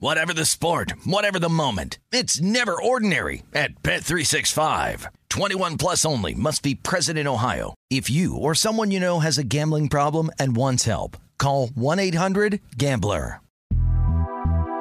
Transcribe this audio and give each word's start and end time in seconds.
Whatever 0.00 0.32
the 0.32 0.44
sport, 0.44 0.92
whatever 1.04 1.40
the 1.40 1.48
moment, 1.48 1.98
it's 2.12 2.40
never 2.40 2.80
ordinary 2.80 3.42
at 3.52 3.82
Bet365. 3.82 5.06
21 5.28 5.76
plus 5.76 6.04
only 6.04 6.34
must 6.34 6.62
be 6.62 6.76
present 6.76 7.18
in 7.18 7.26
Ohio. 7.26 7.74
If 7.90 8.08
you 8.08 8.36
or 8.36 8.54
someone 8.54 8.92
you 8.92 9.00
know 9.00 9.18
has 9.18 9.38
a 9.38 9.44
gambling 9.44 9.88
problem 9.88 10.30
and 10.38 10.54
wants 10.54 10.84
help, 10.84 11.16
call 11.36 11.66
1-800-GAMBLER. 11.70 13.40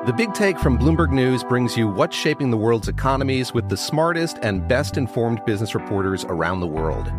The 0.06 0.14
Big 0.16 0.36
Take 0.36 0.60
from 0.60 0.78
Bloomberg 0.78 1.12
News 1.12 1.44
brings 1.44 1.76
you 1.76 1.88
what's 1.88 2.16
shaping 2.16 2.52
the 2.52 2.58
world's 2.58 2.88
economies 2.88 3.56
with 3.56 3.70
the 3.70 3.76
smartest 3.76 4.38
and 4.44 4.68
best 4.68 4.98
informed 4.98 5.44
business 5.46 5.74
reporters 5.74 6.26
around 6.26 6.60
the 6.60 6.68
world. 6.68 7.12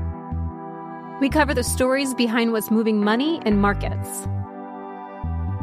We 1.20 1.28
cover 1.28 1.52
the 1.52 1.64
stories 1.64 2.14
behind 2.14 2.52
what's 2.52 2.70
moving 2.70 3.02
money 3.02 3.42
and 3.44 3.60
markets 3.60 4.28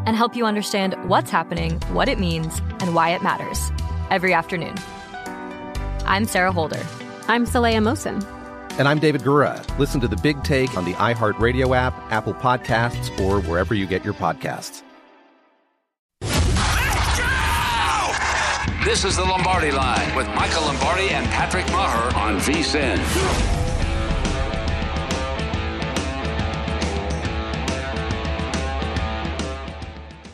and 0.06 0.16
help 0.16 0.36
you 0.36 0.46
understand 0.46 0.96
what's 1.10 1.30
happening, 1.30 1.80
what 1.92 2.08
it 2.08 2.20
means, 2.20 2.60
and 2.80 2.94
why 2.94 3.10
it 3.10 3.24
matters 3.24 3.72
every 4.10 4.34
afternoon. 4.34 4.76
I'm 6.06 6.26
Sarah 6.26 6.52
Holder. 6.52 6.84
I'm 7.28 7.46
Saleha 7.46 7.78
Mohsin. 7.78 8.24
And 8.78 8.88
I'm 8.88 9.00
David 9.00 9.22
Gura. 9.22 9.64
Listen 9.80 10.02
to 10.02 10.08
the 10.08 10.18
big 10.18 10.44
take 10.44 10.78
on 10.78 10.86
the 10.86 10.94
iHeartRadio 10.94 11.76
app, 11.76 11.94
Apple 12.12 12.34
Podcasts, 12.34 13.18
or 13.20 13.42
wherever 13.42 13.74
you 13.74 13.88
get 13.88 14.04
your 14.04 14.14
podcasts. 14.14 14.84
This 18.86 19.04
is 19.04 19.16
the 19.16 19.24
Lombardi 19.24 19.72
Line 19.72 20.16
with 20.16 20.28
Michael 20.36 20.62
Lombardi 20.62 21.10
and 21.10 21.26
Patrick 21.28 21.66
Meagher 21.66 22.16
on 22.16 22.38
VSIN. 22.38 23.55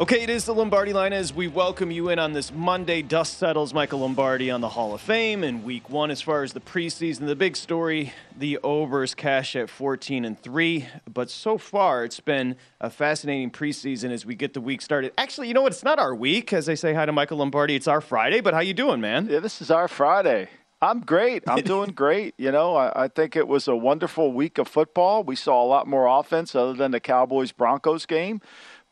Okay, 0.02 0.24
it 0.24 0.32
is 0.32 0.46
the 0.46 0.54
Lombardi 0.56 0.94
line 0.94 1.14
as 1.14 1.32
we 1.32 1.48
welcome 1.48 1.92
you 1.92 2.10
in 2.10 2.18
on 2.18 2.34
this 2.34 2.52
Monday. 2.52 3.04
Dust 3.04 3.38
settles 3.38 3.72
Michael 3.72 4.00
Lombardi 4.00 4.50
on 4.50 4.60
the 4.60 4.70
Hall 4.70 4.96
of 4.96 5.02
Fame 5.02 5.44
in 5.44 5.64
week 5.64 5.92
one. 5.92 6.10
As 6.10 6.24
far 6.24 6.42
as 6.42 6.54
the 6.54 6.60
preseason, 6.60 7.28
the 7.28 7.36
big 7.36 7.56
story 7.56 8.12
the 8.36 8.58
overs 8.64 9.14
cash 9.14 9.56
at 9.56 9.70
14 9.70 10.26
and 10.26 10.42
3. 10.42 10.88
But 11.14 11.30
so 11.30 11.60
far, 11.60 12.04
it's 12.04 12.20
been 12.20 12.56
a 12.80 12.90
fascinating 12.90 13.52
preseason 13.52 14.10
as 14.10 14.26
we 14.26 14.34
get 14.34 14.56
the 14.56 14.60
week 14.60 14.82
started. 14.82 15.14
Actually, 15.20 15.50
you 15.50 15.54
know 15.54 15.62
what? 15.62 15.72
It's 15.72 15.84
not 15.84 16.00
our 16.00 16.16
week. 16.16 16.52
As 16.52 16.68
I 16.68 16.74
say 16.74 16.96
hi 16.96 17.06
to 17.06 17.12
Michael 17.12 17.38
Lombardi, 17.38 17.76
it's 17.76 17.88
our 17.88 18.02
Friday. 18.02 18.42
But 18.42 18.56
how 18.56 18.62
you 18.62 18.74
doing, 18.74 19.02
man? 19.02 19.28
Yeah, 19.30 19.38
this 19.38 19.62
is 19.62 19.70
our 19.70 19.88
Friday. 19.88 20.50
I'm 20.82 21.02
great. 21.02 21.44
I'm 21.46 21.62
doing 21.64 21.92
great. 21.92 22.34
You 22.40 22.52
know, 22.52 22.76
I, 22.76 23.04
I, 23.04 23.08
think 23.08 23.36
it 23.36 23.48
was 23.48 23.68
a 23.68 23.76
wonderful 23.76 24.34
week 24.34 24.58
of 24.58 24.68
football. 24.68 25.24
We 25.24 25.36
saw 25.36 25.64
a 25.64 25.68
lot 25.68 25.86
more 25.86 26.08
offense 26.08 26.56
other 26.56 26.74
than 26.74 26.90
the 26.90 27.00
Cowboys 27.00 27.52
Broncos 27.52 28.08
game 28.08 28.42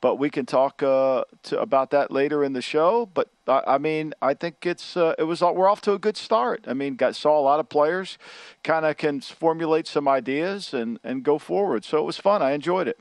but 0.02 0.16
we 0.16 0.30
can 0.30 0.45
talk 0.45 0.81
uh, 0.81 1.23
to, 1.44 1.59
about 1.59 1.92
that 1.92 2.11
later 2.11 2.44
in 2.44 2.53
the 2.53 2.61
show. 2.61 3.09
But 3.14 3.30
I, 3.47 3.64
I 3.67 3.78
mean, 3.78 4.14
I 4.22 4.33
think 4.33 4.66
it's 4.66 4.95
uh, 4.95 5.16
it 5.17 5.23
was 5.23 5.41
we're 5.41 5.69
off 5.69 5.81
to 5.81 5.94
a 5.94 6.00
good 6.00 6.17
start. 6.17 6.66
I 6.67 6.73
mean, 6.73 6.95
got 6.95 7.16
saw 7.16 7.39
a 7.39 7.41
lot 7.41 7.59
of 7.59 7.69
players, 7.69 8.17
kind 8.64 8.86
of 8.86 8.97
can 8.97 9.22
formulate 9.22 9.88
some 9.88 10.08
ideas 10.08 10.74
and 10.74 11.00
and 11.03 11.24
go 11.24 11.38
forward. 11.38 11.85
So 11.85 11.97
it 11.97 12.06
was 12.06 12.18
fun. 12.18 12.41
I 12.41 12.51
enjoyed 12.51 12.88
it. 12.88 13.00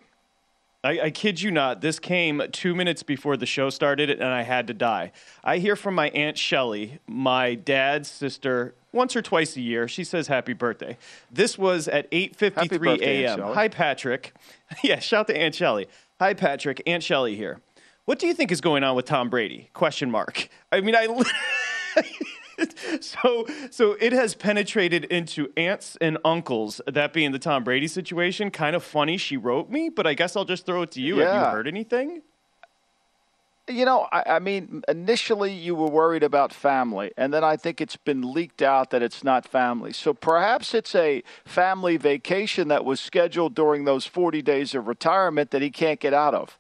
I, 0.85 1.01
I, 1.01 1.11
kid 1.11 1.43
you 1.43 1.51
not. 1.51 1.81
This 1.81 1.99
came 1.99 2.41
two 2.53 2.73
minutes 2.73 3.03
before 3.03 3.37
the 3.37 3.47
show 3.47 3.69
started, 3.69 4.11
and 4.11 4.23
I 4.23 4.43
had 4.43 4.69
to 4.69 4.75
die. 4.75 5.11
I 5.43 5.59
hear 5.59 5.75
from 5.75 5.97
my 5.97 6.09
aunt 6.11 6.39
Shelly, 6.39 7.01
my 7.09 7.57
dad's 7.57 8.09
sister, 8.09 8.75
once 8.93 9.17
or 9.17 9.23
twice 9.23 9.57
a 9.57 9.61
year. 9.61 9.89
She 9.89 10.05
says 10.05 10.29
happy 10.29 10.53
birthday. 10.53 10.97
This 11.33 11.59
was 11.59 11.89
at 11.89 12.09
8:53 12.13 13.01
a.m. 13.01 13.41
Hi, 13.55 13.67
Patrick. 13.67 14.33
yeah, 14.85 15.01
shout 15.01 15.27
to 15.27 15.37
Aunt 15.37 15.55
Shelly. 15.55 15.89
Hi, 16.21 16.35
Patrick. 16.35 16.83
Aunt 16.85 17.05
Shelley 17.05 17.37
here. 17.37 17.61
What 18.05 18.19
do 18.19 18.27
you 18.27 18.35
think 18.35 18.51
is 18.51 18.61
going 18.61 18.83
on 18.83 18.97
with 18.97 19.05
Tom 19.05 19.31
Brady? 19.31 19.71
Question 19.73 20.11
mark. 20.11 20.49
I 20.73 20.81
mean, 20.81 20.97
I. 20.97 21.07
so 23.01 23.47
so 23.71 23.93
it 24.01 24.13
has 24.13 24.35
penetrated 24.35 25.05
into 25.05 25.53
aunts 25.57 25.97
and 26.01 26.19
uncles 26.25 26.81
that 26.89 27.13
being 27.13 27.31
the 27.31 27.39
tom 27.39 27.63
brady 27.63 27.87
situation 27.87 28.51
kind 28.51 28.75
of 28.75 28.83
funny 28.83 29.17
she 29.17 29.37
wrote 29.37 29.71
me 29.71 29.89
but 29.89 30.09
i 30.09 30.15
guess 30.15 30.35
i'll 30.35 30.45
just 30.45 30.67
throw 30.67 30.83
it 30.83 30.91
to 30.91 31.01
you 31.01 31.21
yeah. 31.21 31.33
have 31.33 31.35
you 31.35 31.51
heard 31.51 31.69
anything 31.69 32.21
you 33.69 33.85
know, 33.85 34.09
I, 34.11 34.23
I, 34.27 34.39
mean, 34.39 34.83
initially 34.89 35.53
you 35.53 35.75
were 35.75 35.89
worried 35.89 36.23
about 36.23 36.53
family, 36.53 37.13
and 37.17 37.33
then 37.33 37.45
I 37.45 37.57
think 37.57 37.81
it's 37.81 37.97
been 37.97 38.33
leaked 38.33 38.63
out 38.63 38.91
that 38.91 39.03
it's 39.03 39.23
not 39.23 39.47
family. 39.47 39.93
So 39.93 40.15
perhaps 40.15 40.75
it's 40.75 40.95
a 40.95 41.23
family 41.45 41.97
vacation 41.97 42.69
that 42.69 42.85
was 42.85 43.01
scheduled 43.01 43.55
during 43.55 43.85
those 43.85 44.07
40 44.07 44.43
days 44.43 44.75
of 44.75 44.89
retirement 44.89 45.51
that 45.51 45.63
he 45.63 45.71
can't 45.71 46.01
get 46.01 46.15
out 46.15 46.35
of, 46.35 46.59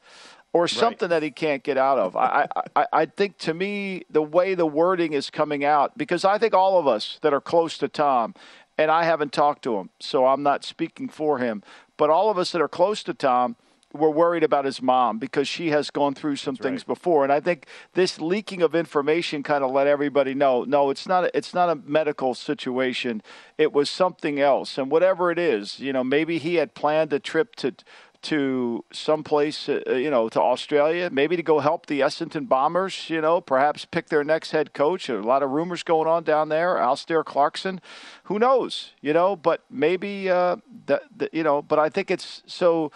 or 0.52 0.68
something 0.68 1.08
right. 1.08 1.16
that 1.16 1.22
he 1.22 1.30
can't 1.30 1.62
get 1.62 1.78
out 1.78 1.98
of. 1.98 2.16
I, 2.16 2.46
I, 2.76 2.86
I 2.92 3.06
think 3.06 3.38
to 3.38 3.54
me, 3.54 4.04
the 4.10 4.22
way 4.22 4.54
the 4.54 4.66
wording 4.66 5.12
is 5.12 5.30
coming 5.30 5.64
out, 5.64 5.96
because 5.96 6.24
I 6.24 6.38
think 6.38 6.54
all 6.54 6.78
of 6.78 6.86
us 6.86 7.18
that 7.22 7.32
are 7.32 7.40
close 7.40 7.78
to 7.78 7.88
Tom, 7.88 8.34
and 8.76 8.90
I 8.90 9.04
haven't 9.04 9.32
talked 9.32 9.62
to 9.64 9.76
him, 9.78 9.90
so 10.00 10.26
I'm 10.26 10.42
not 10.42 10.64
speaking 10.64 11.08
for 11.08 11.38
him, 11.38 11.62
but 11.96 12.10
all 12.10 12.30
of 12.30 12.38
us 12.38 12.52
that 12.52 12.60
are 12.60 12.68
close 12.68 13.02
to 13.04 13.14
Tom– 13.14 13.56
we're 13.92 14.10
worried 14.10 14.42
about 14.42 14.64
his 14.64 14.82
mom 14.82 15.18
because 15.18 15.48
she 15.48 15.70
has 15.70 15.90
gone 15.90 16.14
through 16.14 16.36
some 16.36 16.54
That's 16.54 16.62
things 16.62 16.80
right. 16.82 16.94
before, 16.94 17.24
and 17.24 17.32
I 17.32 17.40
think 17.40 17.66
this 17.94 18.20
leaking 18.20 18.62
of 18.62 18.74
information 18.74 19.42
kind 19.42 19.64
of 19.64 19.70
let 19.70 19.86
everybody 19.86 20.34
know. 20.34 20.64
No, 20.64 20.90
it's 20.90 21.06
not. 21.06 21.24
A, 21.24 21.36
it's 21.36 21.54
not 21.54 21.70
a 21.70 21.74
medical 21.74 22.34
situation. 22.34 23.22
It 23.56 23.72
was 23.72 23.88
something 23.88 24.40
else, 24.40 24.76
and 24.78 24.90
whatever 24.90 25.30
it 25.30 25.38
is, 25.38 25.80
you 25.80 25.92
know, 25.92 26.04
maybe 26.04 26.38
he 26.38 26.56
had 26.56 26.74
planned 26.74 27.12
a 27.12 27.18
trip 27.18 27.56
to 27.56 27.74
to 28.20 28.84
someplace, 28.92 29.68
uh, 29.68 29.80
you 29.94 30.10
know, 30.10 30.28
to 30.28 30.40
Australia, 30.40 31.08
maybe 31.10 31.36
to 31.36 31.42
go 31.42 31.60
help 31.60 31.86
the 31.86 32.00
Essendon 32.00 32.48
Bombers, 32.48 33.08
you 33.08 33.20
know, 33.20 33.40
perhaps 33.40 33.84
pick 33.84 34.08
their 34.08 34.24
next 34.24 34.50
head 34.50 34.72
coach. 34.72 35.08
a 35.08 35.20
lot 35.20 35.42
of 35.42 35.50
rumors 35.50 35.82
going 35.82 36.08
on 36.08 36.24
down 36.24 36.48
there. 36.48 36.78
Alastair 36.78 37.22
Clarkson, 37.22 37.80
who 38.24 38.38
knows, 38.38 38.92
you 39.00 39.12
know, 39.12 39.36
but 39.36 39.62
maybe, 39.70 40.28
uh, 40.28 40.56
that, 40.86 41.02
you 41.32 41.44
know, 41.44 41.62
but 41.62 41.78
I 41.78 41.88
think 41.88 42.10
it's 42.10 42.42
so 42.46 42.90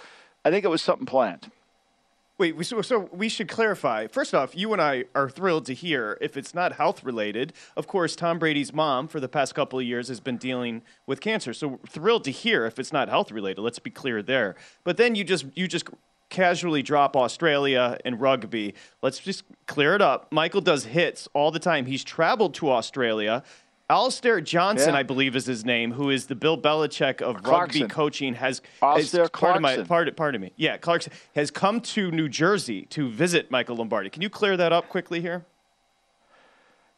I 0.44 0.50
think 0.50 0.64
it 0.64 0.68
was 0.68 0.82
something 0.82 1.06
planned. 1.06 1.50
Wait, 2.38 2.64
so, 2.66 2.82
so 2.82 3.08
we 3.12 3.28
should 3.28 3.46
clarify. 3.46 4.06
First 4.08 4.34
off, 4.34 4.56
you 4.56 4.72
and 4.72 4.82
I 4.82 5.04
are 5.14 5.28
thrilled 5.28 5.66
to 5.66 5.74
hear 5.74 6.18
if 6.20 6.36
it's 6.36 6.54
not 6.54 6.72
health 6.72 7.04
related. 7.04 7.52
Of 7.76 7.86
course, 7.86 8.16
Tom 8.16 8.38
Brady's 8.38 8.72
mom 8.72 9.06
for 9.06 9.20
the 9.20 9.28
past 9.28 9.54
couple 9.54 9.78
of 9.78 9.84
years 9.84 10.08
has 10.08 10.18
been 10.18 10.38
dealing 10.38 10.82
with 11.06 11.20
cancer. 11.20 11.52
So 11.52 11.78
thrilled 11.88 12.24
to 12.24 12.32
hear 12.32 12.66
if 12.66 12.78
it's 12.78 12.92
not 12.92 13.08
health 13.08 13.30
related. 13.30 13.60
Let's 13.60 13.78
be 13.78 13.90
clear 13.90 14.22
there. 14.22 14.56
But 14.82 14.96
then 14.96 15.14
you 15.14 15.22
just 15.24 15.44
you 15.54 15.68
just 15.68 15.88
casually 16.30 16.82
drop 16.82 17.14
Australia 17.14 17.98
and 18.04 18.20
rugby. 18.20 18.74
Let's 19.02 19.20
just 19.20 19.44
clear 19.66 19.94
it 19.94 20.02
up. 20.02 20.32
Michael 20.32 20.62
does 20.62 20.86
hits 20.86 21.28
all 21.34 21.50
the 21.50 21.60
time. 21.60 21.86
He's 21.86 22.02
traveled 22.02 22.54
to 22.54 22.72
Australia. 22.72 23.44
Alistair 23.90 24.40
Johnson, 24.40 24.94
yeah. 24.94 25.00
I 25.00 25.02
believe, 25.02 25.36
is 25.36 25.44
his 25.44 25.64
name, 25.64 25.92
who 25.92 26.08
is 26.08 26.26
the 26.26 26.34
Bill 26.34 26.56
Belichick 26.56 27.20
of 27.20 27.42
Clarkson. 27.42 27.82
rugby 27.82 27.94
coaching. 27.94 28.34
Has 28.34 28.62
Alastair 28.80 29.28
Clarkson. 29.28 29.62
Pardon, 29.62 29.82
my, 29.82 29.86
pardon, 29.86 30.14
pardon 30.14 30.40
me. 30.40 30.52
Yeah, 30.56 30.78
Clarkson 30.78 31.12
has 31.34 31.50
come 31.50 31.80
to 31.80 32.10
New 32.10 32.28
Jersey 32.28 32.86
to 32.86 33.10
visit 33.10 33.50
Michael 33.50 33.76
Lombardi. 33.76 34.08
Can 34.08 34.22
you 34.22 34.30
clear 34.30 34.56
that 34.56 34.72
up 34.72 34.88
quickly 34.88 35.20
here? 35.20 35.44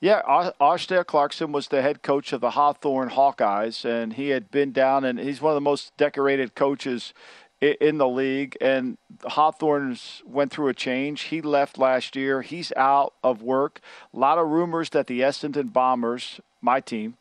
Yeah, 0.01 0.21
Alastair 0.61 1.03
Clarkson 1.03 1.51
was 1.51 1.69
the 1.69 1.81
head 1.81 2.03
coach 2.03 2.35
of 2.35 2.43
the 2.43 2.51
Hawthorn 2.51 3.09
Hawkeyes, 3.09 3.87
and 3.87 4.13
he 4.13 4.29
had 4.29 4.51
been 4.51 4.71
down, 4.71 5.03
and 5.03 5.19
he's 5.19 5.41
one 5.41 5.53
of 5.53 5.55
the 5.55 5.63
most 5.63 5.97
decorated 5.97 6.55
coaches 6.55 7.15
in 7.61 7.99
the 7.99 8.09
league. 8.09 8.57
And 8.61 8.99
Hawthorns 9.25 10.23
went 10.27 10.53
through 10.53 10.69
a 10.69 10.75
change. 10.75 11.23
He 11.23 11.41
left 11.41 11.79
last 11.79 12.17
year. 12.17 12.43
He's 12.43 12.73
out 12.77 13.15
of 13.23 13.43
work. 13.43 13.81
A 14.13 14.19
lot 14.19 14.39
of 14.39 14.49
rumors 14.49 14.91
that 14.91 15.07
the 15.07 15.21
Essendon 15.21 15.73
Bombers 15.73 16.41
my 16.61 16.81
team, 16.81 17.17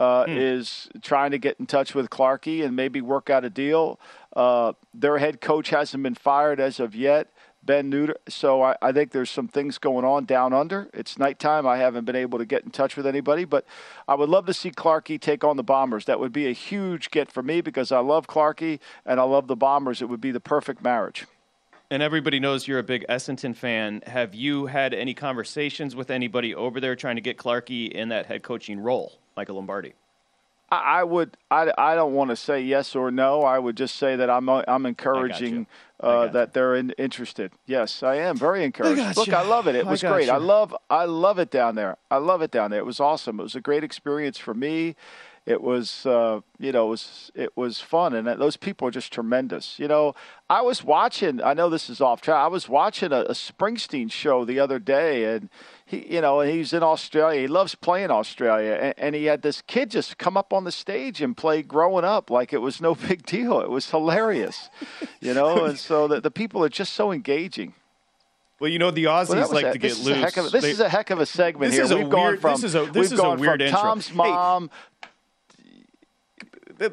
uh, 0.00 0.24
hmm. 0.24 0.36
is 0.36 0.88
trying 1.02 1.30
to 1.30 1.38
get 1.38 1.56
in 1.60 1.66
touch 1.66 1.94
with 1.94 2.10
Clarkey 2.10 2.64
and 2.64 2.74
maybe 2.74 3.00
work 3.00 3.30
out 3.30 3.44
a 3.44 3.50
deal. 3.50 4.00
Uh, 4.34 4.72
their 4.92 5.18
head 5.18 5.40
coach 5.40 5.70
hasn't 5.70 6.02
been 6.02 6.14
fired 6.14 6.58
as 6.58 6.80
of 6.80 6.94
yet, 6.94 7.28
Ben 7.62 7.90
Rutten. 7.90 8.14
So 8.28 8.62
I, 8.62 8.76
I, 8.80 8.92
think 8.92 9.12
there's 9.12 9.30
some 9.30 9.48
things 9.48 9.78
going 9.78 10.04
on 10.04 10.24
down 10.24 10.52
under. 10.52 10.88
It's 10.94 11.18
nighttime. 11.18 11.66
I 11.66 11.78
haven't 11.78 12.04
been 12.04 12.16
able 12.16 12.38
to 12.38 12.46
get 12.46 12.64
in 12.64 12.70
touch 12.70 12.96
with 12.96 13.06
anybody, 13.06 13.44
but 13.44 13.64
I 14.08 14.14
would 14.14 14.28
love 14.28 14.46
to 14.46 14.54
see 14.54 14.70
Clarkey 14.70 15.20
take 15.20 15.44
on 15.44 15.56
the 15.56 15.62
Bombers. 15.62 16.06
That 16.06 16.20
would 16.20 16.32
be 16.32 16.46
a 16.46 16.52
huge 16.52 17.10
get 17.10 17.30
for 17.30 17.42
me 17.42 17.60
because 17.60 17.92
I 17.92 18.00
love 18.00 18.26
Clarkey 18.26 18.80
and 19.04 19.20
I 19.20 19.24
love 19.24 19.46
the 19.46 19.56
Bombers. 19.56 20.00
It 20.00 20.08
would 20.08 20.20
be 20.20 20.30
the 20.30 20.40
perfect 20.40 20.82
marriage 20.82 21.26
and 21.90 22.02
everybody 22.02 22.38
knows 22.38 22.68
you're 22.68 22.78
a 22.78 22.84
big 22.84 23.04
Essendon 23.08 23.54
fan. 23.54 24.02
Have 24.06 24.34
you 24.34 24.66
had 24.66 24.94
any 24.94 25.12
conversations 25.12 25.96
with 25.96 26.10
anybody 26.10 26.54
over 26.54 26.80
there 26.80 26.94
trying 26.94 27.16
to 27.16 27.20
get 27.20 27.36
Clarkey 27.36 27.90
in 27.90 28.10
that 28.10 28.26
head 28.26 28.42
coaching 28.42 28.78
role, 28.78 29.18
Michael 29.36 29.56
Lombardi? 29.56 29.94
I, 30.70 31.00
I 31.00 31.04
would. 31.04 31.36
I, 31.50 31.72
I 31.76 31.94
don't 31.96 32.14
want 32.14 32.30
to 32.30 32.36
say 32.36 32.62
yes 32.62 32.94
or 32.94 33.10
no. 33.10 33.42
I 33.42 33.58
would 33.58 33.76
just 33.76 33.96
say 33.96 34.16
that 34.16 34.30
I'm 34.30 34.48
uh, 34.48 34.62
I'm 34.68 34.86
encouraging 34.86 35.66
uh, 36.00 36.28
that 36.28 36.52
they're 36.52 36.74
in, 36.74 36.90
interested. 36.98 37.52
Yes, 37.66 38.02
I 38.02 38.16
am 38.16 38.36
very 38.36 38.64
encouraged. 38.64 39.16
Look, 39.16 39.28
I 39.30 39.46
love 39.46 39.66
it. 39.66 39.74
It 39.74 39.86
was 39.86 40.02
I 40.02 40.10
great. 40.10 40.26
you. 40.26 40.32
I 40.32 40.38
love 40.38 40.74
I 40.88 41.04
love 41.04 41.38
it 41.38 41.50
down 41.50 41.74
there. 41.74 41.96
I 42.10 42.16
love 42.16 42.42
it 42.42 42.50
down 42.50 42.70
there. 42.70 42.80
It 42.80 42.86
was 42.86 43.00
awesome. 43.00 43.38
It 43.40 43.42
was 43.42 43.54
a 43.54 43.60
great 43.60 43.84
experience 43.84 44.38
for 44.38 44.54
me 44.54 44.96
it 45.46 45.62
was 45.62 46.04
uh, 46.06 46.40
you 46.58 46.70
know 46.72 46.86
it 46.86 46.90
was 46.90 47.30
it 47.34 47.56
was 47.56 47.80
fun 47.80 48.14
and 48.14 48.26
those 48.40 48.56
people 48.56 48.86
are 48.86 48.90
just 48.90 49.12
tremendous 49.12 49.78
you 49.78 49.88
know 49.88 50.14
i 50.48 50.60
was 50.60 50.84
watching 50.84 51.42
i 51.42 51.54
know 51.54 51.68
this 51.68 51.88
is 51.88 52.00
off 52.00 52.20
track 52.20 52.36
i 52.36 52.46
was 52.46 52.68
watching 52.68 53.12
a, 53.12 53.22
a 53.22 53.32
springsteen 53.32 54.10
show 54.10 54.44
the 54.44 54.60
other 54.60 54.78
day 54.78 55.34
and 55.34 55.48
he 55.90 56.14
you 56.14 56.20
know 56.20 56.40
he's 56.40 56.72
in 56.72 56.82
australia 56.82 57.42
he 57.42 57.48
loves 57.48 57.74
playing 57.74 58.10
australia 58.10 58.78
and, 58.80 58.94
and 58.96 59.14
he 59.14 59.24
had 59.24 59.42
this 59.42 59.62
kid 59.62 59.90
just 59.90 60.18
come 60.18 60.36
up 60.36 60.52
on 60.52 60.64
the 60.64 60.72
stage 60.72 61.20
and 61.20 61.36
play 61.36 61.62
growing 61.62 62.04
up 62.04 62.30
like 62.30 62.52
it 62.52 62.58
was 62.58 62.80
no 62.80 62.94
big 63.08 63.24
deal 63.26 63.60
it 63.60 63.70
was 63.70 63.90
hilarious 63.90 64.70
you 65.20 65.34
know 65.34 65.64
and 65.64 65.78
so 65.78 66.06
the, 66.08 66.20
the 66.20 66.30
people 66.30 66.64
are 66.64 66.68
just 66.68 66.94
so 66.94 67.12
engaging 67.12 67.74
well, 68.60 68.70
you 68.70 68.78
know 68.78 68.90
the 68.90 69.04
Aussies 69.04 69.30
well, 69.30 69.52
like 69.54 69.64
a, 69.64 69.72
to 69.72 69.78
get 69.78 69.98
loose. 70.00 70.36
A, 70.36 70.42
this 70.50 70.62
they, 70.62 70.70
is 70.70 70.80
a 70.80 70.88
heck 70.90 71.08
of 71.08 71.18
a 71.18 71.24
segment 71.24 71.72
here. 71.72 71.88
We've 71.88 72.10
gone 72.10 72.26
weird, 72.26 72.40
from 72.42 72.60
this 72.60 72.64
is 72.64 72.74
a, 72.74 72.84
this 72.84 73.10
is 73.10 73.18
gone 73.18 73.38
a 73.38 73.40
weird 73.40 73.60
from 73.60 73.66
intro. 73.68 73.80
Tom's 73.80 74.12
mom 74.12 74.70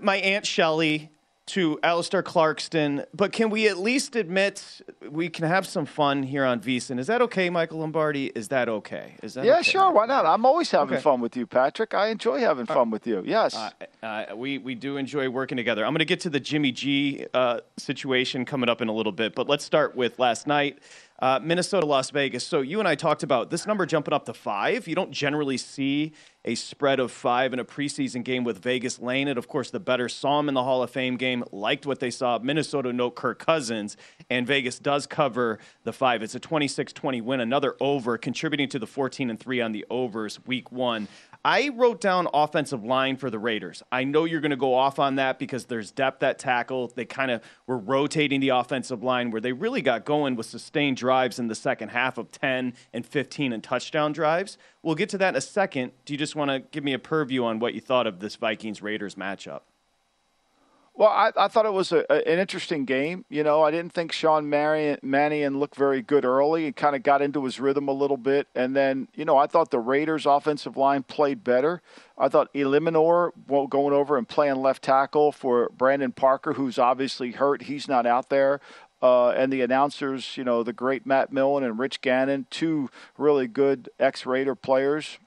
my 0.01 0.17
aunt 0.17 0.45
Shelley 0.45 1.09
to 1.47 1.79
Alastair 1.81 2.21
Clarkson, 2.21 3.05
but 3.13 3.31
can 3.31 3.49
we 3.49 3.67
at 3.67 3.77
least 3.77 4.15
admit 4.15 4.81
we 5.09 5.29
can 5.29 5.45
have 5.45 5.65
some 5.65 5.85
fun 5.85 6.23
here 6.23 6.43
on 6.43 6.59
VSiN? 6.59 6.99
Is 6.99 7.07
that 7.07 7.21
okay, 7.21 7.49
Michael 7.49 7.79
Lombardi? 7.79 8.27
Is 8.27 8.49
that 8.49 8.67
okay? 8.67 9.15
Is 9.23 9.35
that 9.35 9.45
yeah, 9.45 9.55
okay? 9.55 9.63
sure. 9.63 9.91
Why 9.91 10.05
not? 10.05 10.25
I'm 10.25 10.45
always 10.45 10.69
having 10.71 10.95
okay. 10.95 11.01
fun 11.01 11.21
with 11.21 11.37
you, 11.37 11.47
Patrick. 11.47 11.93
I 11.93 12.07
enjoy 12.07 12.41
having 12.41 12.65
fun 12.65 12.89
with 12.89 13.07
you. 13.07 13.23
Yes, 13.25 13.55
uh, 13.55 13.71
uh, 14.03 14.35
we 14.35 14.57
we 14.57 14.75
do 14.75 14.97
enjoy 14.97 15.29
working 15.29 15.55
together. 15.55 15.85
I'm 15.85 15.93
going 15.93 15.99
to 15.99 16.05
get 16.05 16.19
to 16.21 16.29
the 16.29 16.39
Jimmy 16.39 16.71
G 16.71 17.25
uh, 17.33 17.61
situation 17.77 18.43
coming 18.43 18.69
up 18.69 18.81
in 18.81 18.89
a 18.89 18.93
little 18.93 19.13
bit, 19.13 19.33
but 19.33 19.47
let's 19.47 19.63
start 19.63 19.95
with 19.95 20.19
last 20.19 20.47
night. 20.47 20.79
Uh, 21.19 21.39
Minnesota, 21.41 21.85
Las 21.85 22.11
Vegas. 22.11 22.45
So 22.45 22.61
you 22.61 22.79
and 22.79 22.87
I 22.87 22.93
talked 22.93 23.23
about 23.23 23.49
this 23.49 23.65
number 23.65 23.85
jumping 23.87 24.13
up 24.13 24.25
to 24.25 24.33
five. 24.33 24.87
You 24.87 24.93
don't 24.93 25.11
generally 25.11 25.57
see 25.57 26.13
a 26.45 26.53
spread 26.55 26.99
of 26.99 27.11
five 27.11 27.53
in 27.53 27.59
a 27.59 27.65
preseason 27.65 28.23
game 28.23 28.43
with 28.43 28.61
Vegas 28.61 28.99
laying 28.99 29.27
it. 29.27 29.37
Of 29.37 29.47
course, 29.47 29.71
the 29.71 29.79
better 29.79 30.07
saw 30.07 30.39
him 30.39 30.47
in 30.47 30.53
the 30.53 30.63
Hall 30.63 30.83
of 30.83 30.91
Fame 30.91 31.17
game, 31.17 31.43
liked 31.51 31.85
what 31.85 31.99
they 31.99 32.11
saw. 32.11 32.37
Minnesota 32.37 32.93
note 32.93 33.15
Kirk 33.15 33.39
Cousins, 33.39 33.97
and 34.29 34.45
Vegas 34.45 34.79
does 34.79 35.07
cover 35.07 35.59
the 35.83 35.91
five. 35.91 36.21
It's 36.21 36.35
a 36.35 36.39
26 36.39 36.93
20 36.93 37.21
win, 37.21 37.41
another 37.41 37.75
over, 37.81 38.17
contributing 38.17 38.69
to 38.69 38.79
the 38.79 38.87
14 38.87 39.29
and 39.29 39.39
3 39.39 39.59
on 39.61 39.71
the 39.71 39.85
overs 39.89 40.39
week 40.45 40.71
one. 40.71 41.07
I 41.47 41.69
wrote 41.69 42.01
down 42.01 42.27
offensive 42.33 42.83
line 42.83 43.15
for 43.15 43.29
the 43.29 43.39
Raiders. 43.39 43.81
I 43.89 44.03
know 44.03 44.25
you're 44.25 44.41
going 44.41 44.51
to 44.51 44.57
go 44.57 44.73
off 44.73 44.99
on 44.99 45.15
that 45.15 45.39
because 45.39 45.63
there's 45.63 45.91
depth 45.91 46.21
at 46.21 46.39
tackle. 46.39 46.91
They 46.93 47.05
kind 47.05 47.31
of 47.31 47.41
were 47.65 47.77
rotating 47.77 48.41
the 48.41 48.49
offensive 48.49 49.01
line 49.01 49.31
where 49.31 49.39
they 49.39 49.53
really 49.53 49.81
got 49.81 50.03
going 50.03 50.35
with 50.35 50.45
sustained 50.45 50.97
drives 50.97 51.39
in 51.39 51.47
the 51.47 51.55
second 51.55 51.87
half 51.87 52.17
of 52.17 52.33
10 52.33 52.73
and 52.91 53.05
15 53.05 53.53
and 53.53 53.63
touchdown 53.63 54.11
drives. 54.11 54.57
We'll 54.83 54.95
get 54.95 55.07
to 55.07 55.17
that 55.19 55.29
in 55.29 55.35
a 55.37 55.41
second. 55.41 55.93
Do 56.03 56.13
you 56.13 56.17
just 56.17 56.35
want 56.35 56.51
to 56.51 56.59
give 56.59 56.83
me 56.83 56.91
a 56.91 56.99
purview 56.99 57.45
on 57.45 57.59
what 57.59 57.73
you 57.73 57.79
thought 57.79 58.07
of 58.07 58.19
this 58.19 58.35
Vikings 58.35 58.81
Raiders 58.81 59.15
matchup? 59.15 59.61
Well, 60.97 61.09
I, 61.09 61.31
I 61.37 61.47
thought 61.47 61.67
it 61.67 61.73
was 61.73 61.91
a, 61.91 62.11
an 62.11 62.39
interesting 62.39 62.83
game. 62.83 63.23
You 63.29 63.43
know, 63.43 63.61
I 63.61 63.69
didn't 63.69 63.93
think 63.93 64.11
Sean 64.11 64.49
Marion, 64.49 64.97
Mannion 65.03 65.59
looked 65.59 65.75
very 65.75 66.01
good 66.01 66.25
early 66.25 66.65
and 66.65 66.75
kind 66.75 66.95
of 66.95 67.03
got 67.03 67.21
into 67.21 67.45
his 67.45 67.59
rhythm 67.59 67.87
a 67.87 67.91
little 67.91 68.17
bit. 68.17 68.47
And 68.55 68.75
then, 68.75 69.07
you 69.13 69.23
know, 69.23 69.37
I 69.37 69.45
thought 69.45 69.69
the 69.69 69.77
Raiders' 69.77 70.25
offensive 70.25 70.75
line 70.75 71.03
played 71.03 71.43
better. 71.43 71.83
I 72.17 72.29
thought 72.29 72.51
Eluemunor 72.51 73.29
going 73.69 73.93
over 73.93 74.17
and 74.17 74.27
playing 74.27 74.55
left 74.55 74.81
tackle 74.81 75.31
for 75.31 75.69
Brandon 75.77 76.11
Parker, 76.11 76.53
who's 76.53 76.79
obviously 76.79 77.29
hurt. 77.33 77.61
He's 77.63 77.87
not 77.87 78.07
out 78.07 78.29
there. 78.29 78.59
Uh, 78.99 79.29
and 79.29 79.53
the 79.53 79.61
announcers, 79.61 80.35
you 80.35 80.43
know, 80.43 80.63
the 80.63 80.73
great 80.73 81.05
Matt 81.05 81.31
Millen 81.31 81.63
and 81.63 81.77
Rich 81.77 82.01
Gannon, 82.01 82.47
two 82.49 82.89
really 83.19 83.47
good 83.47 83.87
ex-Raider 83.99 84.55
players, 84.55 85.19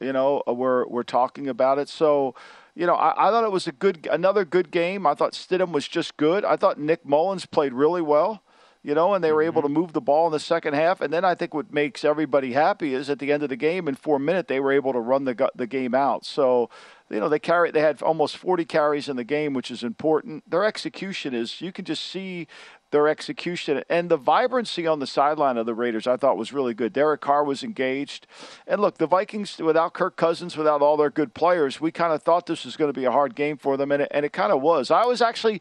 you 0.00 0.12
know, 0.12 0.44
were, 0.46 0.86
were 0.86 1.02
talking 1.02 1.48
about 1.48 1.80
it. 1.80 1.88
So, 1.88 2.36
you 2.76 2.86
know, 2.86 2.94
I, 2.94 3.28
I, 3.28 3.30
thought 3.30 3.44
it 3.44 3.50
was 3.50 3.66
a 3.66 3.72
good, 3.72 4.06
another 4.12 4.44
good 4.44 4.70
game. 4.70 5.06
I 5.06 5.14
thought 5.14 5.32
Stidham 5.32 5.72
was 5.72 5.88
just 5.88 6.16
good. 6.18 6.44
I 6.44 6.56
thought 6.56 6.78
Nick 6.78 7.06
Mullens 7.06 7.46
played 7.46 7.72
really 7.72 8.02
well, 8.02 8.42
you 8.82 8.94
know, 8.94 9.14
and 9.14 9.24
they 9.24 9.32
were 9.32 9.42
able 9.42 9.62
to 9.62 9.68
mm-hmm. 9.68 9.80
move 9.80 9.92
the 9.94 10.02
ball 10.02 10.26
in 10.26 10.32
the 10.32 10.38
second 10.38 10.74
half. 10.74 11.00
And 11.00 11.10
then 11.10 11.24
I 11.24 11.34
think 11.34 11.54
what 11.54 11.72
makes 11.72 12.04
everybody 12.04 12.52
happy 12.52 12.92
is 12.92 13.08
at 13.08 13.18
the 13.18 13.32
end 13.32 13.42
of 13.42 13.48
the 13.48 13.56
game, 13.56 13.88
in 13.88 13.94
four 13.94 14.18
minutes, 14.18 14.48
they 14.48 14.60
were 14.60 14.72
able 14.72 14.92
to 14.92 15.00
run 15.00 15.24
the 15.24 15.50
the 15.54 15.66
game 15.66 15.94
out. 15.94 16.26
So, 16.26 16.68
you 17.08 17.18
know, 17.18 17.30
they 17.30 17.38
carry, 17.38 17.70
they 17.70 17.80
had 17.80 18.02
almost 18.02 18.36
40 18.36 18.66
carries 18.66 19.08
in 19.08 19.16
the 19.16 19.24
game, 19.24 19.54
which 19.54 19.70
is 19.70 19.82
important. 19.82 20.48
Their 20.50 20.64
execution 20.64 21.34
is, 21.34 21.62
you 21.62 21.72
can 21.72 21.86
just 21.86 22.02
see 22.02 22.46
their 22.90 23.08
execution 23.08 23.82
and 23.88 24.08
the 24.08 24.16
vibrancy 24.16 24.86
on 24.86 24.98
the 24.98 25.06
sideline 25.06 25.56
of 25.56 25.66
the 25.66 25.74
Raiders, 25.74 26.06
I 26.06 26.16
thought 26.16 26.36
was 26.36 26.52
really 26.52 26.74
good. 26.74 26.92
Derek 26.92 27.20
Carr 27.20 27.44
was 27.44 27.62
engaged. 27.62 28.26
And 28.66 28.80
look, 28.80 28.98
the 28.98 29.06
Vikings, 29.06 29.58
without 29.58 29.92
Kirk 29.94 30.16
Cousins, 30.16 30.56
without 30.56 30.82
all 30.82 30.96
their 30.96 31.10
good 31.10 31.34
players, 31.34 31.80
we 31.80 31.90
kind 31.90 32.12
of 32.12 32.22
thought 32.22 32.46
this 32.46 32.64
was 32.64 32.76
going 32.76 32.92
to 32.92 32.98
be 32.98 33.04
a 33.04 33.12
hard 33.12 33.34
game 33.34 33.56
for 33.56 33.76
them, 33.76 33.92
and 33.92 34.02
it, 34.02 34.08
and 34.10 34.24
it 34.24 34.32
kind 34.32 34.52
of 34.52 34.62
was. 34.62 34.90
I 34.90 35.04
was 35.04 35.22
actually. 35.22 35.60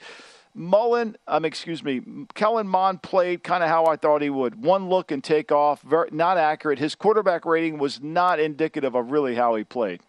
Mullen, 0.58 1.18
um, 1.28 1.44
excuse 1.44 1.84
me, 1.84 2.02
Kellen 2.34 2.66
Mond 2.66 3.02
played 3.02 3.44
kind 3.44 3.62
of 3.62 3.68
how 3.68 3.88
I 3.88 3.98
thought 3.98 4.22
he 4.22 4.30
would. 4.30 4.64
One 4.64 4.88
look 4.88 5.12
and 5.12 5.22
take 5.22 5.52
off, 5.52 5.82
very, 5.82 6.08
not 6.14 6.38
accurate. 6.38 6.80
His 6.80 6.96
quarterback 6.96 7.44
rating 7.44 7.78
was 7.78 8.00
not 8.02 8.40
indicative 8.40 8.96
of 8.96 9.12
really 9.12 9.36
how 9.36 9.56
he 9.56 9.66
played. 9.66 10.00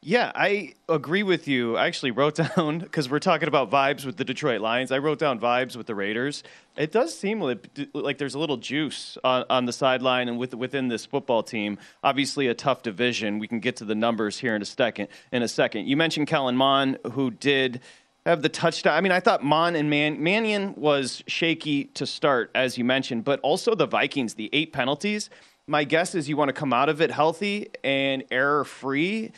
Yeah, 0.00 0.30
I 0.32 0.74
agree 0.88 1.24
with 1.24 1.48
you. 1.48 1.76
I 1.76 1.86
actually 1.86 2.12
wrote 2.12 2.34
down 2.56 2.78
because 2.78 3.10
we're 3.10 3.18
talking 3.18 3.48
about 3.48 3.70
vibes 3.70 4.06
with 4.06 4.16
the 4.16 4.24
Detroit 4.24 4.60
Lions. 4.60 4.92
I 4.92 4.98
wrote 4.98 5.18
down 5.18 5.40
vibes 5.40 5.76
with 5.76 5.88
the 5.88 5.94
Raiders. 5.94 6.44
It 6.76 6.92
does 6.92 7.18
seem 7.18 7.40
like, 7.40 7.68
like 7.92 8.18
there's 8.18 8.34
a 8.34 8.38
little 8.38 8.58
juice 8.58 9.18
on, 9.24 9.44
on 9.50 9.66
the 9.66 9.72
sideline 9.72 10.28
and 10.28 10.38
with, 10.38 10.54
within 10.54 10.86
this 10.86 11.04
football 11.04 11.42
team. 11.42 11.78
Obviously, 12.04 12.46
a 12.46 12.54
tough 12.54 12.82
division. 12.84 13.40
We 13.40 13.48
can 13.48 13.58
get 13.58 13.76
to 13.76 13.84
the 13.84 13.96
numbers 13.96 14.38
here 14.38 14.54
in 14.54 14.62
a 14.62 14.66
second. 14.66 15.08
In 15.32 15.42
a 15.42 15.48
second, 15.48 15.88
you 15.88 15.96
mentioned 15.96 16.28
Kellen 16.28 16.56
Mond, 16.56 16.98
who 17.12 17.32
did 17.32 17.80
have 18.24 18.42
the 18.42 18.48
touchdown. 18.48 18.94
I 18.94 19.00
mean, 19.00 19.12
I 19.12 19.18
thought 19.18 19.42
Mon 19.42 19.74
and 19.74 19.90
Man- 19.90 20.22
Mannion 20.22 20.74
was 20.76 21.24
shaky 21.26 21.84
to 21.94 22.06
start, 22.06 22.52
as 22.54 22.78
you 22.78 22.84
mentioned, 22.84 23.24
but 23.24 23.40
also 23.40 23.74
the 23.74 23.86
Vikings, 23.86 24.34
the 24.34 24.48
eight 24.52 24.72
penalties. 24.72 25.28
My 25.66 25.82
guess 25.82 26.14
is 26.14 26.28
you 26.28 26.36
want 26.36 26.50
to 26.50 26.54
come 26.54 26.72
out 26.72 26.88
of 26.88 27.00
it 27.00 27.10
healthy 27.10 27.68
and 27.82 28.22
error 28.30 28.64
free 28.64 29.32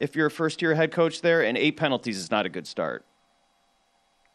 if 0.00 0.16
you're 0.16 0.26
a 0.26 0.30
first 0.30 0.62
year 0.62 0.74
head 0.74 0.92
coach 0.92 1.22
there, 1.22 1.42
and 1.42 1.56
eight 1.56 1.76
penalties 1.76 2.18
is 2.18 2.30
not 2.30 2.46
a 2.46 2.48
good 2.48 2.66
start. 2.66 3.04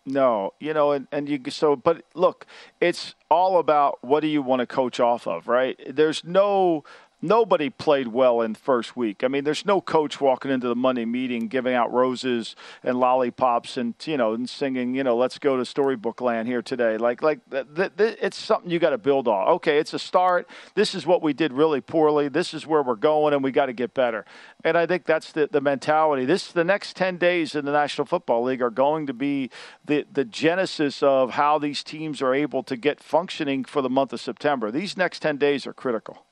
No, 0.05 0.53
you 0.59 0.73
know, 0.73 0.93
and, 0.93 1.07
and 1.11 1.29
you 1.29 1.39
so, 1.49 1.75
but 1.75 2.03
look, 2.15 2.47
it's 2.79 3.13
all 3.29 3.59
about 3.59 3.99
what 4.03 4.21
do 4.21 4.27
you 4.27 4.41
want 4.41 4.61
to 4.61 4.65
coach 4.65 4.99
off 4.99 5.27
of, 5.27 5.47
right? 5.47 5.79
There's 5.87 6.23
no 6.23 6.83
nobody 7.21 7.69
played 7.69 8.07
well 8.07 8.41
in 8.41 8.55
first 8.55 8.95
week. 8.95 9.23
I 9.23 9.27
mean, 9.27 9.43
there's 9.43 9.65
no 9.65 9.81
coach 9.81 10.19
walking 10.19 10.51
into 10.51 10.67
the 10.67 10.75
Monday 10.75 11.05
meeting 11.05 11.47
giving 11.47 11.73
out 11.73 11.91
roses 11.91 12.55
and 12.83 12.99
lollipops 12.99 13.77
and 13.77 13.93
you 14.05 14.17
know 14.17 14.33
and 14.33 14.49
singing, 14.49 14.95
you 14.95 15.03
know, 15.03 15.15
let's 15.15 15.37
go 15.37 15.57
to 15.57 15.65
storybook 15.65 16.21
land 16.21 16.47
here 16.47 16.61
today. 16.61 16.97
Like 16.97 17.21
like 17.21 17.39
th- 17.49 17.91
th- 17.97 18.17
it's 18.21 18.37
something 18.37 18.71
you 18.71 18.79
got 18.79 18.91
to 18.91 18.97
build 18.97 19.27
on. 19.27 19.47
Okay, 19.47 19.77
it's 19.77 19.93
a 19.93 19.99
start. 19.99 20.49
This 20.75 20.95
is 20.95 21.05
what 21.05 21.21
we 21.21 21.33
did 21.33 21.53
really 21.53 21.81
poorly. 21.81 22.27
This 22.27 22.53
is 22.53 22.65
where 22.65 22.81
we're 22.81 22.95
going, 22.95 23.33
and 23.33 23.43
we 23.43 23.51
got 23.51 23.67
to 23.67 23.73
get 23.73 23.93
better. 23.93 24.25
And 24.63 24.77
I 24.77 24.85
think 24.85 25.05
that's 25.05 25.31
the, 25.31 25.47
the 25.51 25.61
mentality. 25.61 26.25
This 26.25 26.51
the 26.51 26.63
next 26.63 26.95
ten 26.95 27.17
days 27.17 27.55
in 27.55 27.65
the 27.65 27.71
National 27.71 28.05
Football 28.05 28.43
League 28.43 28.61
are 28.61 28.69
going 28.69 29.07
to 29.07 29.13
be 29.13 29.49
the 29.85 30.05
the 30.11 30.25
genesis 30.25 31.03
of 31.03 31.31
how 31.31 31.59
these 31.59 31.83
teams 31.83 32.21
are 32.21 32.33
able 32.33 32.63
to 32.63 32.75
get 32.75 32.99
functioning 32.99 33.63
for 33.63 33.81
the 33.81 33.89
month 33.89 34.13
of 34.13 34.21
September. 34.21 34.71
These 34.71 34.97
next 34.97 35.19
ten 35.19 35.37
days 35.37 35.67
are 35.67 35.73
critical. 35.73 36.25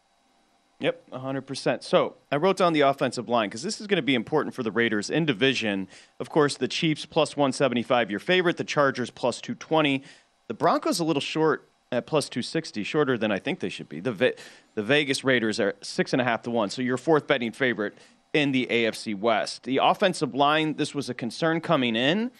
Yep, 0.80 1.10
100%. 1.12 1.84
So 1.84 2.16
I 2.32 2.38
wrote 2.38 2.56
down 2.56 2.72
the 2.72 2.82
offensive 2.82 3.28
line 3.28 3.50
because 3.50 3.64
this 3.64 3.82
is 3.82 3.88
going 3.88 3.98
to 3.98 4.02
be 4.02 4.16
important 4.16 4.56
for 4.56 4.64
the 4.64 4.72
Raiders 4.72 5.10
in 5.10 5.26
division. 5.26 5.90
Of 6.22 6.30
course, 6.30 6.56
the 6.56 6.70
Chiefs 6.70 7.06
plus 7.06 7.36
175, 7.36 8.10
your 8.10 8.22
favorite. 8.22 8.56
The 8.56 8.64
Chargers 8.64 9.10
plus 9.10 9.42
220. 9.42 10.04
The 10.48 10.54
Broncos 10.54 11.00
a 11.00 11.04
little 11.04 11.22
short 11.22 11.68
at 11.92 12.08
plus 12.08 12.30
260, 12.30 12.84
shorter 12.84 13.18
than 13.18 13.30
I 13.32 13.40
think 13.40 13.60
they 13.60 13.68
should 13.68 13.90
be. 13.90 14.00
The, 14.00 14.14
Ve- 14.14 14.34
the 14.76 14.84
Vegas 14.84 15.24
Raiders 15.24 15.60
are 15.60 15.76
six 15.82 16.14
and 16.14 16.22
a 16.22 16.26
half 16.26 16.44
to 16.44 16.52
one. 16.52 16.70
So 16.70 16.82
your 16.82 16.98
fourth 16.98 17.28
betting 17.28 17.52
favorite 17.52 17.98
in 18.34 18.54
the 18.54 18.66
AFC 18.68 19.20
West. 19.20 19.64
The 19.64 19.80
offensive 19.82 20.34
line, 20.34 20.76
this 20.76 20.96
was 20.96 21.10
a 21.10 21.14
concern 21.14 21.60
coming 21.60 21.98
in. 21.98 22.32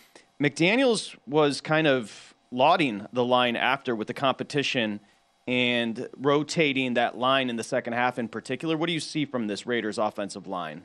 McDaniels 0.42 1.18
was 1.28 1.60
kind 1.60 1.88
of 1.88 2.34
lauding 2.52 3.06
the 3.12 3.26
line 3.26 3.58
after 3.58 3.94
with 3.94 4.08
the 4.08 4.14
competition– 4.14 5.02
and 5.50 6.08
rotating 6.16 6.94
that 6.94 7.18
line 7.18 7.50
in 7.50 7.56
the 7.56 7.64
second 7.64 7.94
half 7.94 8.20
in 8.20 8.28
particular. 8.28 8.78
What 8.78 8.86
do 8.86 8.94
you 8.94 9.00
see 9.00 9.26
from 9.26 9.48
this 9.48 9.66
Raiders 9.66 9.98
offensive 9.98 10.46
line? 10.46 10.84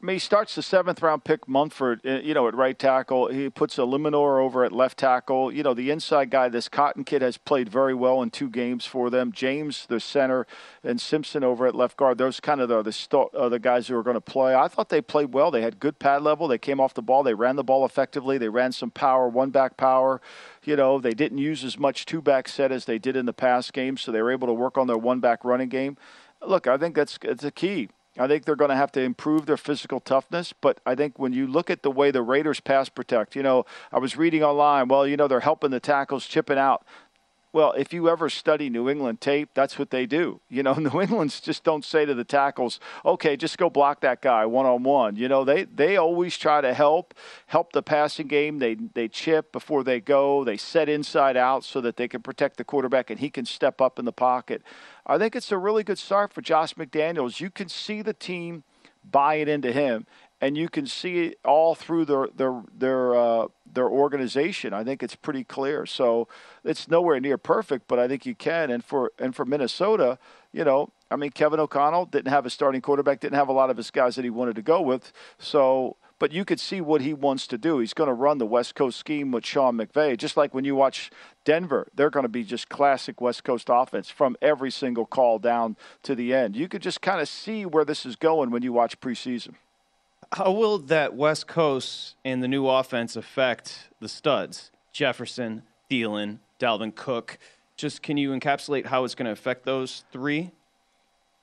I 0.00 0.04
mean, 0.04 0.16
he 0.16 0.20
starts 0.20 0.54
the 0.54 0.62
seventh 0.62 1.00
round 1.00 1.24
pick 1.24 1.48
Munford, 1.48 2.02
uh, 2.04 2.20
you 2.20 2.34
know, 2.34 2.46
at 2.48 2.54
right 2.54 2.78
tackle. 2.78 3.28
He 3.28 3.48
puts 3.48 3.76
Eluemunor 3.76 4.42
over 4.42 4.62
at 4.62 4.70
left 4.70 4.98
tackle. 4.98 5.50
You 5.50 5.62
know, 5.62 5.72
the 5.72 5.90
inside 5.90 6.28
guy, 6.28 6.50
this 6.50 6.68
Cotton 6.68 7.02
kid, 7.02 7.22
has 7.22 7.38
played 7.38 7.70
very 7.70 7.94
well 7.94 8.20
in 8.20 8.28
two 8.28 8.50
games 8.50 8.84
for 8.84 9.08
them. 9.08 9.32
James, 9.32 9.86
the 9.86 9.98
center, 9.98 10.46
and 10.84 11.00
Simpson 11.00 11.42
over 11.42 11.66
at 11.66 11.74
left 11.74 11.96
guard. 11.96 12.18
Those 12.18 12.40
kind 12.40 12.60
of 12.60 12.68
the 12.68 12.82
the, 12.82 13.18
uh, 13.18 13.48
the 13.48 13.58
guys 13.58 13.88
who 13.88 13.96
are 13.96 14.02
going 14.02 14.14
to 14.14 14.20
play. 14.20 14.54
I 14.54 14.68
thought 14.68 14.90
they 14.90 15.00
played 15.00 15.32
well. 15.32 15.50
They 15.50 15.62
had 15.62 15.80
good 15.80 15.98
pad 15.98 16.20
level. 16.20 16.46
They 16.46 16.58
came 16.58 16.78
off 16.78 16.92
the 16.92 17.00
ball. 17.00 17.22
They 17.22 17.34
ran 17.34 17.56
the 17.56 17.64
ball 17.64 17.86
effectively. 17.86 18.36
They 18.36 18.50
ran 18.50 18.72
some 18.72 18.90
power, 18.90 19.26
one 19.30 19.48
back 19.48 19.78
power. 19.78 20.20
You 20.62 20.76
know, 20.76 21.00
they 21.00 21.14
didn't 21.14 21.38
use 21.38 21.64
as 21.64 21.78
much 21.78 22.04
two 22.04 22.20
back 22.20 22.48
set 22.48 22.70
as 22.70 22.84
they 22.84 22.98
did 22.98 23.16
in 23.16 23.24
the 23.24 23.32
past 23.32 23.72
games, 23.72 24.02
so 24.02 24.12
they 24.12 24.20
were 24.20 24.32
able 24.32 24.46
to 24.46 24.52
work 24.52 24.76
on 24.76 24.88
their 24.88 24.98
one 24.98 25.20
back 25.20 25.42
running 25.42 25.70
game. 25.70 25.96
Look, 26.46 26.66
I 26.66 26.76
think 26.76 26.94
that's 26.94 27.18
it's 27.22 27.44
a 27.44 27.50
key. 27.50 27.88
I 28.18 28.26
think 28.26 28.44
they're 28.44 28.56
going 28.56 28.70
to 28.70 28.76
have 28.76 28.92
to 28.92 29.00
improve 29.00 29.46
their 29.46 29.56
physical 29.56 30.00
toughness. 30.00 30.52
But 30.52 30.80
I 30.86 30.94
think 30.94 31.18
when 31.18 31.32
you 31.32 31.46
look 31.46 31.70
at 31.70 31.82
the 31.82 31.90
way 31.90 32.10
the 32.10 32.22
Raiders 32.22 32.60
pass 32.60 32.88
protect, 32.88 33.36
you 33.36 33.42
know, 33.42 33.64
I 33.92 33.98
was 33.98 34.16
reading 34.16 34.42
online, 34.42 34.88
well, 34.88 35.06
you 35.06 35.16
know, 35.16 35.28
they're 35.28 35.40
helping 35.40 35.70
the 35.70 35.80
tackles 35.80 36.26
chipping 36.26 36.58
out. 36.58 36.84
Well, 37.52 37.72
if 37.72 37.92
you 37.92 38.08
ever 38.08 38.28
study 38.28 38.68
New 38.68 38.88
England 38.88 39.20
tape, 39.20 39.50
that's 39.54 39.78
what 39.78 39.90
they 39.90 40.04
do. 40.04 40.40
You 40.48 40.62
know, 40.62 40.74
New 40.78 41.00
England's 41.00 41.40
just 41.40 41.64
don't 41.64 41.84
say 41.84 42.04
to 42.04 42.14
the 42.14 42.24
tackles, 42.24 42.80
"Okay, 43.04 43.36
just 43.36 43.56
go 43.58 43.70
block 43.70 44.00
that 44.00 44.20
guy 44.20 44.44
one 44.46 44.66
on 44.66 44.82
one." 44.82 45.16
You 45.16 45.28
know, 45.28 45.44
they 45.44 45.64
they 45.64 45.96
always 45.96 46.36
try 46.36 46.60
to 46.60 46.74
help 46.74 47.14
help 47.46 47.72
the 47.72 47.82
passing 47.82 48.26
game. 48.26 48.58
They 48.58 48.74
they 48.74 49.08
chip 49.08 49.52
before 49.52 49.84
they 49.84 50.00
go. 50.00 50.44
They 50.44 50.56
set 50.56 50.88
inside 50.88 51.36
out 51.36 51.64
so 51.64 51.80
that 51.80 51.96
they 51.96 52.08
can 52.08 52.22
protect 52.22 52.56
the 52.56 52.64
quarterback 52.64 53.10
and 53.10 53.20
he 53.20 53.30
can 53.30 53.46
step 53.46 53.80
up 53.80 53.98
in 53.98 54.04
the 54.04 54.12
pocket. 54.12 54.62
I 55.06 55.18
think 55.18 55.36
it's 55.36 55.52
a 55.52 55.58
really 55.58 55.84
good 55.84 55.98
start 55.98 56.32
for 56.32 56.42
Josh 56.42 56.74
McDaniels. 56.74 57.40
You 57.40 57.50
can 57.50 57.68
see 57.68 58.02
the 58.02 58.12
team 58.12 58.64
buy 59.10 59.36
it 59.36 59.48
into 59.48 59.72
him, 59.72 60.06
and 60.40 60.56
you 60.56 60.68
can 60.68 60.86
see 60.86 61.26
it 61.26 61.38
all 61.44 61.74
through 61.74 62.04
their 62.04 62.28
their 62.34 62.62
their 62.76 63.14
uh, 63.14 63.46
their 63.70 63.88
organization. 63.88 64.72
I 64.72 64.84
think 64.84 65.02
it's 65.02 65.16
pretty 65.16 65.44
clear. 65.44 65.86
So 65.86 66.28
it's 66.64 66.88
nowhere 66.88 67.20
near 67.20 67.38
perfect, 67.38 67.88
but 67.88 67.98
I 67.98 68.08
think 68.08 68.26
you 68.26 68.34
can. 68.34 68.70
And 68.70 68.84
for 68.84 69.12
and 69.18 69.34
for 69.34 69.44
Minnesota, 69.44 70.18
you 70.52 70.64
know, 70.64 70.90
I 71.10 71.16
mean, 71.16 71.30
Kevin 71.30 71.60
O'Connell 71.60 72.06
didn't 72.06 72.30
have 72.30 72.46
a 72.46 72.50
starting 72.50 72.80
quarterback, 72.80 73.20
didn't 73.20 73.38
have 73.38 73.48
a 73.48 73.52
lot 73.52 73.70
of 73.70 73.76
his 73.76 73.90
guys 73.90 74.16
that 74.16 74.24
he 74.24 74.30
wanted 74.30 74.56
to 74.56 74.62
go 74.62 74.80
with. 74.80 75.12
So 75.38 75.96
but 76.18 76.32
you 76.32 76.44
could 76.44 76.60
see 76.60 76.80
what 76.80 77.02
he 77.02 77.12
wants 77.12 77.46
to 77.48 77.58
do. 77.58 77.78
He's 77.78 77.92
going 77.92 78.08
to 78.08 78.14
run 78.14 78.38
the 78.38 78.46
West 78.46 78.74
Coast 78.74 78.98
scheme 78.98 79.30
with 79.30 79.44
Sean 79.44 79.76
McVay, 79.76 80.16
just 80.16 80.36
like 80.36 80.54
when 80.54 80.64
you 80.64 80.74
watch 80.74 81.10
Denver. 81.44 81.88
They're 81.94 82.10
going 82.10 82.24
to 82.24 82.28
be 82.28 82.42
just 82.42 82.68
classic 82.68 83.20
West 83.20 83.44
Coast 83.44 83.68
offense 83.70 84.08
from 84.08 84.36
every 84.40 84.70
single 84.70 85.04
call 85.04 85.38
down 85.38 85.76
to 86.04 86.14
the 86.14 86.32
end. 86.32 86.56
You 86.56 86.68
could 86.68 86.82
just 86.82 87.02
kind 87.02 87.20
of 87.20 87.28
see 87.28 87.66
where 87.66 87.84
this 87.84 88.06
is 88.06 88.16
going 88.16 88.50
when 88.50 88.62
you 88.62 88.72
watch 88.72 88.98
preseason. 89.00 89.56
How 90.32 90.50
will 90.50 90.78
that 90.78 91.14
West 91.14 91.46
Coast 91.46 92.16
and 92.24 92.42
the 92.42 92.48
new 92.48 92.66
offense 92.68 93.16
affect 93.16 93.88
the 94.00 94.08
studs? 94.08 94.70
Jefferson, 94.92 95.62
Thielen, 95.90 96.38
Dalvin 96.58 96.94
Cook. 96.94 97.38
Just 97.76 98.02
can 98.02 98.16
you 98.16 98.30
encapsulate 98.30 98.86
how 98.86 99.04
it's 99.04 99.14
going 99.14 99.26
to 99.26 99.32
affect 99.32 99.64
those 99.64 100.04
three? 100.10 100.50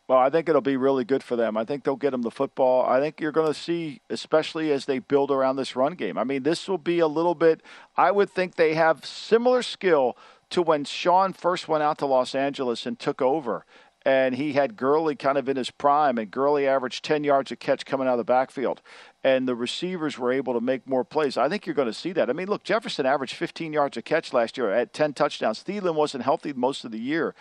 Well, 0.08 0.20
I 0.20 0.30
think 0.30 0.50
it'll 0.50 0.62
be 0.62 0.75
really 0.75 1.06
good 1.06 1.24
for 1.24 1.38
them. 1.38 1.56
I 1.56 1.63
think 1.63 1.84
they'll 1.84 1.96
get 1.96 2.12
them 2.12 2.24
the 2.24 2.32
football. 2.32 2.86
I 2.86 3.00
think 3.00 3.22
you're 3.22 3.32
going 3.32 3.48
to 3.48 3.54
see, 3.54 4.02
especially 4.10 4.72
as 4.72 4.86
they 4.86 5.00
build 5.00 5.32
around 5.32 5.56
this 5.56 5.75
run 5.75 5.94
game. 5.94 6.18
I 6.18 6.25
mean, 6.25 6.44
this 6.44 6.68
will 6.68 6.78
be 6.78 7.00
a 7.00 7.08
little 7.08 7.36
bit, 7.36 7.62
I 7.96 8.12
would 8.12 8.30
think 8.30 8.56
they 8.56 8.74
have 8.74 9.06
similar 9.06 9.62
skill 9.62 10.18
to 10.50 10.62
when 10.62 10.84
Sean 10.84 11.32
first 11.32 11.68
went 11.68 11.84
out 11.84 11.98
to 12.00 12.06
Los 12.06 12.36
Angeles 12.36 12.86
and 12.86 13.00
took 13.00 13.22
over. 13.22 13.66
And 14.05 14.36
he 14.36 14.53
had 14.53 14.75
Gurley 14.75 15.15
kind 15.15 15.38
of 15.38 15.48
in 15.48 15.55
his 15.55 15.72
prime, 15.72 16.17
and 16.17 16.29
Gurley 16.29 16.67
averaged 16.67 17.05
10 17.05 17.24
yards 17.24 17.51
a 17.51 17.55
catch 17.55 17.86
coming 17.86 18.07
out 18.07 18.13
of 18.13 18.17
the 18.17 18.24
backfield. 18.25 18.81
And 19.24 19.48
the 19.48 19.55
receivers 19.55 20.17
were 20.17 20.31
able 20.31 20.53
to 20.53 20.62
make 20.62 20.86
more 20.86 21.05
plays. 21.05 21.38
I 21.38 21.48
think 21.48 21.65
you're 21.65 21.75
going 21.75 21.88
to 21.88 21.93
see 21.93 22.12
that. 22.13 22.29
I 22.29 22.33
mean, 22.33 22.48
look, 22.48 22.63
Jefferson 22.63 23.05
averaged 23.05 23.36
15 23.36 23.72
yards 23.72 23.95
a 23.95 24.01
catch 24.01 24.33
last 24.33 24.57
year 24.57 24.72
at 24.72 24.93
10 24.93 25.13
touchdowns. 25.13 25.63
Thielen 25.63 25.95
wasn't 25.95 26.24
healthy 26.25 26.51
most 26.51 26.83
of 26.83 26.91
the 26.91 27.00
year 27.00 27.33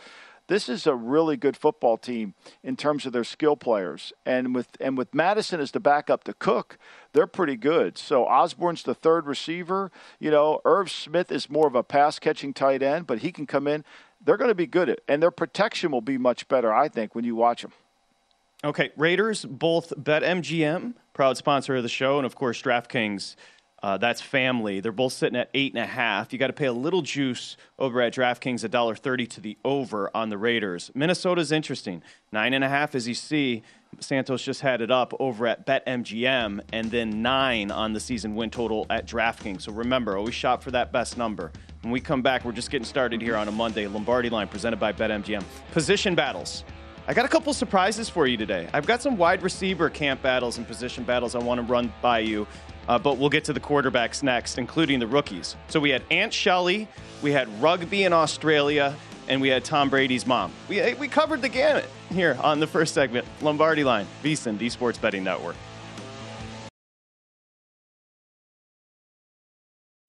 this 0.49 0.69
is 0.69 0.87
a 0.87 0.95
really 0.95 1.37
good 1.37 1.57
football 1.57 1.97
team 1.97 2.35
in 2.63 2.77
terms 2.77 3.07
of 3.07 3.13
their 3.13 3.25
skill 3.25 3.57
players. 3.57 4.13
And 4.27 4.55
with 4.55 4.69
and 4.81 4.99
with 4.99 5.15
Mattison 5.15 5.61
as 5.61 5.71
the 5.71 5.81
backup 5.81 6.25
to 6.25 6.35
Cook, 6.35 6.79
they're 7.13 7.27
pretty 7.27 7.57
good. 7.57 7.97
So 7.97 8.27
Osborn's 8.27 8.83
the 8.83 8.95
third 8.95 9.27
receiver. 9.27 9.91
You 10.19 10.31
know, 10.31 10.61
Irv 10.65 10.91
Smith 10.91 11.31
is 11.31 11.49
more 11.49 11.67
of 11.67 11.75
a 11.75 11.83
pass 11.83 12.19
catching 12.19 12.53
tight 12.53 12.83
end, 12.83 13.07
but 13.07 13.21
he 13.21 13.33
can 13.33 13.47
come 13.47 13.67
in. 13.67 13.85
They're 14.25 14.37
going 14.37 14.49
to 14.49 14.55
be 14.55 14.67
good 14.67 14.89
at, 14.89 15.01
and 15.09 15.23
their 15.23 15.31
protection 15.31 15.91
will 15.91 16.01
be 16.01 16.19
much 16.19 16.49
better, 16.49 16.73
I 16.73 16.89
think, 16.89 17.15
when 17.15 17.25
you 17.25 17.35
watch 17.35 17.63
them. 17.63 17.73
Okay, 18.65 18.91
Raiders, 18.97 19.45
both 19.45 19.93
BetMGM, 19.97 20.95
proud 21.13 21.37
sponsor 21.37 21.77
of 21.77 21.83
the 21.83 21.89
show, 21.89 22.19
and 22.19 22.27
of 22.27 22.37
course 22.37 22.63
DraftKings 22.63 23.35
uh, 23.83 23.99
that's 23.99 24.21
family. 24.21 24.79
They're 24.79 24.93
both 24.93 25.13
sitting 25.13 25.39
at 25.39 25.51
eight 25.55 25.73
and 25.73 25.83
a 25.83 25.87
half. 25.87 26.33
You 26.33 26.39
got 26.39 26.47
to 26.47 26.53
pay 26.53 26.67
a 26.67 26.73
little 26.73 27.03
juice 27.03 27.57
over 27.81 28.01
at 28.01 28.15
DraftKings, 28.15 28.67
$1.30 28.69 29.29
to 29.31 29.41
the 29.41 29.59
over 29.65 30.09
on 30.15 30.29
the 30.29 30.39
Raiders. 30.39 30.93
Minnesota's 30.95 31.51
interesting. 31.51 32.01
Nine 32.31 32.55
and 32.55 32.63
a 32.63 32.69
half, 32.69 32.95
as 32.95 33.09
you 33.09 33.15
see. 33.15 33.63
Santos 33.99 34.43
just 34.43 34.61
had 34.61 34.81
it 34.81 34.91
up 34.91 35.13
over 35.19 35.47
at 35.49 35.67
BetMGM, 35.67 36.61
and 36.73 36.91
then 36.91 37.23
nine 37.23 37.71
on 37.71 37.93
the 37.93 38.01
season 38.01 38.37
win 38.37 38.51
total 38.51 38.87
at 38.89 39.07
DraftKings. 39.07 39.63
So 39.63 39.73
remember, 39.73 40.17
always 40.17 40.35
shop 40.35 40.63
for 40.63 40.71
that 40.71 40.93
best 40.93 41.19
number. 41.19 41.51
When 41.83 41.91
we 41.91 42.01
come 42.01 42.23
back, 42.23 42.45
we're 42.45 42.53
just 42.53 42.71
getting 42.71 42.85
started 42.85 43.21
here 43.21 43.35
on 43.35 43.49
a 43.49 43.51
Monday. 43.51 43.89
Lombardi 43.89 44.31
line 44.31 44.47
presented 44.47 44.79
by 44.79 44.93
BetMGM. 44.93 45.43
Position 45.73 46.15
battles. 46.15 46.63
I 47.09 47.15
got 47.15 47.25
a 47.25 47.29
couple 47.29 47.53
surprises 47.53 48.09
for 48.09 48.29
you 48.29 48.37
today. 48.37 48.69
I've 48.73 48.87
got 48.87 49.03
some 49.03 49.17
wide 49.17 49.43
receiver 49.43 49.91
camp 49.91 50.23
battles 50.23 50.59
and 50.59 50.67
position 50.67 51.03
battles 51.03 51.35
I 51.35 51.41
want 51.41 51.59
to 51.59 51.67
run 51.67 51.93
by 52.01 52.21
you. 52.21 52.47
Uh, 52.87 53.01
but 53.01 53.19
we'll 53.19 53.29
get 53.29 53.43
to 53.45 53.53
the 53.53 53.59
quarterbacks 53.59 54.23
next, 54.23 54.59
including 54.59 55.01
the 55.01 55.09
rookies. 55.09 55.57
So 55.67 55.81
we 55.81 55.91
had 55.91 56.05
Aunt 56.13 56.33
Shelley, 56.33 56.87
we 57.21 57.33
had 57.33 57.49
rugby 57.61 58.05
in 58.05 58.13
Australia, 58.13 58.95
and 59.27 59.41
we 59.41 59.49
had 59.49 59.65
Tom 59.65 59.91
Brady's 59.91 60.25
mom. 60.25 60.53
We, 60.69 60.95
we 60.95 61.09
covered 61.09 61.43
the 61.43 61.49
gamut 61.49 61.87
here 62.11 62.39
on 62.41 62.61
the 62.61 62.67
first 62.69 62.95
segment. 62.95 63.27
Lombardi 63.41 63.83
Line, 63.83 64.07
VSIN, 64.23 64.57
the 64.57 64.69
Sports 64.69 64.99
Betting 64.99 65.25
Network. 65.25 65.57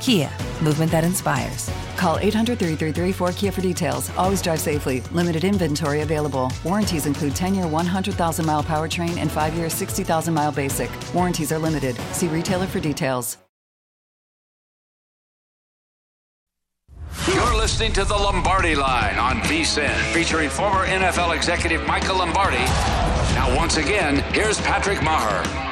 Kia, 0.00 0.30
movement 0.62 0.90
that 0.90 1.04
inspires. 1.04 1.70
Call 1.96 2.18
800 2.18 2.58
333 2.58 3.12
4KIA 3.12 3.52
for 3.52 3.60
details. 3.60 4.10
Always 4.16 4.40
drive 4.40 4.58
safely. 4.60 5.02
Limited 5.12 5.44
inventory 5.44 6.00
available. 6.00 6.50
Warranties 6.64 7.06
include 7.06 7.36
10 7.36 7.54
year 7.54 7.66
100,000 7.66 8.46
mile 8.46 8.62
powertrain 8.62 9.18
and 9.18 9.30
5 9.30 9.54
year 9.54 9.68
60,000 9.68 10.32
mile 10.34 10.52
basic. 10.52 10.90
Warranties 11.14 11.52
are 11.52 11.58
limited. 11.58 11.96
See 12.12 12.28
retailer 12.28 12.66
for 12.66 12.80
details. 12.80 13.36
You're 17.26 17.54
listening 17.54 17.92
to 17.92 18.04
the 18.04 18.14
Lombardi 18.14 18.74
Line 18.74 19.18
on 19.18 19.36
VSIN, 19.42 19.94
featuring 20.12 20.48
former 20.48 20.86
NFL 20.86 21.36
executive 21.36 21.86
Michael 21.86 22.16
Lombardi. 22.16 22.56
Now, 23.34 23.54
once 23.56 23.76
again, 23.76 24.16
here's 24.32 24.60
Patrick 24.60 24.98
Meagher. 24.98 25.69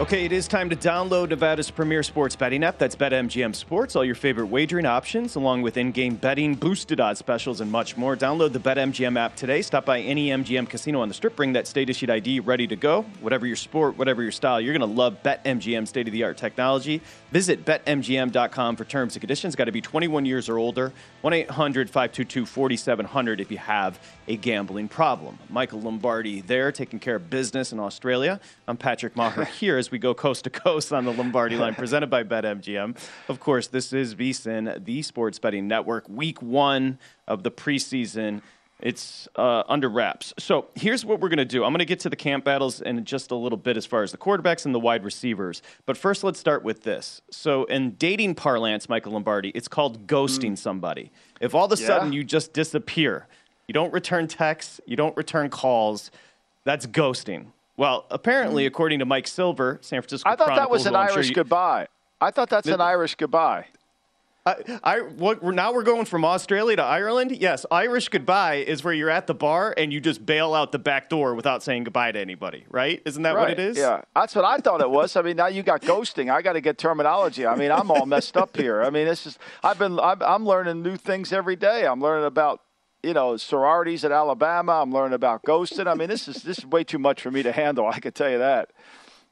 Okay, 0.00 0.24
it 0.24 0.32
is 0.32 0.48
time 0.48 0.70
to 0.70 0.76
download 0.76 1.28
Nevada's 1.28 1.70
premier 1.70 2.02
sports 2.02 2.34
betting 2.34 2.64
app. 2.64 2.78
That's 2.78 2.96
BetMGM 2.96 3.54
Sports. 3.54 3.94
All 3.94 4.02
your 4.02 4.14
favorite 4.14 4.46
wagering 4.46 4.86
options, 4.86 5.36
along 5.36 5.60
with 5.60 5.76
in-game 5.76 6.14
betting, 6.14 6.54
boosted 6.54 7.00
odds 7.00 7.18
specials, 7.18 7.60
and 7.60 7.70
much 7.70 7.98
more. 7.98 8.16
Download 8.16 8.50
the 8.50 8.60
BetMGM 8.60 9.18
app 9.18 9.36
today. 9.36 9.60
Stop 9.60 9.84
by 9.84 10.00
any 10.00 10.28
MGM 10.28 10.70
casino 10.70 11.02
on 11.02 11.08
the 11.08 11.14
Strip. 11.14 11.36
Bring 11.36 11.52
that 11.52 11.66
state-issued 11.66 12.08
ID 12.08 12.40
ready 12.40 12.66
to 12.68 12.76
go. 12.76 13.02
Whatever 13.20 13.46
your 13.46 13.56
sport, 13.56 13.98
whatever 13.98 14.22
your 14.22 14.32
style, 14.32 14.58
you're 14.58 14.72
going 14.72 14.88
to 14.88 14.96
love 14.96 15.22
BetMGM 15.22 15.86
state-of-the-art 15.86 16.38
technology. 16.38 17.02
Visit 17.30 17.66
BetMGM.com 17.66 18.76
for 18.76 18.86
terms 18.86 19.16
and 19.16 19.20
conditions. 19.20 19.54
Got 19.54 19.66
to 19.66 19.72
be 19.72 19.82
21 19.82 20.24
years 20.24 20.48
or 20.48 20.56
older. 20.56 20.94
1-800-522-4700 21.24 23.38
if 23.38 23.50
you 23.50 23.58
have 23.58 24.00
a 24.30 24.36
gambling 24.36 24.86
problem. 24.86 25.36
Michael 25.48 25.80
Lombardi 25.80 26.40
there, 26.40 26.70
taking 26.70 27.00
care 27.00 27.16
of 27.16 27.28
business 27.28 27.72
in 27.72 27.80
Australia. 27.80 28.38
I'm 28.68 28.76
Patrick 28.76 29.14
Meagher 29.14 29.44
here 29.58 29.76
as 29.76 29.90
we 29.90 29.98
go 29.98 30.14
coast 30.14 30.44
to 30.44 30.50
coast 30.50 30.92
on 30.92 31.04
the 31.04 31.12
Lombardi 31.12 31.56
line, 31.56 31.74
presented 31.74 32.10
by 32.10 32.22
BetMGM. 32.22 32.96
Of 33.26 33.40
course, 33.40 33.66
this 33.66 33.92
is 33.92 34.14
VSIN, 34.14 34.84
the 34.84 35.02
sports 35.02 35.40
betting 35.40 35.66
network, 35.66 36.08
week 36.08 36.40
one 36.40 37.00
of 37.26 37.42
the 37.42 37.50
preseason. 37.50 38.42
It's 38.78 39.26
uh, 39.34 39.64
under 39.68 39.88
wraps. 39.88 40.32
So 40.38 40.68
here's 40.76 41.04
what 41.04 41.18
we're 41.18 41.28
going 41.28 41.38
to 41.38 41.44
do. 41.44 41.64
I'm 41.64 41.72
going 41.72 41.80
to 41.80 41.84
get 41.84 42.00
to 42.00 42.08
the 42.08 42.16
camp 42.16 42.44
battles 42.44 42.80
in 42.80 43.04
just 43.04 43.32
a 43.32 43.34
little 43.34 43.58
bit 43.58 43.76
as 43.76 43.84
far 43.84 44.04
as 44.04 44.12
the 44.12 44.16
quarterbacks 44.16 44.64
and 44.64 44.72
the 44.72 44.78
wide 44.78 45.02
receivers. 45.02 45.60
But 45.86 45.96
first, 45.96 46.22
let's 46.22 46.38
start 46.38 46.62
with 46.62 46.84
this. 46.84 47.20
So, 47.30 47.64
in 47.64 47.96
dating 47.96 48.36
parlance, 48.36 48.88
Michael 48.88 49.12
Lombardi, 49.12 49.50
it's 49.56 49.68
called 49.68 50.06
ghosting 50.06 50.52
mm. 50.52 50.58
somebody. 50.58 51.10
If 51.40 51.52
all 51.52 51.64
of 51.64 51.72
a 51.72 51.82
yeah. 51.82 51.86
sudden 51.88 52.12
you 52.12 52.22
just 52.22 52.52
disappear, 52.52 53.26
you 53.70 53.72
don't 53.72 53.92
return 53.92 54.26
texts, 54.26 54.80
you 54.84 54.96
don't 54.96 55.16
return 55.16 55.48
calls, 55.48 56.10
that's 56.64 56.86
ghosting. 56.88 57.52
Well, 57.76 58.04
apparently, 58.10 58.64
mm. 58.64 58.66
according 58.66 58.98
to 58.98 59.04
Mike 59.04 59.28
Silver, 59.28 59.78
San 59.80 60.02
Francisco. 60.02 60.28
I 60.28 60.34
thought 60.34 60.46
Chronicles, 60.46 60.66
that 60.66 60.70
was 60.72 60.86
an 60.86 60.96
Irish 60.96 61.12
sure 61.12 61.22
you, 61.22 61.34
goodbye. 61.34 61.86
I 62.20 62.32
thought 62.32 62.50
that's 62.50 62.66
the, 62.66 62.74
an 62.74 62.80
Irish 62.80 63.14
goodbye. 63.14 63.66
I, 64.44 64.56
I 64.82 64.98
what, 65.02 65.44
now 65.44 65.72
we're 65.72 65.84
going 65.84 66.04
from 66.04 66.24
Australia 66.24 66.74
to 66.78 66.82
Ireland. 66.82 67.30
Yes, 67.30 67.64
Irish 67.70 68.08
goodbye 68.08 68.56
is 68.56 68.82
where 68.82 68.92
you're 68.92 69.08
at 69.08 69.28
the 69.28 69.34
bar 69.34 69.72
and 69.76 69.92
you 69.92 70.00
just 70.00 70.26
bail 70.26 70.52
out 70.52 70.72
the 70.72 70.80
back 70.80 71.08
door 71.08 71.36
without 71.36 71.62
saying 71.62 71.84
goodbye 71.84 72.10
to 72.10 72.18
anybody, 72.18 72.64
right? 72.70 73.00
Isn't 73.04 73.22
that 73.22 73.36
right. 73.36 73.42
what 73.42 73.50
it 73.52 73.60
is? 73.60 73.76
Yeah, 73.78 74.02
that's 74.16 74.34
what 74.34 74.44
I 74.44 74.58
thought 74.58 74.80
it 74.80 74.90
was. 74.90 75.14
I 75.14 75.22
mean, 75.22 75.36
now 75.36 75.46
you 75.46 75.62
got 75.62 75.82
ghosting. 75.82 76.28
I 76.28 76.42
got 76.42 76.54
to 76.54 76.60
get 76.60 76.76
terminology. 76.76 77.46
I 77.46 77.54
mean, 77.54 77.70
I'm 77.70 77.88
all 77.92 78.04
messed 78.04 78.36
up 78.36 78.56
here. 78.56 78.82
I 78.82 78.90
mean, 78.90 79.06
this 79.06 79.26
is 79.26 79.38
I've 79.62 79.78
been 79.78 80.00
I'm, 80.00 80.20
I'm 80.22 80.44
learning 80.44 80.82
new 80.82 80.96
things 80.96 81.32
every 81.32 81.54
day. 81.54 81.86
I'm 81.86 82.00
learning 82.00 82.26
about 82.26 82.62
you 83.02 83.14
know, 83.14 83.36
sororities 83.36 84.04
at 84.04 84.12
Alabama. 84.12 84.82
I'm 84.82 84.92
learning 84.92 85.14
about 85.14 85.42
ghosting. 85.44 85.86
I 85.86 85.94
mean, 85.94 86.08
this 86.08 86.28
is 86.28 86.42
this 86.42 86.58
is 86.58 86.66
way 86.66 86.84
too 86.84 86.98
much 86.98 87.22
for 87.22 87.30
me 87.30 87.42
to 87.42 87.52
handle. 87.52 87.86
I 87.86 88.00
can 88.00 88.12
tell 88.12 88.30
you 88.30 88.38
that. 88.38 88.70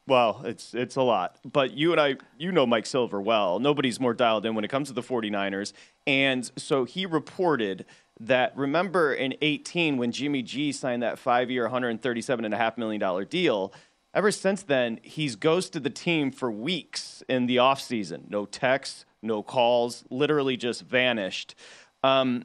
Well, 0.07 0.41
it's 0.45 0.73
it's 0.75 0.97
a 0.97 1.03
lot. 1.03 1.37
But 1.45 1.75
you 1.75 1.93
and 1.93 2.01
I, 2.01 2.17
you 2.39 2.51
know 2.51 2.65
Mike 2.65 2.87
Silver 2.87 3.21
well. 3.21 3.59
Nobody's 3.59 4.01
more 4.01 4.15
dialed 4.15 4.47
in 4.47 4.55
when 4.55 4.65
it 4.65 4.69
comes 4.69 4.89
to 4.89 4.95
the 4.95 5.03
49ers. 5.03 5.75
And 6.07 6.51
so 6.57 6.85
he 6.85 7.05
reported 7.05 7.85
that 8.19 8.57
remember 8.57 9.13
in 9.13 9.35
18 9.43 9.99
when 9.99 10.11
Jimmy 10.11 10.43
G 10.43 10.73
signed 10.73 11.03
that 11.03 11.17
5-year, 11.23 11.69
$137.5 11.69 12.79
million 12.79 13.27
deal, 13.29 13.73
ever 14.15 14.31
since 14.33 14.63
then, 14.63 14.99
he's 15.03 15.37
ghosted 15.37 15.85
the 15.85 15.91
team 15.91 16.33
for 16.33 16.51
weeks 16.51 17.23
in 17.29 17.47
the 17.47 17.57
offseason. 17.57 18.31
No 18.31 18.47
texts, 18.47 19.05
no 19.23 19.43
calls, 19.43 20.05
literally 20.11 20.57
just 20.57 20.83
vanished. 20.83 21.55
Um, 22.03 22.45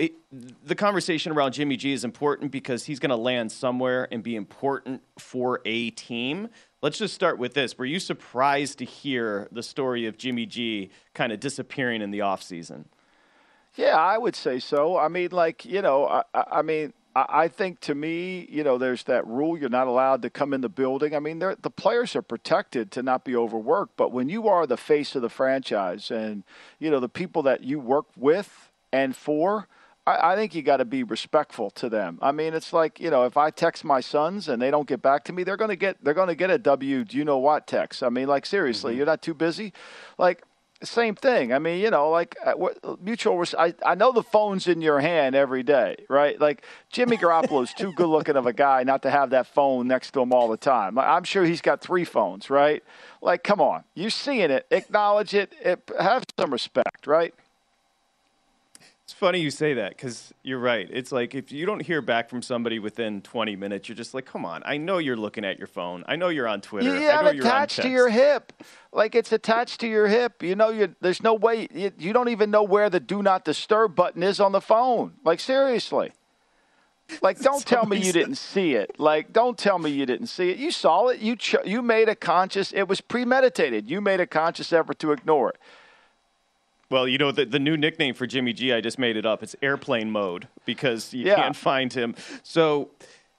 it, 0.00 0.12
the 0.64 0.74
conversation 0.74 1.30
around 1.30 1.52
Jimmy 1.52 1.76
G 1.76 1.92
is 1.92 2.04
important 2.04 2.50
because 2.50 2.86
he's 2.86 2.98
going 2.98 3.10
to 3.10 3.16
land 3.16 3.52
somewhere 3.52 4.08
and 4.10 4.22
be 4.22 4.34
important 4.34 5.02
for 5.18 5.60
a 5.66 5.90
team. 5.90 6.48
Let's 6.80 6.96
just 6.96 7.14
start 7.14 7.38
with 7.38 7.52
this. 7.52 7.76
Were 7.76 7.84
you 7.84 8.00
surprised 8.00 8.78
to 8.78 8.86
hear 8.86 9.46
the 9.52 9.62
story 9.62 10.06
of 10.06 10.16
Jimmy 10.16 10.46
G 10.46 10.90
kind 11.12 11.32
of 11.32 11.40
disappearing 11.40 12.00
in 12.00 12.10
the 12.10 12.20
offseason? 12.20 12.86
Yeah, 13.74 13.96
I 13.96 14.16
would 14.16 14.34
say 14.34 14.58
so. 14.58 14.96
I 14.96 15.08
mean, 15.08 15.30
like, 15.32 15.66
you 15.66 15.82
know, 15.82 16.06
I, 16.06 16.22
I 16.34 16.62
mean, 16.62 16.94
I 17.14 17.48
think 17.48 17.80
to 17.80 17.94
me, 17.94 18.48
you 18.50 18.64
know, 18.64 18.78
there's 18.78 19.04
that 19.04 19.26
rule 19.26 19.58
you're 19.58 19.68
not 19.68 19.86
allowed 19.86 20.22
to 20.22 20.30
come 20.30 20.54
in 20.54 20.62
the 20.62 20.70
building. 20.70 21.14
I 21.14 21.18
mean, 21.18 21.40
the 21.40 21.70
players 21.70 22.16
are 22.16 22.22
protected 22.22 22.90
to 22.92 23.02
not 23.02 23.24
be 23.24 23.36
overworked, 23.36 23.96
but 23.98 24.12
when 24.12 24.30
you 24.30 24.48
are 24.48 24.66
the 24.66 24.78
face 24.78 25.14
of 25.14 25.20
the 25.20 25.28
franchise 25.28 26.10
and, 26.10 26.42
you 26.78 26.90
know, 26.90 27.00
the 27.00 27.08
people 27.08 27.42
that 27.42 27.64
you 27.64 27.78
work 27.78 28.06
with 28.16 28.70
and 28.92 29.14
for– 29.14 29.68
I, 30.06 30.32
I 30.32 30.36
think 30.36 30.54
you 30.54 30.62
got 30.62 30.78
to 30.78 30.84
be 30.84 31.02
respectful 31.02 31.70
to 31.72 31.88
them. 31.88 32.18
I 32.22 32.32
mean, 32.32 32.54
it's 32.54 32.72
like 32.72 33.00
you 33.00 33.10
know, 33.10 33.24
if 33.24 33.36
I 33.36 33.50
text 33.50 33.84
my 33.84 34.00
sons 34.00 34.48
and 34.48 34.60
they 34.60 34.70
don't 34.70 34.88
get 34.88 35.02
back 35.02 35.24
to 35.24 35.32
me, 35.32 35.44
they're 35.44 35.56
going 35.56 35.70
to 35.70 35.76
get 35.76 36.02
they're 36.02 36.14
going 36.14 36.28
to 36.28 36.34
get 36.34 36.50
a 36.50 36.58
W. 36.58 37.04
Do 37.04 37.16
you 37.16 37.24
know 37.24 37.38
what 37.38 37.66
text? 37.66 38.02
I 38.02 38.08
mean, 38.08 38.28
like 38.28 38.46
seriously, 38.46 38.92
mm-hmm. 38.92 38.98
you're 38.98 39.06
not 39.06 39.22
too 39.22 39.34
busy. 39.34 39.72
Like 40.18 40.42
same 40.82 41.14
thing. 41.14 41.52
I 41.52 41.58
mean, 41.58 41.80
you 41.80 41.90
know, 41.90 42.08
like 42.08 42.36
uh, 42.44 42.54
mutual. 43.00 43.44
I 43.58 43.74
I 43.84 43.94
know 43.94 44.12
the 44.12 44.22
phone's 44.22 44.66
in 44.66 44.80
your 44.80 45.00
hand 45.00 45.34
every 45.34 45.62
day, 45.62 45.96
right? 46.08 46.40
Like 46.40 46.64
Jimmy 46.90 47.16
Garoppolo's 47.16 47.74
too 47.74 47.92
good 47.92 48.08
looking 48.08 48.36
of 48.36 48.46
a 48.46 48.52
guy 48.52 48.82
not 48.82 49.02
to 49.02 49.10
have 49.10 49.30
that 49.30 49.46
phone 49.46 49.88
next 49.88 50.12
to 50.12 50.20
him 50.20 50.32
all 50.32 50.48
the 50.48 50.56
time. 50.56 50.98
I'm 50.98 51.24
sure 51.24 51.44
he's 51.44 51.60
got 51.60 51.82
three 51.82 52.04
phones, 52.04 52.48
right? 52.48 52.82
Like, 53.20 53.44
come 53.44 53.60
on, 53.60 53.84
you're 53.94 54.10
seeing 54.10 54.50
it, 54.50 54.66
acknowledge 54.70 55.34
it, 55.34 55.52
it 55.60 55.90
have 55.98 56.24
some 56.38 56.50
respect, 56.50 57.06
right? 57.06 57.34
It's 59.10 59.18
funny 59.18 59.40
you 59.40 59.50
say 59.50 59.74
that 59.74 59.96
because 59.96 60.32
you're 60.44 60.60
right. 60.60 60.88
It's 60.88 61.10
like 61.10 61.34
if 61.34 61.50
you 61.50 61.66
don't 61.66 61.82
hear 61.82 62.00
back 62.00 62.30
from 62.30 62.42
somebody 62.42 62.78
within 62.78 63.22
20 63.22 63.56
minutes, 63.56 63.88
you're 63.88 63.96
just 63.96 64.14
like, 64.14 64.24
come 64.24 64.46
on. 64.46 64.62
I 64.64 64.76
know 64.76 64.98
you're 64.98 65.16
looking 65.16 65.44
at 65.44 65.58
your 65.58 65.66
phone. 65.66 66.04
I 66.06 66.14
know 66.14 66.28
you're 66.28 66.46
on 66.46 66.60
Twitter. 66.60 66.94
You 66.94 67.08
have 67.08 67.26
it 67.26 67.40
attached 67.40 67.82
to 67.82 67.88
your 67.88 68.08
hip. 68.08 68.52
Like 68.92 69.16
it's 69.16 69.32
attached 69.32 69.80
to 69.80 69.88
your 69.88 70.06
hip. 70.06 70.44
You 70.44 70.54
know, 70.54 70.68
you, 70.68 70.94
there's 71.00 71.24
no 71.24 71.34
way. 71.34 71.66
You, 71.74 71.90
you 71.98 72.12
don't 72.12 72.28
even 72.28 72.52
know 72.52 72.62
where 72.62 72.88
the 72.88 73.00
do 73.00 73.20
not 73.20 73.44
disturb 73.44 73.96
button 73.96 74.22
is 74.22 74.38
on 74.38 74.52
the 74.52 74.60
phone. 74.60 75.14
Like, 75.24 75.40
seriously. 75.40 76.12
Like, 77.20 77.40
don't 77.40 77.66
tell 77.66 77.86
me 77.86 77.98
you 77.98 78.12
didn't 78.12 78.36
see 78.36 78.74
it. 78.74 79.00
Like, 79.00 79.32
don't 79.32 79.58
tell 79.58 79.80
me 79.80 79.90
you 79.90 80.06
didn't 80.06 80.28
see 80.28 80.50
it. 80.50 80.58
You 80.58 80.70
saw 80.70 81.08
it. 81.08 81.18
You 81.18 81.34
ch- 81.34 81.56
you 81.64 81.82
made 81.82 82.08
a 82.08 82.14
conscious. 82.14 82.70
It 82.70 82.86
was 82.86 83.00
premeditated. 83.00 83.90
You 83.90 84.00
made 84.00 84.20
a 84.20 84.26
conscious 84.26 84.72
effort 84.72 85.00
to 85.00 85.10
ignore 85.10 85.50
it. 85.50 85.56
Well, 86.90 87.06
you 87.06 87.18
know, 87.18 87.30
the, 87.30 87.46
the 87.46 87.60
new 87.60 87.76
nickname 87.76 88.14
for 88.14 88.26
Jimmy 88.26 88.52
G, 88.52 88.72
I 88.72 88.80
just 88.80 88.98
made 88.98 89.16
it 89.16 89.24
up. 89.24 89.42
It's 89.42 89.54
airplane 89.62 90.10
mode 90.10 90.48
because 90.64 91.14
you 91.14 91.24
yeah. 91.24 91.36
can't 91.36 91.56
find 91.56 91.92
him. 91.92 92.16
So, 92.42 92.90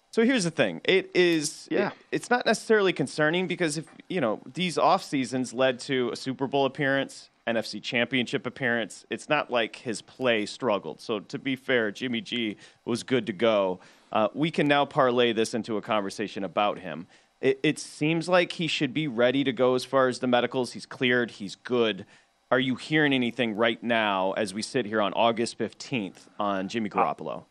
so 0.10 0.24
here's 0.24 0.46
the 0.46 0.52
thing. 0.52 0.80
It 0.86 1.12
is, 1.14 1.68
yeah. 1.70 1.90
It, 1.90 1.94
it's 2.14 2.30
not 2.30 2.46
necessarily 2.46 2.94
concerning 2.94 3.48
because 3.48 3.78
if, 3.78 3.86
you 4.08 4.22
know, 4.22 4.42
these 4.54 4.78
off 4.78 5.04
seasons 5.04 5.54
led 5.54 5.80
to 5.82 6.12
a 6.12 6.16
Super 6.16 6.48
Bowl 6.48 6.66
appearance, 6.66 7.30
NFC 7.46 7.82
championship 7.84 8.46
appearance. 8.46 9.06
It's 9.10 9.28
not 9.28 9.52
like 9.52 9.76
his 9.76 10.02
play 10.02 10.46
struggled. 10.46 11.02
So 11.02 11.20
to 11.20 11.38
be 11.38 11.56
fair, 11.58 11.92
Jimmy 11.92 12.22
G 12.22 12.56
was 12.86 13.04
good 13.04 13.26
to 13.28 13.34
go. 13.34 13.80
Uh, 14.12 14.30
we 14.34 14.52
can 14.52 14.68
now 14.68 14.86
parlay 14.86 15.34
this 15.34 15.54
into 15.54 15.76
a 15.78 15.82
conversation 15.82 16.44
about 16.44 16.80
him. 16.80 17.08
It, 17.42 17.60
it 17.64 17.80
seems 17.80 18.30
like 18.30 18.54
he 18.54 18.68
should 18.68 18.94
be 18.94 19.08
ready 19.08 19.44
to 19.44 19.52
go 19.52 19.76
as 19.76 19.84
far 19.84 20.08
as 20.08 20.20
the 20.20 20.28
medicals. 20.28 20.74
He's 20.74 20.86
cleared. 20.86 21.32
He's 21.32 21.56
good 21.56 22.06
are 22.52 22.60
you 22.60 22.76
hearing 22.76 23.14
anything 23.14 23.56
right 23.56 23.82
now 23.82 24.34
as 24.34 24.54
we 24.54 24.62
sit 24.62 24.86
here 24.86 25.02
on 25.02 25.14
August 25.14 25.58
15th 25.58 26.28
on 26.38 26.68
Jimmy 26.68 26.90
uh, 26.92 26.94
Garoppolo? 26.94 27.46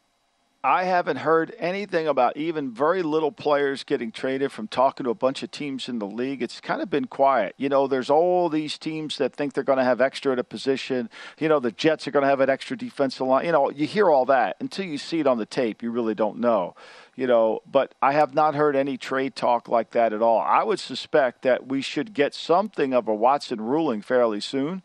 I 0.62 0.84
haven't 0.84 1.16
heard 1.16 1.54
anything 1.58 2.06
about 2.06 2.36
even 2.36 2.70
very 2.70 3.02
little 3.02 3.32
players 3.32 3.82
getting 3.82 4.12
traded 4.12 4.52
from 4.52 4.68
talking 4.68 5.04
to 5.04 5.10
a 5.10 5.14
bunch 5.14 5.42
of 5.42 5.50
teams 5.50 5.88
in 5.88 5.98
the 5.98 6.06
league. 6.06 6.42
It's 6.42 6.60
kind 6.60 6.82
of 6.82 6.90
been 6.90 7.06
quiet. 7.06 7.54
You 7.56 7.70
know, 7.70 7.86
there's 7.86 8.10
all 8.10 8.50
these 8.50 8.76
teams 8.76 9.16
that 9.16 9.34
think 9.34 9.54
they're 9.54 9.64
going 9.64 9.78
to 9.78 9.84
have 9.84 10.02
extra 10.02 10.32
at 10.32 10.38
a 10.38 10.44
position. 10.44 11.08
You 11.38 11.48
know, 11.48 11.60
the 11.60 11.72
Jets 11.72 12.06
are 12.06 12.10
going 12.10 12.24
to 12.24 12.28
have 12.28 12.40
an 12.40 12.50
extra 12.50 12.76
defensive 12.76 13.26
line. 13.26 13.46
You 13.46 13.52
know, 13.52 13.70
you 13.70 13.86
hear 13.86 14.10
all 14.10 14.26
that. 14.26 14.56
Until 14.60 14.84
you 14.84 14.98
see 14.98 15.20
it 15.20 15.26
on 15.26 15.38
the 15.38 15.46
tape, 15.46 15.82
you 15.82 15.90
really 15.90 16.14
don't 16.14 16.38
know 16.38 16.74
you 17.16 17.26
know, 17.26 17.60
but 17.70 17.94
I 18.00 18.12
have 18.12 18.34
not 18.34 18.54
heard 18.54 18.74
any 18.74 18.96
trade 18.96 19.36
talk 19.36 19.68
like 19.68 19.90
that 19.90 20.14
at 20.14 20.22
all. 20.22 20.40
I 20.40 20.62
would 20.62 20.80
suspect 20.80 21.42
that 21.42 21.66
we 21.66 21.82
should 21.82 22.14
get 22.14 22.32
something 22.32 22.94
of 22.94 23.08
a 23.08 23.14
Watson 23.14 23.60
ruling 23.60 24.00
fairly 24.00 24.40
soon. 24.40 24.82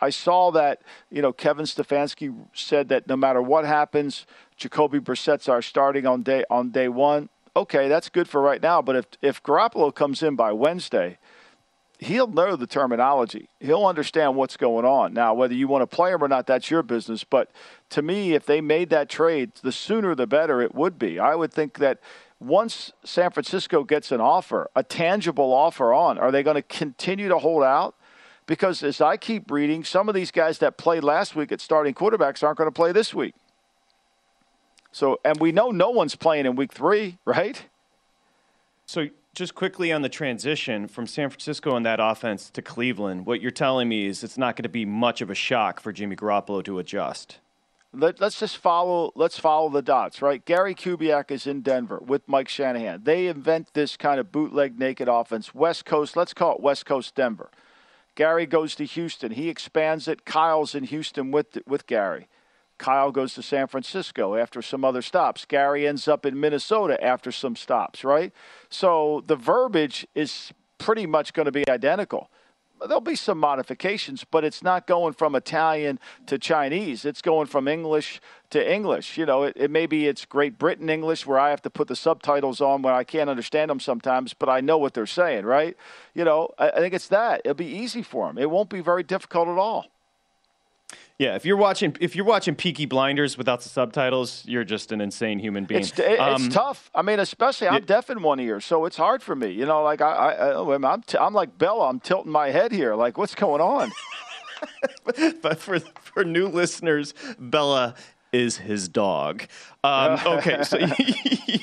I 0.00 0.10
saw 0.10 0.50
that, 0.52 0.82
you 1.10 1.22
know, 1.22 1.32
Kevin 1.32 1.64
Stefanski 1.64 2.34
said 2.52 2.88
that 2.88 3.08
no 3.08 3.16
matter 3.16 3.40
what 3.40 3.64
happens, 3.64 4.26
Jacoby 4.58 4.98
Brissett's 4.98 5.48
our 5.48 5.62
starting 5.62 6.06
on 6.06 6.22
day 6.22 6.44
on 6.50 6.70
day 6.70 6.88
one. 6.88 7.28
Okay, 7.56 7.88
that's 7.88 8.08
good 8.08 8.28
for 8.28 8.42
right 8.42 8.60
now. 8.60 8.82
But 8.82 8.96
if 8.96 9.06
if 9.22 9.42
Garoppolo 9.42 9.94
comes 9.94 10.22
in 10.22 10.36
by 10.36 10.52
Wednesday, 10.52 11.18
he'll 11.98 12.26
know 12.26 12.56
the 12.56 12.66
terminology. 12.66 13.48
He'll 13.60 13.86
understand 13.86 14.36
what's 14.36 14.56
going 14.56 14.84
on. 14.84 15.14
Now, 15.14 15.32
whether 15.32 15.54
you 15.54 15.68
want 15.68 15.82
to 15.82 15.96
play 15.96 16.12
him 16.12 16.22
or 16.22 16.28
not, 16.28 16.46
that's 16.46 16.70
your 16.70 16.82
business. 16.82 17.24
But 17.24 17.50
to 17.90 18.02
me, 18.02 18.34
if 18.34 18.44
they 18.44 18.60
made 18.60 18.90
that 18.90 19.08
trade, 19.08 19.52
the 19.62 19.72
sooner 19.72 20.14
the 20.14 20.26
better 20.26 20.60
it 20.60 20.74
would 20.74 20.98
be. 20.98 21.18
I 21.18 21.34
would 21.34 21.52
think 21.52 21.78
that 21.78 22.00
once 22.40 22.92
San 23.04 23.30
Francisco 23.30 23.84
gets 23.84 24.12
an 24.12 24.20
offer, 24.20 24.68
a 24.76 24.82
tangible 24.82 25.52
offer 25.52 25.92
on, 25.92 26.18
are 26.18 26.30
they 26.30 26.42
going 26.42 26.56
to 26.56 26.62
continue 26.62 27.28
to 27.28 27.38
hold 27.38 27.62
out? 27.62 27.94
because 28.48 28.82
as 28.82 29.00
I 29.00 29.18
keep 29.18 29.50
reading, 29.50 29.84
some 29.84 30.08
of 30.08 30.14
these 30.14 30.32
guys 30.32 30.58
that 30.58 30.78
played 30.78 31.04
last 31.04 31.36
week 31.36 31.52
at 31.52 31.60
starting 31.60 31.94
quarterbacks 31.94 32.42
aren't 32.42 32.56
going 32.56 32.66
to 32.66 32.72
play 32.72 32.90
this 32.92 33.14
week. 33.14 33.34
So, 34.92 35.20
and 35.24 35.38
we 35.38 35.52
know 35.52 35.70
no 35.70 35.90
one's 35.90 36.16
playing 36.16 36.46
in 36.46 36.56
week 36.56 36.72
three, 36.72 37.18
right? 37.24 37.64
So, 38.86 39.08
just 39.34 39.54
quickly 39.54 39.92
on 39.92 40.02
the 40.02 40.08
transition 40.08 40.88
from 40.88 41.06
San 41.06 41.30
Francisco 41.30 41.76
and 41.76 41.86
that 41.86 42.00
offense 42.00 42.50
to 42.50 42.62
Cleveland, 42.62 43.26
what 43.26 43.40
you're 43.40 43.50
telling 43.50 43.88
me 43.88 44.06
is 44.06 44.24
it's 44.24 44.38
not 44.38 44.56
going 44.56 44.64
to 44.64 44.68
be 44.68 44.84
much 44.84 45.20
of 45.20 45.30
a 45.30 45.34
shock 45.34 45.80
for 45.80 45.92
Jimmy 45.92 46.16
Garoppolo 46.16 46.64
to 46.64 46.78
adjust. 46.78 47.38
Let, 47.92 48.20
us 48.20 48.38
just 48.38 48.58
follow. 48.58 49.12
Let's 49.14 49.38
follow 49.38 49.70
the 49.70 49.80
dots, 49.80 50.20
right? 50.20 50.44
Gary 50.44 50.74
Kubiak 50.74 51.30
is 51.30 51.46
in 51.46 51.62
Denver 51.62 52.00
with 52.04 52.28
Mike 52.28 52.48
Shanahan. 52.48 53.02
They 53.04 53.28
invent 53.28 53.72
this 53.72 53.96
kind 53.96 54.20
of 54.20 54.30
bootleg 54.30 54.78
naked 54.78 55.08
offense. 55.08 55.54
West 55.54 55.84
Coast. 55.86 56.16
Let's 56.16 56.34
call 56.34 56.56
it 56.56 56.60
West 56.60 56.84
Coast 56.84 57.14
Denver. 57.14 57.50
Gary 58.14 58.46
goes 58.46 58.74
to 58.74 58.84
Houston. 58.84 59.32
He 59.32 59.48
expands 59.48 60.06
it. 60.06 60.24
Kyle's 60.26 60.74
in 60.74 60.84
Houston 60.84 61.30
with 61.30 61.58
with 61.66 61.86
Gary. 61.86 62.28
Kyle 62.78 63.10
goes 63.10 63.34
to 63.34 63.42
San 63.42 63.66
Francisco 63.66 64.36
after 64.36 64.62
some 64.62 64.84
other 64.84 65.02
stops. 65.02 65.44
Gary 65.44 65.86
ends 65.86 66.08
up 66.08 66.24
in 66.24 66.38
Minnesota 66.38 67.02
after 67.04 67.30
some 67.32 67.56
stops, 67.56 68.04
right? 68.04 68.32
So 68.70 69.22
the 69.26 69.36
verbiage 69.36 70.06
is 70.14 70.52
pretty 70.78 71.06
much 71.06 71.32
going 71.32 71.46
to 71.46 71.52
be 71.52 71.68
identical. 71.68 72.30
There'll 72.80 73.00
be 73.00 73.16
some 73.16 73.38
modifications, 73.38 74.22
but 74.22 74.44
it's 74.44 74.62
not 74.62 74.86
going 74.86 75.14
from 75.14 75.34
Italian 75.34 75.98
to 76.26 76.38
Chinese. 76.38 77.04
It's 77.04 77.20
going 77.20 77.48
from 77.48 77.66
English 77.66 78.20
to 78.50 78.72
English. 78.72 79.18
You 79.18 79.26
know, 79.26 79.42
it, 79.42 79.56
it 79.56 79.70
maybe 79.72 80.06
it's 80.06 80.24
Great 80.24 80.58
Britain 80.58 80.88
English 80.88 81.26
where 81.26 81.40
I 81.40 81.50
have 81.50 81.62
to 81.62 81.70
put 81.70 81.88
the 81.88 81.96
subtitles 81.96 82.60
on 82.60 82.82
when 82.82 82.94
I 82.94 83.02
can't 83.02 83.28
understand 83.28 83.70
them 83.70 83.80
sometimes, 83.80 84.32
but 84.32 84.48
I 84.48 84.60
know 84.60 84.78
what 84.78 84.94
they're 84.94 85.06
saying, 85.06 85.44
right? 85.44 85.76
You 86.14 86.24
know, 86.24 86.50
I, 86.56 86.70
I 86.70 86.78
think 86.78 86.94
it's 86.94 87.08
that. 87.08 87.40
It'll 87.44 87.54
be 87.54 87.66
easy 87.66 88.02
for 88.02 88.28
them. 88.28 88.38
It 88.38 88.48
won't 88.48 88.70
be 88.70 88.80
very 88.80 89.02
difficult 89.02 89.48
at 89.48 89.58
all. 89.58 89.90
Yeah, 91.18 91.34
if 91.34 91.44
you're 91.44 91.56
watching 91.56 91.96
if 92.00 92.14
you're 92.14 92.24
watching 92.24 92.54
Peaky 92.54 92.86
Blinders 92.86 93.36
without 93.36 93.62
the 93.62 93.68
subtitles, 93.68 94.44
you're 94.46 94.62
just 94.62 94.92
an 94.92 95.00
insane 95.00 95.40
human 95.40 95.64
being. 95.64 95.80
It's, 95.80 95.98
it's 95.98 96.20
um, 96.20 96.48
tough. 96.48 96.92
I 96.94 97.02
mean, 97.02 97.18
especially 97.18 97.66
I'm 97.66 97.82
deaf 97.84 98.08
in 98.08 98.22
one 98.22 98.38
ear, 98.38 98.60
so 98.60 98.84
it's 98.84 98.96
hard 98.96 99.20
for 99.20 99.34
me. 99.34 99.50
You 99.50 99.66
know, 99.66 99.82
like 99.82 100.00
I, 100.00 100.12
I 100.12 100.74
I'm 100.74 101.02
t- 101.02 101.18
I'm 101.18 101.34
like 101.34 101.58
Bella. 101.58 101.88
I'm 101.88 101.98
tilting 101.98 102.30
my 102.30 102.50
head 102.50 102.70
here. 102.70 102.94
Like, 102.94 103.18
what's 103.18 103.34
going 103.34 103.60
on? 103.60 103.90
but 105.42 105.58
for 105.58 105.80
for 105.80 106.22
new 106.22 106.46
listeners, 106.46 107.14
Bella 107.36 107.96
is 108.32 108.58
his 108.58 108.88
dog. 108.88 109.44
Um, 109.84 110.18
okay, 110.26 110.62
so 110.62 110.78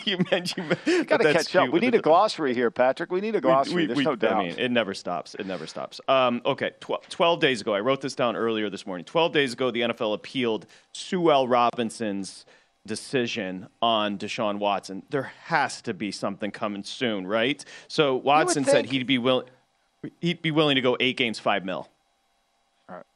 you, 0.05 0.17
mentioned 0.31 0.77
you 0.85 1.03
got 1.03 1.21
to 1.21 1.33
catch 1.33 1.55
up. 1.55 1.69
We 1.71 1.79
need 1.79 1.95
a 1.95 2.01
glossary 2.01 2.53
here, 2.53 2.71
Patrick. 2.71 3.11
We 3.11 3.21
need 3.21 3.35
a 3.35 3.41
glossary. 3.41 3.75
We, 3.75 3.81
we, 3.81 3.87
There's 3.87 3.97
we, 3.97 4.03
no 4.03 4.15
doubt. 4.15 4.33
I 4.33 4.47
mean, 4.47 4.55
it 4.57 4.71
never 4.71 4.93
stops. 4.93 5.35
It 5.35 5.45
never 5.45 5.67
stops. 5.67 6.01
Um, 6.07 6.41
okay, 6.45 6.71
tw- 6.79 7.07
12 7.09 7.39
days 7.39 7.61
ago, 7.61 7.73
I 7.73 7.79
wrote 7.79 8.01
this 8.01 8.15
down 8.15 8.35
earlier 8.35 8.69
this 8.69 8.85
morning. 8.85 9.05
12 9.05 9.33
days 9.33 9.53
ago, 9.53 9.71
the 9.71 9.81
NFL 9.81 10.13
appealed 10.13 10.65
Sue 10.93 11.31
L. 11.31 11.47
Robinson's 11.47 12.45
decision 12.85 13.67
on 13.81 14.17
Deshaun 14.17 14.59
Watson. 14.59 15.03
There 15.09 15.31
has 15.45 15.81
to 15.83 15.93
be 15.93 16.11
something 16.11 16.51
coming 16.51 16.83
soon, 16.83 17.25
right? 17.25 17.63
So 17.87 18.15
Watson 18.15 18.63
said 18.63 18.85
he'd 18.87 19.07
be 19.07 19.17
willing. 19.17 19.47
He'd 20.21 20.43
be 20.43 20.51
willing 20.51 20.75
to 20.75 20.81
go 20.81 20.95
eight 20.99 21.17
games, 21.17 21.39
five 21.39 21.65
mil. 21.65 21.89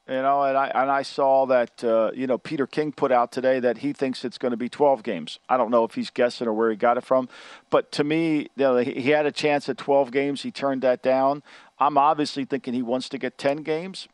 You 0.10 0.24
know, 0.24 0.42
and 0.42 0.58
I 0.58 0.72
and 0.74 0.90
I 0.90 1.04
saw 1.04 1.46
that 1.46 1.84
uh, 1.84 2.10
you 2.16 2.26
know 2.26 2.40
Peter 2.40 2.66
King 2.66 2.92
put 2.92 3.12
out 3.12 3.32
today 3.32 3.60
that 3.60 3.78
he 3.78 3.94
thinks 3.94 4.26
it's 4.26 4.40
going 4.40 4.50
to 4.50 4.58
be 4.58 4.68
12 4.68 5.04
games. 5.04 5.38
I 5.48 5.56
don't 5.56 5.70
know 5.70 5.84
if 5.84 5.94
he's 5.94 6.10
guessing 6.10 6.48
or 6.48 6.54
where 6.54 6.72
he 6.72 6.76
got 6.76 6.98
it 6.98 7.04
from, 7.04 7.30
but 7.70 7.92
to 7.92 8.04
me, 8.04 8.40
you 8.40 8.48
know, 8.58 8.78
he 8.78 9.12
had 9.12 9.28
a 9.28 9.32
chance 9.32 9.70
at 9.70 9.78
12 9.78 10.10
games. 10.10 10.42
He 10.42 10.50
turned 10.50 10.82
that 10.82 11.04
down. 11.04 11.44
I'm 11.78 11.96
obviously 11.96 12.44
thinking 12.44 12.74
he 12.74 12.82
wants 12.82 13.08
to 13.10 13.20
get 13.20 13.38
10 13.38 13.58
games. 13.58 14.08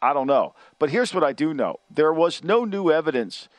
I 0.00 0.14
don't 0.14 0.26
know, 0.28 0.54
but 0.78 0.88
here's 0.88 1.12
what 1.12 1.24
I 1.24 1.34
do 1.34 1.52
know: 1.52 1.78
there 1.90 2.12
was 2.12 2.42
no 2.42 2.64
new 2.64 2.90
evidence 2.90 3.50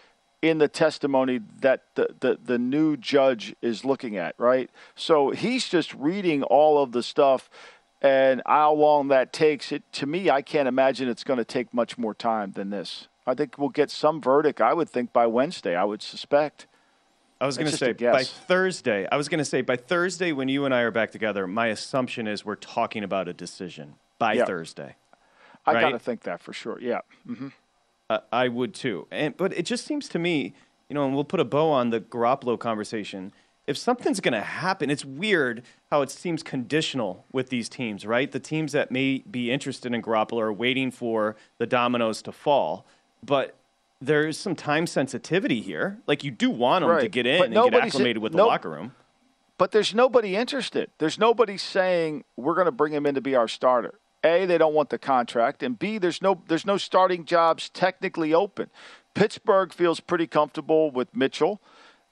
in 0.42 0.58
the 0.58 0.68
testimony 0.68 1.40
that 1.60 1.84
the, 1.96 2.16
the, 2.20 2.40
the 2.44 2.58
new 2.58 2.96
judge 2.98 3.54
is 3.62 3.84
looking 3.84 4.18
at, 4.18 4.34
right? 4.38 4.70
So 4.96 5.32
he's 5.32 5.68
just 5.68 5.94
reading 5.94 6.44
all 6.44 6.82
of 6.82 6.94
the 6.94 7.04
stuff 7.04 7.50
and 8.02 8.42
how 8.46 8.74
long 8.74 9.10
that 9.10 9.34
takes 9.34 9.72
it 9.72 9.84
to 9.92 10.06
me 10.06 10.30
i 10.30 10.42
can't 10.42 10.68
imagine 10.68 11.08
it's 11.08 11.24
going 11.24 11.38
to 11.38 11.46
take 11.46 11.74
much 11.74 11.98
more 11.98 12.14
time 12.14 12.52
than 12.54 12.70
this 12.70 13.08
i 13.28 13.34
think 13.34 13.58
we'll 13.58 13.70
get 13.70 13.90
some 13.90 14.22
verdict 14.22 14.62
i 14.62 14.74
would 14.74 14.90
think 14.90 15.12
by 15.12 15.26
wednesday 15.26 15.76
i 15.76 15.84
would 15.84 16.02
suspect 16.02 16.68
i 17.42 17.46
was 17.46 17.58
going 17.58 17.70
to 17.70 17.76
say 17.76 17.94
by 17.94 18.24
thursday 18.24 19.08
i 19.12 19.18
was 19.18 19.28
going 19.28 19.40
to 19.40 19.46
say 19.46 19.62
by 19.62 19.76
thursday 19.76 20.32
when 20.32 20.48
you 20.48 20.66
and 20.66 20.74
i 20.74 20.82
are 20.82 20.92
back 20.92 21.12
together 21.12 21.46
my 21.48 21.68
assumption 21.68 22.28
is 22.28 22.46
we're 22.46 22.56
talking 22.56 23.04
about 23.04 23.28
a 23.28 23.34
decision 23.34 23.96
by 24.18 24.34
yeah. 24.34 24.46
thursday 24.46 24.96
i 25.66 25.74
right? 25.74 25.82
got 25.82 25.92
to 25.92 26.00
think 26.00 26.24
that 26.24 26.42
for 26.42 26.54
sure 26.54 26.80
yeah 26.82 27.00
mm-hmm. 27.28 27.50
uh, 28.10 28.20
i 28.32 28.48
would 28.48 28.74
too 28.74 29.08
and 29.12 29.36
but 29.36 29.52
it 29.58 29.66
just 29.66 29.86
seems 29.86 30.08
to 30.08 30.20
me 30.20 30.54
you 30.88 30.94
know 30.94 31.06
and 31.06 31.14
we'll 31.14 31.26
put 31.26 31.40
a 31.40 31.46
bow 31.46 31.70
on 31.70 31.90
the 31.90 32.00
garoppolo 32.00 32.58
conversation 32.58 33.34
if 33.70 33.78
something's 33.78 34.20
going 34.20 34.34
to 34.34 34.42
happen, 34.42 34.90
it's 34.90 35.06
weird 35.06 35.62
how 35.92 36.02
it 36.02 36.10
seems 36.10 36.42
conditional 36.42 37.24
with 37.32 37.50
these 37.50 37.70
teams, 37.70 38.04
right? 38.04 38.32
The 38.32 38.40
teams 38.40 38.72
that 38.72 38.90
may 38.90 39.20
be 39.30 39.52
interested 39.52 39.94
in 39.94 40.02
Garoppolo 40.02 40.42
are 40.42 40.52
waiting 40.52 40.90
for 40.90 41.36
the 41.60 41.68
dominoes 41.68 42.24
to 42.24 42.32
fall, 42.32 42.88
but 43.24 43.56
there's 44.02 44.40
some 44.40 44.56
time 44.56 44.88
sensitivity 44.88 45.62
here. 45.62 46.00
Like 46.08 46.24
you 46.24 46.32
do 46.32 46.50
want 46.50 46.82
them 46.82 46.90
right. 46.90 47.02
to 47.02 47.10
get 47.10 47.28
in 47.28 47.38
but 47.38 47.46
and 47.52 47.72
get 47.72 47.84
acclimated 47.84 48.24
with 48.24 48.32
the 48.32 48.44
locker 48.44 48.72
room. 48.72 48.96
But 49.60 49.72
there's 49.72 49.94
nobody 49.94 50.36
interested. 50.36 50.90
There's 50.98 51.20
nobody 51.20 51.56
saying 51.58 52.24
we're 52.36 52.56
going 52.56 52.66
to 52.66 52.72
bring 52.72 52.92
him 52.92 53.06
in 53.06 53.14
to 53.14 53.22
be 53.22 53.36
our 53.36 53.48
starter. 53.48 54.00
A, 54.24 54.48
they 54.48 54.58
don't 54.58 54.74
want 54.74 54.90
the 54.90 54.98
contract, 54.98 55.62
and 55.62 55.78
B, 55.78 56.00
there's 56.00 56.24
no 56.24 56.42
there's 56.48 56.66
no 56.66 56.78
starting 56.78 57.24
jobs 57.24 57.70
technically 57.70 58.34
open. 58.34 58.72
Pittsburgh 59.14 59.72
feels 59.72 60.00
pretty 60.00 60.26
comfortable 60.26 60.90
with 60.90 61.16
Mitchell 61.16 61.62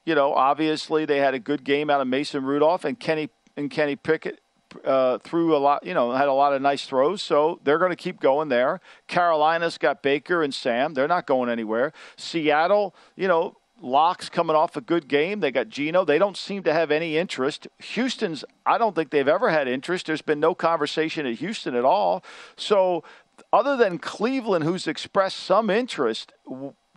you 0.07 0.15
know, 0.15 0.33
obviously 0.33 1.03
they 1.03 1.17
had 1.17 1.33
a 1.33 1.39
good 1.39 1.65
game 1.65 1.89
out 1.89 1.99
of 1.99 2.07
Mason 2.07 2.45
Rudolph 2.45 2.85
and 2.85 2.97
Kenny 2.97 3.29
and 3.57 3.69
Kenny 3.69 3.97
Pickett 3.97 4.39
uh, 4.85 5.17
threw 5.17 5.53
a 5.53 5.59
lot, 5.59 5.85
you 5.85 5.93
know, 5.93 6.13
had 6.13 6.29
a 6.29 6.33
lot 6.33 6.53
of 6.53 6.61
nice 6.61 6.85
throws. 6.85 7.21
So 7.21 7.59
they're 7.65 7.77
going 7.77 7.91
to 7.91 7.97
keep 7.97 8.21
going 8.21 8.47
there. 8.47 8.79
Carolina's 9.07 9.77
got 9.77 10.01
Baker 10.01 10.41
and 10.41 10.53
Sam. 10.53 10.93
They're 10.93 11.09
not 11.09 11.27
going 11.27 11.49
anywhere. 11.49 11.91
Seattle, 12.15 12.95
you 13.17 13.27
know, 13.27 13.57
Lock's 13.81 14.29
coming 14.29 14.55
off 14.55 14.77
a 14.77 14.81
good 14.81 15.09
game. 15.09 15.41
They 15.41 15.51
got 15.51 15.67
Geno. 15.67 16.05
They 16.05 16.17
don't 16.17 16.37
seem 16.37 16.63
to 16.63 16.73
have 16.73 16.89
any 16.89 17.17
interest. 17.17 17.67
Houston's, 17.79 18.45
I 18.65 18.77
don't 18.77 18.95
think 18.95 19.09
they've 19.09 19.27
ever 19.27 19.49
had 19.49 19.67
interest. 19.67 20.05
There's 20.05 20.21
been 20.21 20.39
no 20.39 20.55
conversation 20.55 21.25
at 21.25 21.35
Houston 21.35 21.75
at 21.75 21.83
all. 21.83 22.23
So, 22.55 23.03
other 23.51 23.75
than 23.75 23.99
Cleveland, 23.99 24.63
who's 24.63 24.87
expressed 24.87 25.37
some 25.37 25.69
interest, 25.69 26.31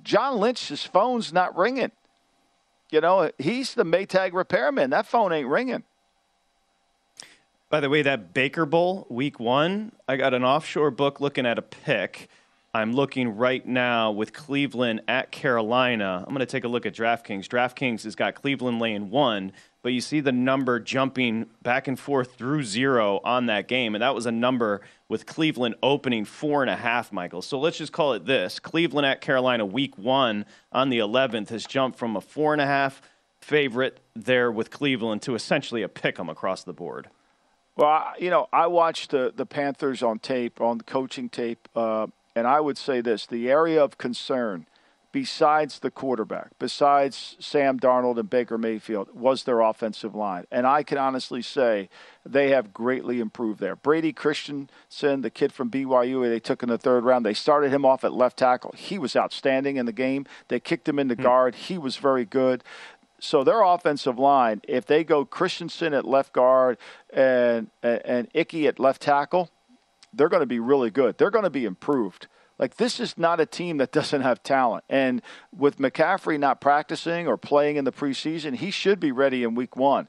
John 0.05 0.39
Lynch's 0.39 0.85
phone's 0.85 1.33
not 1.33 1.57
ringing. 1.57 1.91
You 2.91 3.01
know, 3.01 3.31
he's 3.39 3.75
the 3.75 3.85
Maytag 3.85 4.33
repairman. 4.33 4.91
That 4.91 5.07
phone 5.07 5.33
ain't 5.33 5.49
ringing. 5.49 5.85
By 7.69 7.79
the 7.79 7.89
way, 7.89 8.03
that 8.03 8.35
Baker 8.35 8.67
Bowl, 8.67 9.07
week 9.09 9.39
one, 9.39 9.93
I 10.09 10.17
got 10.17 10.35
an 10.35 10.43
offshore 10.43 10.91
book 10.91 11.21
looking 11.21 11.47
at 11.47 11.57
a 11.57 11.63
pick. 11.63 12.29
I'm 12.75 12.93
looking 12.93 13.37
right 13.37 13.65
now 13.65 14.11
with 14.11 14.33
Cleveland 14.33 15.03
at 15.07 15.31
Carolina. 15.31 16.25
I'm 16.27 16.35
going 16.35 16.41
to 16.41 16.47
take 16.47 16.65
a 16.65 16.69
look 16.69 16.85
at 16.87 16.95
DraftKings. 16.95 17.47
DraftKings 17.47 18.03
has 18.05 18.17
got 18.17 18.35
Cleveland 18.35 18.81
laying 18.81 19.11
one, 19.11 19.53
but 19.83 19.93
you 19.93 20.01
see 20.01 20.21
the 20.21 20.33
number 20.33 20.81
jumping 20.81 21.47
back 21.63 21.87
and 21.89 21.99
forth 21.99 22.35
through 22.35 22.65
zero 22.65 23.21
on 23.25 23.47
that 23.47 23.69
game. 23.69 23.95
And 23.95 24.03
that 24.03 24.15
was 24.15 24.27
a 24.27 24.33
number 24.33 24.83
with 25.11 25.27
Cleveland 25.27 25.75
opening 25.83 26.25
four 26.25 26.63
and 26.63 26.71
a 26.71 26.77
half, 26.77 27.13
Michael. 27.13 27.43
So 27.43 27.59
let's 27.59 27.77
just 27.77 27.93
call 27.93 28.13
it 28.13 28.25
this 28.27 28.61
Cleveland 28.61 29.05
at 29.05 29.21
Carolina, 29.21 29.67
week 29.67 29.99
one 29.99 30.47
on 30.73 30.89
the 30.89 31.01
11th, 31.01 31.49
has 31.49 31.67
jumped 31.67 31.99
from 31.99 32.17
a 32.17 32.21
four 32.21 32.53
and 32.53 32.63
a 32.63 32.67
half 32.67 33.03
favorite 33.41 33.99
there 34.15 34.53
with 34.53 34.71
Cleveland 34.71 35.21
to 35.23 35.35
essentially 35.35 35.83
a 35.83 35.89
pick 35.89 36.21
'em 36.21 36.29
across 36.29 36.63
the 36.63 36.73
board. 36.73 37.11
Well, 37.77 38.13
you 38.21 38.31
know, 38.31 38.49
I 38.53 38.69
watched 38.69 39.11
the, 39.11 39.33
the 39.35 39.47
Panthers 39.47 40.01
on 40.01 40.21
tape, 40.21 40.61
on 40.61 40.79
the 40.79 40.85
coaching 40.85 41.29
tape, 41.29 41.69
uh, 41.75 42.07
and 42.37 42.47
I 42.47 42.61
would 42.61 42.79
say 42.79 43.01
this 43.01 43.27
the 43.27 43.51
area 43.51 43.83
of 43.83 43.99
concern 43.99 44.67
besides 45.13 45.81
the 45.81 45.91
quarterback, 45.91 46.51
besides 46.59 47.37
Sam 47.41 47.79
Darnold 47.79 48.19
and 48.19 48.31
Baker 48.31 48.59
Mayfield, 48.59 49.09
was 49.15 49.45
their 49.45 49.61
offensive 49.61 50.15
line. 50.15 50.47
And 50.51 50.67
I 50.67 50.83
can 50.83 50.99
honestly 50.99 51.43
say 51.43 51.89
they 52.25 52.51
have 52.51 52.73
greatly 52.73 53.21
improved 53.21 53.61
there. 53.61 53.77
Brady 53.77 54.13
Christensen, 54.13 55.23
the 55.23 55.31
kid 55.31 55.53
from 55.53 55.71
BYU, 55.71 56.29
they 56.29 56.41
took 56.41 56.63
in 56.63 56.69
the 56.69 56.79
third 56.79 57.05
round, 57.05 57.27
they 57.27 57.35
started 57.35 57.73
him 57.73 57.85
off 57.85 58.05
at 58.05 58.13
left 58.13 58.37
tackle. 58.37 58.73
He 58.77 58.99
was 58.99 59.17
outstanding 59.17 59.77
in 59.77 59.87
the 59.87 59.93
game. 59.93 60.27
They 60.49 60.61
kicked 60.61 60.89
him 60.89 60.99
into 60.99 61.15
mm-hmm. 61.15 61.25
guard. 61.25 61.55
He 61.55 61.79
was 61.79 61.97
very 61.97 62.25
good. 62.25 62.63
So 63.19 63.45
their 63.45 63.63
offensive 63.63 64.19
line, 64.19 64.63
if 64.67 64.87
they 64.87 65.05
go 65.05 65.25
Christensen 65.25 65.93
at 65.93 66.07
left 66.07 66.33
guard 66.33 66.79
and 67.13 67.71
and, 67.83 68.01
and 68.05 68.29
Ickey 68.33 68.67
at 68.67 68.79
left 68.79 69.03
tackle, 69.03 69.51
they're 70.13 70.31
going 70.31 70.41
to 70.41 70.47
be 70.47 70.59
really 70.59 70.91
good. 70.91 71.19
They're 71.19 71.31
going 71.31 71.45
to 71.45 71.51
be 71.51 71.67
improved. 71.67 72.29
Like 72.61 72.77
this 72.77 73.01
is 73.01 73.17
not 73.17 73.41
a 73.41 73.47
team 73.47 73.79
that 73.79 73.91
doesn't 73.91 74.21
have 74.21 74.43
talent. 74.43 74.85
And 74.91 75.23
with 75.57 75.79
McCaffrey 75.79 76.39
not 76.39 76.61
practicing 76.61 77.27
or 77.27 77.39
playing 77.39 77.77
in 77.77 77.85
the 77.85 77.91
preseason, 77.91 78.55
he 78.55 78.71
should 78.71 79.01
be 79.01 79.11
ready 79.11 79.43
in 79.43 79.55
week 79.55 79.77
1. 79.77 80.09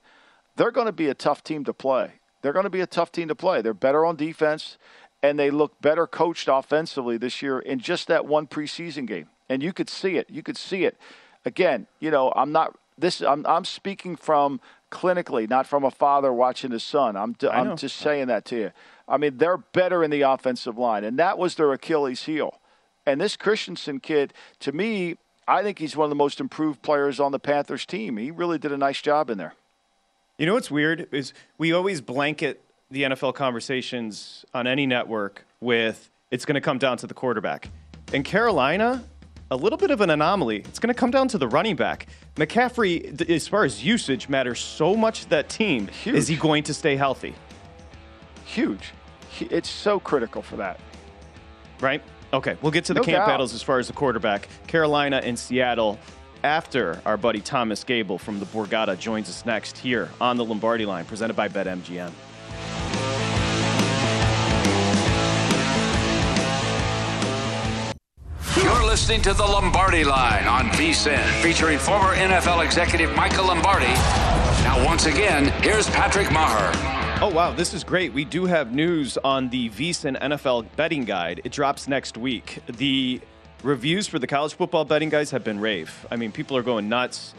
They're 0.57 0.69
going 0.69 0.87
to 0.87 0.91
be 0.91 1.07
a 1.07 1.13
tough 1.13 1.45
team 1.45 1.63
to 1.63 1.73
play. 1.73 2.11
They're 2.41 2.51
going 2.51 2.65
to 2.65 2.69
be 2.69 2.81
a 2.81 2.87
tough 2.87 3.09
team 3.09 3.29
to 3.29 3.35
play. 3.35 3.61
They're 3.61 3.73
better 3.73 4.05
on 4.05 4.17
defense 4.17 4.77
and 5.23 5.39
they 5.39 5.49
look 5.49 5.79
better 5.81 6.05
coached 6.05 6.49
offensively 6.51 7.15
this 7.15 7.41
year 7.41 7.59
in 7.59 7.79
just 7.79 8.09
that 8.09 8.25
one 8.25 8.47
preseason 8.47 9.07
game. 9.07 9.29
And 9.47 9.63
you 9.63 9.71
could 9.71 9.89
see 9.89 10.17
it. 10.17 10.29
You 10.29 10.43
could 10.43 10.57
see 10.57 10.83
it. 10.83 10.97
Again, 11.45 11.87
you 12.01 12.11
know, 12.11 12.33
I'm 12.35 12.51
not 12.51 12.77
this. 12.97 13.21
I'm 13.21 13.45
I'm 13.47 13.65
speaking 13.65 14.15
from 14.17 14.59
clinically, 14.91 15.49
not 15.49 15.65
from 15.65 15.83
a 15.83 15.91
father 15.91 16.31
watching 16.31 16.71
his 16.71 16.83
son. 16.83 17.15
I'm 17.15 17.35
I'm 17.49 17.77
just 17.77 17.97
saying 17.97 18.27
that 18.27 18.45
to 18.45 18.55
you. 18.55 18.71
I 19.07 19.17
mean, 19.17 19.37
they're 19.37 19.57
better 19.57 20.03
in 20.03 20.11
the 20.11 20.21
offensive 20.21 20.77
line, 20.77 21.03
and 21.03 21.17
that 21.17 21.37
was 21.37 21.55
their 21.55 21.71
Achilles 21.73 22.23
heel. 22.23 22.59
And 23.05 23.19
this 23.19 23.35
Christensen 23.35 23.99
kid, 23.99 24.33
to 24.59 24.71
me, 24.71 25.17
I 25.47 25.63
think 25.63 25.79
he's 25.79 25.97
one 25.97 26.05
of 26.05 26.09
the 26.09 26.15
most 26.15 26.39
improved 26.39 26.81
players 26.81 27.19
on 27.19 27.31
the 27.31 27.39
Panthers 27.39 27.85
team. 27.85 28.17
He 28.17 28.29
really 28.29 28.57
did 28.57 28.71
a 28.71 28.77
nice 28.77 29.01
job 29.01 29.29
in 29.29 29.37
there. 29.37 29.55
You 30.37 30.45
know 30.45 30.53
what's 30.53 30.71
weird 30.71 31.07
is 31.11 31.33
we 31.57 31.73
always 31.73 31.99
blanket 31.99 32.61
the 32.89 33.03
NFL 33.03 33.33
conversations 33.33 34.45
on 34.53 34.67
any 34.67 34.85
network 34.85 35.45
with 35.59 36.09
it's 36.29 36.45
going 36.45 36.55
to 36.55 36.61
come 36.61 36.77
down 36.77 36.97
to 36.97 37.07
the 37.07 37.13
quarterback. 37.13 37.69
In 38.13 38.23
Carolina, 38.23 39.03
a 39.51 39.55
little 39.55 39.77
bit 39.77 39.91
of 39.91 39.99
an 40.01 40.09
anomaly. 40.09 40.59
It's 40.59 40.79
going 40.79 40.93
to 40.93 40.97
come 40.97 41.11
down 41.11 41.27
to 41.27 41.37
the 41.37 41.47
running 41.47 41.75
back. 41.75 42.07
McCaffrey, 42.37 43.29
as 43.29 43.47
far 43.47 43.65
as 43.65 43.83
usage, 43.83 44.29
matters 44.29 44.59
so 44.59 44.95
much 44.95 45.23
to 45.23 45.29
that 45.29 45.49
team. 45.49 45.87
Huge. 45.87 46.15
Is 46.15 46.27
he 46.29 46.37
going 46.37 46.63
to 46.63 46.73
stay 46.73 46.95
healthy? 46.95 47.35
Huge. 48.45 48.93
It's 49.39 49.69
so 49.69 49.99
critical 49.99 50.41
for 50.41 50.55
that. 50.55 50.79
Right? 51.81 52.01
Okay, 52.33 52.55
we'll 52.61 52.71
get 52.71 52.85
to 52.85 52.93
the 52.93 53.01
No 53.01 53.03
camp 53.05 53.17
doubt. 53.17 53.27
battles 53.27 53.53
as 53.53 53.61
far 53.61 53.77
as 53.77 53.87
the 53.87 53.93
quarterback. 53.93 54.47
Carolina 54.67 55.21
and 55.23 55.37
Seattle 55.37 55.99
after 56.43 57.01
our 57.05 57.17
buddy 57.17 57.41
Thomas 57.41 57.83
Gable 57.83 58.17
from 58.17 58.39
the 58.39 58.45
Borgata 58.45 58.97
joins 58.97 59.29
us 59.29 59.45
next 59.45 59.77
here 59.77 60.09
on 60.21 60.37
the 60.37 60.45
Lombardi 60.45 60.85
line, 60.85 61.03
presented 61.05 61.35
by 61.35 61.49
BetMGM. 61.49 62.11
Listening 69.11 69.33
to 69.33 69.37
the 69.37 69.45
Lombardi 69.45 70.05
Line 70.05 70.47
on 70.47 70.69
VSIN, 70.69 71.21
featuring 71.41 71.77
former 71.77 72.15
NFL 72.15 72.63
executive 72.63 73.13
Michael 73.13 73.47
Lombardi. 73.47 73.87
Now, 74.63 74.81
once 74.85 75.05
again, 75.05 75.47
here's 75.61 75.89
Patrick 75.89 76.27
Meagher. 76.27 76.71
Oh, 77.21 77.29
wow, 77.29 77.51
this 77.51 77.73
is 77.73 77.83
great. 77.83 78.13
We 78.13 78.23
do 78.23 78.45
have 78.45 78.73
news 78.73 79.17
on 79.17 79.49
the 79.49 79.69
VSIN 79.71 80.17
NFL 80.21 80.65
betting 80.77 81.03
guide. 81.03 81.41
It 81.43 81.51
drops 81.51 81.89
next 81.89 82.17
week. 82.17 82.59
The 82.67 83.19
reviews 83.63 84.07
for 84.07 84.17
the 84.17 84.27
college 84.27 84.53
football 84.53 84.85
betting 84.85 85.09
guides 85.09 85.31
have 85.31 85.43
been 85.43 85.59
rave. 85.59 86.05
I 86.09 86.15
mean, 86.15 86.31
people 86.31 86.55
are 86.55 86.63
going 86.63 86.87
nuts. 86.87 87.33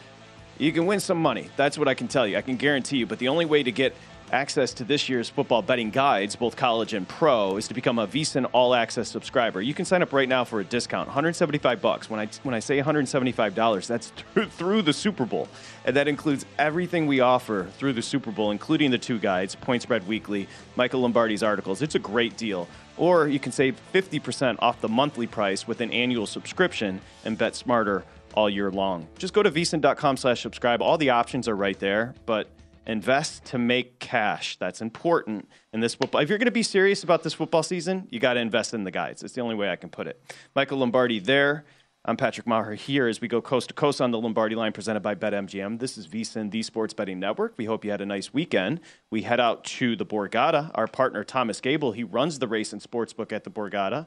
You 0.58 0.72
can 0.72 0.84
win 0.84 1.00
some 1.00 1.22
money. 1.22 1.48
That's 1.56 1.78
what 1.78 1.88
I 1.88 1.94
can 1.94 2.06
tell 2.06 2.26
you. 2.26 2.36
I 2.36 2.42
can 2.42 2.56
guarantee 2.56 2.98
you. 2.98 3.06
But 3.06 3.18
the 3.18 3.28
only 3.28 3.46
way 3.46 3.62
to 3.62 3.72
get 3.72 3.96
access 4.32 4.72
to 4.74 4.84
this 4.84 5.08
year's 5.08 5.28
football 5.28 5.62
betting 5.62 5.90
guides, 5.90 6.34
both 6.34 6.56
college 6.56 6.94
and 6.94 7.06
pro, 7.06 7.56
is 7.56 7.68
to 7.68 7.74
become 7.74 7.98
a 7.98 8.06
VSIN 8.06 8.48
All 8.52 8.74
Access 8.74 9.08
subscriber. 9.08 9.60
You 9.60 9.74
can 9.74 9.84
sign 9.84 10.02
up 10.02 10.12
right 10.12 10.28
now 10.28 10.44
for 10.44 10.60
a 10.60 10.64
discount, 10.64 11.08
175 11.08 11.80
bucks. 11.80 12.10
When 12.10 12.18
I 12.18 12.28
when 12.42 12.54
I 12.54 12.58
say 12.58 12.76
175 12.76 13.54
dollars, 13.54 13.86
that's 13.86 14.08
through, 14.08 14.46
through 14.46 14.82
the 14.82 14.92
Super 14.92 15.24
Bowl, 15.24 15.48
and 15.84 15.94
that 15.96 16.08
includes 16.08 16.46
everything 16.58 17.06
we 17.06 17.20
offer 17.20 17.68
through 17.78 17.92
the 17.92 18.02
Super 18.02 18.30
Bowl, 18.30 18.50
including 18.50 18.90
the 18.90 18.98
two 18.98 19.18
guides, 19.18 19.54
Point 19.54 19.82
Spread 19.82 20.06
Weekly, 20.06 20.48
Michael 20.76 21.00
Lombardi's 21.02 21.42
articles. 21.42 21.82
It's 21.82 21.94
a 21.94 22.00
great 22.00 22.36
deal. 22.36 22.68
Or 22.96 23.26
you 23.26 23.38
can 23.38 23.52
save 23.52 23.80
50% 23.94 24.56
off 24.58 24.80
the 24.80 24.88
monthly 24.88 25.26
price 25.26 25.66
with 25.66 25.80
an 25.80 25.90
annual 25.92 26.26
subscription 26.26 27.00
and 27.24 27.38
bet 27.38 27.56
smarter 27.56 28.04
all 28.34 28.50
year 28.50 28.70
long. 28.70 29.08
Just 29.18 29.32
go 29.32 29.42
to 29.42 29.50
vsin.com 29.50 30.16
slash 30.16 30.42
subscribe. 30.42 30.82
All 30.82 30.98
the 30.98 31.10
options 31.10 31.48
are 31.48 31.56
right 31.56 31.78
there, 31.78 32.14
but 32.26 32.48
invest 32.86 33.44
to 33.46 33.58
make 33.58 33.98
cash. 33.98 34.56
That's 34.56 34.80
important 34.80 35.48
in 35.72 35.80
this 35.80 35.94
football. 35.94 36.20
If 36.20 36.28
you're 36.28 36.38
going 36.38 36.46
to 36.46 36.52
be 36.52 36.62
serious 36.62 37.04
about 37.04 37.22
this 37.22 37.34
football 37.34 37.62
season, 37.62 38.08
you 38.10 38.18
got 38.18 38.34
to 38.34 38.40
invest 38.40 38.74
in 38.74 38.84
the 38.84 38.90
guys. 38.90 39.22
It's 39.22 39.34
the 39.34 39.40
only 39.40 39.54
way 39.54 39.70
I 39.70 39.76
can 39.76 39.90
put 39.90 40.06
it. 40.06 40.20
Michael 40.54 40.78
Lombardi 40.78 41.18
there. 41.18 41.64
I'm 42.04 42.16
Patrick 42.16 42.48
Meagher 42.48 42.74
here 42.74 43.06
as 43.06 43.20
we 43.20 43.28
go 43.28 43.40
coast 43.40 43.68
to 43.68 43.74
coast 43.74 44.00
on 44.00 44.10
the 44.10 44.18
Lombardi 44.18 44.56
line 44.56 44.72
presented 44.72 45.04
by 45.04 45.14
BetMGM. 45.14 45.78
This 45.78 45.96
is 45.96 46.08
VSIN, 46.08 46.50
the 46.50 46.64
Sports 46.64 46.92
Betting 46.92 47.20
Network. 47.20 47.54
We 47.56 47.66
hope 47.66 47.84
you 47.84 47.92
had 47.92 48.00
a 48.00 48.06
nice 48.06 48.34
weekend. 48.34 48.80
We 49.10 49.22
head 49.22 49.38
out 49.38 49.62
to 49.64 49.94
the 49.94 50.04
Borgata. 50.04 50.72
Our 50.74 50.88
partner, 50.88 51.22
Thomas 51.22 51.60
Gable, 51.60 51.92
he 51.92 52.02
runs 52.02 52.40
the 52.40 52.48
race 52.48 52.72
and 52.72 52.82
sportsbook 52.82 53.30
at 53.30 53.44
the 53.44 53.50
Borgata. 53.50 54.06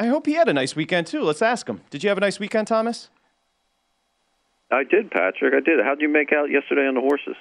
I 0.00 0.08
hope 0.08 0.26
he 0.26 0.32
had 0.32 0.48
a 0.48 0.52
nice 0.52 0.74
weekend 0.74 1.06
too. 1.06 1.22
Let's 1.22 1.42
ask 1.42 1.68
him. 1.68 1.80
Did 1.90 2.02
you 2.02 2.08
have 2.08 2.18
a 2.18 2.20
nice 2.20 2.40
weekend, 2.40 2.66
Thomas? 2.66 3.08
I 4.72 4.82
did, 4.82 5.12
Patrick. 5.12 5.54
I 5.54 5.60
did. 5.60 5.78
How'd 5.84 6.00
you 6.00 6.08
make 6.08 6.32
out 6.32 6.50
yesterday 6.50 6.88
on 6.88 6.94
the 6.94 7.00
horses? 7.00 7.36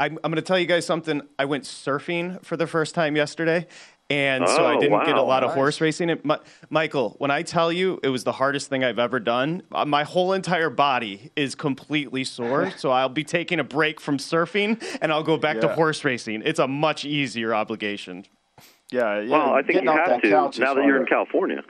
I'm, 0.00 0.18
I'm 0.22 0.30
going 0.30 0.36
to 0.36 0.42
tell 0.42 0.58
you 0.58 0.66
guys 0.66 0.86
something. 0.86 1.22
I 1.38 1.44
went 1.44 1.64
surfing 1.64 2.42
for 2.44 2.56
the 2.56 2.66
first 2.66 2.94
time 2.94 3.16
yesterday, 3.16 3.66
and 4.10 4.48
so 4.48 4.64
I 4.64 4.76
Oh, 4.76 4.80
didn't 4.80 5.04
get 5.04 5.16
a 5.16 5.22
wow. 5.22 5.24
lot 5.26 5.42
of 5.42 5.48
Nice. 5.50 5.54
horse 5.56 5.80
racing. 5.80 6.08
It, 6.10 6.24
Mi- 6.24 6.36
Michael, 6.70 7.16
when 7.18 7.30
I 7.30 7.42
tell 7.42 7.72
you 7.72 7.98
it 8.02 8.08
was 8.08 8.22
the 8.24 8.32
hardest 8.32 8.68
thing 8.68 8.84
I've 8.84 8.98
ever 9.00 9.18
done, 9.18 9.62
uh, 9.72 9.84
my 9.84 10.04
whole 10.04 10.32
entire 10.34 10.70
body 10.70 11.30
is 11.36 11.54
completely 11.54 12.22
sore. 12.24 12.70
so 12.76 12.90
I'll 12.90 13.08
be 13.08 13.24
taking 13.24 13.58
a 13.60 13.64
break 13.64 14.00
from 14.00 14.18
surfing, 14.18 14.82
and 15.02 15.10
I'll 15.12 15.24
go 15.24 15.36
back 15.36 15.60
to 15.60 15.68
horse 15.68 16.04
racing. 16.04 16.42
It's 16.44 16.60
a 16.60 16.68
much 16.68 17.04
easier 17.04 17.52
obligation. 17.54 18.24
Yeah, 18.90 19.20
yeah. 19.20 19.30
well, 19.30 19.50
I 19.52 19.62
think 19.62 19.82
you 19.82 19.90
have 19.90 20.22
to 20.22 20.28
now 20.60 20.74
that 20.74 20.84
you're 20.84 21.00
in. 21.00 21.06
California. 21.06 21.62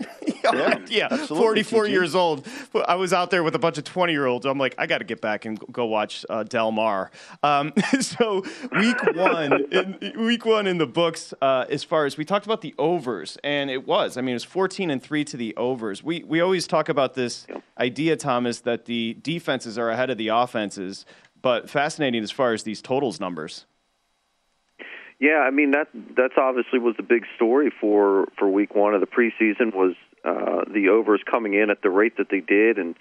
yeah, 0.88 1.08
absolutely, 1.10 1.62
44 1.62 1.84
TG. 1.84 1.90
years 1.90 2.14
old. 2.14 2.46
I 2.86 2.94
was 2.94 3.12
out 3.12 3.30
there 3.30 3.42
with 3.42 3.54
a 3.54 3.58
bunch 3.58 3.78
of 3.78 3.84
20 3.84 4.12
year 4.12 4.26
olds. 4.26 4.46
I'm 4.46 4.58
like, 4.58 4.74
I 4.78 4.86
got 4.86 4.98
to 4.98 5.04
get 5.04 5.20
back 5.20 5.44
and 5.44 5.58
go 5.72 5.86
watch 5.86 6.24
uh, 6.28 6.42
Del 6.42 6.72
Mar. 6.72 7.10
Um, 7.42 7.72
so 8.00 8.44
week 8.72 9.02
one, 9.14 9.64
in, 9.72 10.12
week 10.16 10.44
one 10.44 10.66
in 10.66 10.78
the 10.78 10.86
books, 10.86 11.34
uh, 11.40 11.66
as 11.68 11.84
far 11.84 12.06
as 12.06 12.16
we 12.16 12.24
talked 12.24 12.46
about 12.46 12.60
the 12.60 12.74
overs, 12.78 13.38
and 13.44 13.70
it 13.70 13.86
was. 13.86 14.16
I 14.16 14.20
mean, 14.20 14.30
it 14.30 14.34
was 14.34 14.44
14 14.44 14.90
and 14.90 15.02
three 15.02 15.24
to 15.24 15.36
the 15.36 15.56
overs. 15.56 16.02
We 16.02 16.24
we 16.24 16.40
always 16.40 16.66
talk 16.66 16.88
about 16.88 17.14
this 17.14 17.46
idea, 17.78 18.16
Thomas, 18.16 18.60
that 18.60 18.84
the 18.86 19.16
defenses 19.22 19.78
are 19.78 19.90
ahead 19.90 20.10
of 20.10 20.18
the 20.18 20.28
offenses. 20.28 21.06
But 21.42 21.70
fascinating 21.70 22.22
as 22.22 22.30
far 22.30 22.52
as 22.52 22.64
these 22.64 22.82
totals 22.82 23.18
numbers. 23.18 23.64
Yeah, 25.20 25.44
I 25.46 25.50
mean 25.50 25.72
that 25.72 25.88
that's 26.16 26.34
obviously 26.38 26.78
was 26.78 26.96
the 26.96 27.02
big 27.02 27.24
story 27.36 27.70
for 27.80 28.26
for 28.38 28.48
week 28.48 28.74
one 28.74 28.94
of 28.94 29.02
the 29.02 29.06
preseason 29.06 29.74
was 29.74 29.94
uh, 30.24 30.64
the 30.72 30.88
overs 30.88 31.20
coming 31.30 31.52
in 31.52 31.68
at 31.68 31.82
the 31.82 31.90
rate 31.90 32.16
that 32.16 32.28
they 32.30 32.40
did 32.40 32.78
and 32.78 32.96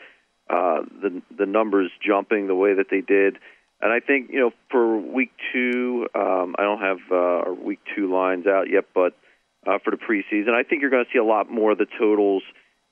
uh, 0.49 0.82
the 1.01 1.21
the 1.36 1.45
numbers 1.45 1.89
jumping 2.05 2.47
the 2.47 2.55
way 2.55 2.73
that 2.73 2.88
they 2.91 2.99
did. 2.99 3.38
And 3.82 3.93
I 3.93 4.01
think 4.01 4.32
you 4.32 4.39
know 4.41 4.51
for 4.69 4.99
week 4.99 5.32
two, 5.53 6.08
um, 6.13 6.55
I 6.60 6.63
don't 6.63 6.82
have 6.82 6.97
uh, 7.10 7.15
our 7.15 7.53
week 7.53 7.79
two 7.95 8.13
lines 8.13 8.45
out 8.47 8.69
yet, 8.69 8.86
but 8.93 9.13
uh, 9.65 9.79
for 9.82 9.91
the 9.91 9.97
preseason, 9.97 10.49
I 10.49 10.63
think 10.63 10.82
you're 10.82 10.91
going 10.91 11.05
to 11.05 11.12
see 11.13 11.19
a 11.19 11.23
lot 11.23 11.49
more 11.49 11.71
of 11.71 11.77
the 11.77 11.88
totals 11.97 12.43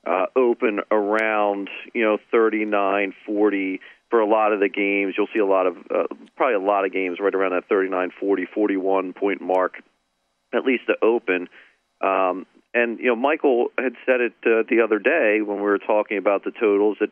uh, 0.06 0.28
open 0.38 0.80
around 0.90 1.70
you 1.94 2.04
know 2.04 2.18
39, 2.32 3.13
40 3.26 3.82
for 4.10 4.20
a 4.20 4.28
lot 4.28 4.54
of 4.54 4.60
the 4.60 4.70
games. 4.70 5.15
You'll 5.17 5.28
see 5.34 5.39
a 5.39 5.46
lot 5.46 5.67
of 5.67 5.78
uh, 5.78 6.04
probably 6.36 6.56
a 6.56 6.60
lot 6.60 6.86
of 6.86 6.93
games 6.93 7.17
right 7.20 7.34
around 7.34 7.52
that 7.52 7.67
39, 7.70 8.12
40, 8.20 8.46
41 8.54 9.13
point 9.13 9.41
mark, 9.41 9.82
at 10.54 10.63
least 10.65 10.84
to 10.88 10.96
open. 11.04 11.48
Um, 12.02 12.46
and 12.74 13.00
you 13.00 13.08
know, 13.08 13.15
Michael 13.15 13.67
had 13.78 13.93
said 14.06 14.22
it 14.22 14.34
uh, 14.46 14.63
the 14.70 14.82
other 14.84 15.00
day 15.00 15.41
when 15.41 15.58
we 15.58 15.63
were 15.63 15.80
talking 15.80 16.17
about 16.17 16.43
the 16.43 16.52
totals 16.52 16.98
that 17.00 17.10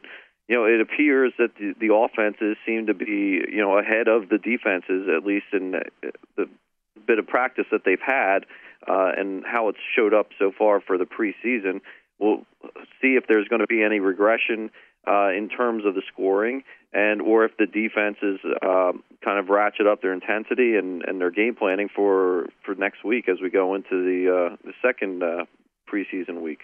you 0.47 0.55
know 0.55 0.65
it 0.65 0.81
appears 0.81 1.34
that 1.39 1.55
the, 1.58 1.73
the 1.79 1.93
offenses 1.93 2.58
seem 2.65 2.88
to 2.88 2.93
be 2.93 3.41
you 3.51 3.62
know 3.62 3.77
ahead 3.77 4.08
of 4.08 4.29
the 4.29 4.38
defenses 4.38 5.08
at 5.15 5.25
least 5.25 5.47
in 5.53 5.75
uh, 5.75 6.10
the 6.38 6.47
bit 7.08 7.19
of 7.19 7.27
practice 7.27 7.65
that 7.71 7.81
they've 7.86 7.99
had 8.05 8.45
uh, 8.88 9.12
and 9.17 9.43
how 9.45 9.69
it's 9.69 9.79
showed 9.95 10.13
up 10.13 10.29
so 10.38 10.51
far 10.55 10.81
for 10.81 10.97
the 10.97 11.05
preseason. 11.05 11.81
We'll 12.19 12.45
see 13.01 13.15
if 13.15 13.25
there's 13.27 13.47
going 13.47 13.62
to 13.62 13.67
be 13.67 13.84
any 13.84 13.99
regression 13.99 14.71
uh, 15.08 15.29
in 15.29 15.49
terms 15.49 15.86
of 15.86 15.95
the 15.95 16.01
scoring, 16.12 16.63
and 16.95 17.21
or 17.21 17.43
if 17.43 17.51
the 17.58 17.65
defenses 17.65 18.39
um, 18.63 19.03
kind 19.23 19.38
of 19.38 19.49
ratchet 19.49 19.86
up 19.86 20.01
their 20.01 20.13
intensity 20.13 20.77
and, 20.77 21.03
and 21.03 21.19
their 21.19 21.29
game 21.29 21.53
planning 21.53 21.89
for 21.93 22.47
for 22.65 22.73
next 22.73 23.03
week 23.03 23.27
as 23.27 23.38
we 23.41 23.49
go 23.49 23.75
into 23.75 24.03
the 24.03 24.31
uh, 24.31 24.55
the 24.63 24.73
second 24.81 25.21
uh, 25.21 25.43
preseason 25.91 26.41
week. 26.41 26.62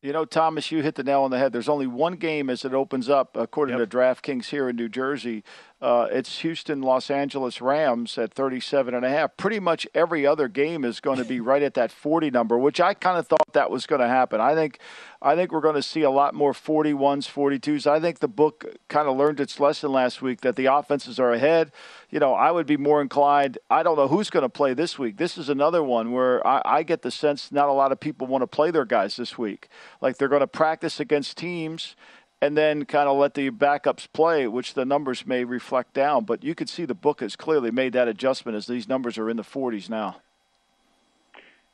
You 0.00 0.12
know, 0.12 0.26
Thomas, 0.26 0.70
you 0.70 0.82
hit 0.82 0.96
the 0.96 1.02
nail 1.02 1.22
on 1.22 1.30
the 1.30 1.38
head. 1.38 1.52
There's 1.52 1.68
only 1.68 1.86
one 1.86 2.16
game 2.16 2.50
as 2.50 2.64
it 2.64 2.74
opens 2.74 3.08
up, 3.08 3.38
according 3.38 3.78
to 3.78 3.86
DraftKings 3.86 4.46
here 4.46 4.68
in 4.68 4.76
New 4.76 4.90
Jersey. 4.90 5.42
Uh, 5.84 6.08
it's 6.10 6.38
Houston 6.38 6.80
Los 6.80 7.10
Angeles 7.10 7.60
Rams 7.60 8.16
at 8.16 8.32
37 8.32 8.94
and 8.94 9.04
a 9.04 9.10
half. 9.10 9.36
Pretty 9.36 9.60
much 9.60 9.86
every 9.94 10.26
other 10.26 10.48
game 10.48 10.82
is 10.82 10.98
going 10.98 11.18
to 11.18 11.26
be 11.26 11.40
right 11.40 11.62
at 11.62 11.74
that 11.74 11.92
40 11.92 12.30
number, 12.30 12.56
which 12.56 12.80
I 12.80 12.94
kind 12.94 13.18
of 13.18 13.28
thought 13.28 13.52
that 13.52 13.70
was 13.70 13.84
going 13.84 14.00
to 14.00 14.08
happen. 14.08 14.40
I 14.40 14.54
think, 14.54 14.78
I 15.20 15.34
think 15.34 15.52
we're 15.52 15.60
going 15.60 15.74
to 15.74 15.82
see 15.82 16.00
a 16.00 16.08
lot 16.08 16.32
more 16.32 16.54
41s, 16.54 17.28
42s. 17.30 17.86
I 17.86 18.00
think 18.00 18.20
the 18.20 18.28
book 18.28 18.64
kind 18.88 19.06
of 19.06 19.18
learned 19.18 19.40
its 19.40 19.60
lesson 19.60 19.92
last 19.92 20.22
week 20.22 20.40
that 20.40 20.56
the 20.56 20.72
offenses 20.72 21.20
are 21.20 21.34
ahead. 21.34 21.70
You 22.08 22.18
know, 22.18 22.32
I 22.32 22.50
would 22.50 22.66
be 22.66 22.78
more 22.78 23.02
inclined. 23.02 23.58
I 23.68 23.82
don't 23.82 23.98
know 23.98 24.08
who's 24.08 24.30
going 24.30 24.44
to 24.44 24.48
play 24.48 24.72
this 24.72 24.98
week. 24.98 25.18
This 25.18 25.36
is 25.36 25.50
another 25.50 25.82
one 25.82 26.12
where 26.12 26.44
I, 26.46 26.62
I 26.64 26.82
get 26.82 27.02
the 27.02 27.10
sense 27.10 27.52
not 27.52 27.68
a 27.68 27.72
lot 27.72 27.92
of 27.92 28.00
people 28.00 28.26
want 28.26 28.40
to 28.40 28.46
play 28.46 28.70
their 28.70 28.86
guys 28.86 29.16
this 29.16 29.36
week. 29.36 29.68
Like 30.00 30.16
they're 30.16 30.28
going 30.28 30.40
to 30.40 30.46
practice 30.46 30.98
against 30.98 31.36
teams 31.36 31.94
and 32.40 32.56
then 32.56 32.84
kind 32.84 33.08
of 33.08 33.16
let 33.16 33.34
the 33.34 33.50
backups 33.50 34.06
play, 34.12 34.46
which 34.46 34.74
the 34.74 34.84
numbers 34.84 35.26
may 35.26 35.44
reflect 35.44 35.94
down. 35.94 36.24
But 36.24 36.44
you 36.44 36.54
could 36.54 36.68
see 36.68 36.84
the 36.84 36.94
book 36.94 37.20
has 37.20 37.36
clearly 37.36 37.70
made 37.70 37.92
that 37.94 38.08
adjustment 38.08 38.56
as 38.56 38.66
these 38.66 38.88
numbers 38.88 39.18
are 39.18 39.30
in 39.30 39.36
the 39.36 39.42
40s 39.42 39.88
now. 39.88 40.16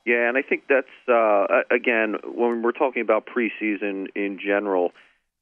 Yeah, 0.07 0.29
and 0.29 0.37
I 0.37 0.43
think 0.43 0.65
that's 0.69 0.87
uh, 1.09 1.47
again 1.71 2.17
when 2.25 2.63
we're 2.63 2.73
talking 2.73 3.03
about 3.03 3.27
preseason 3.27 4.07
in 4.15 4.39
general, 4.45 4.93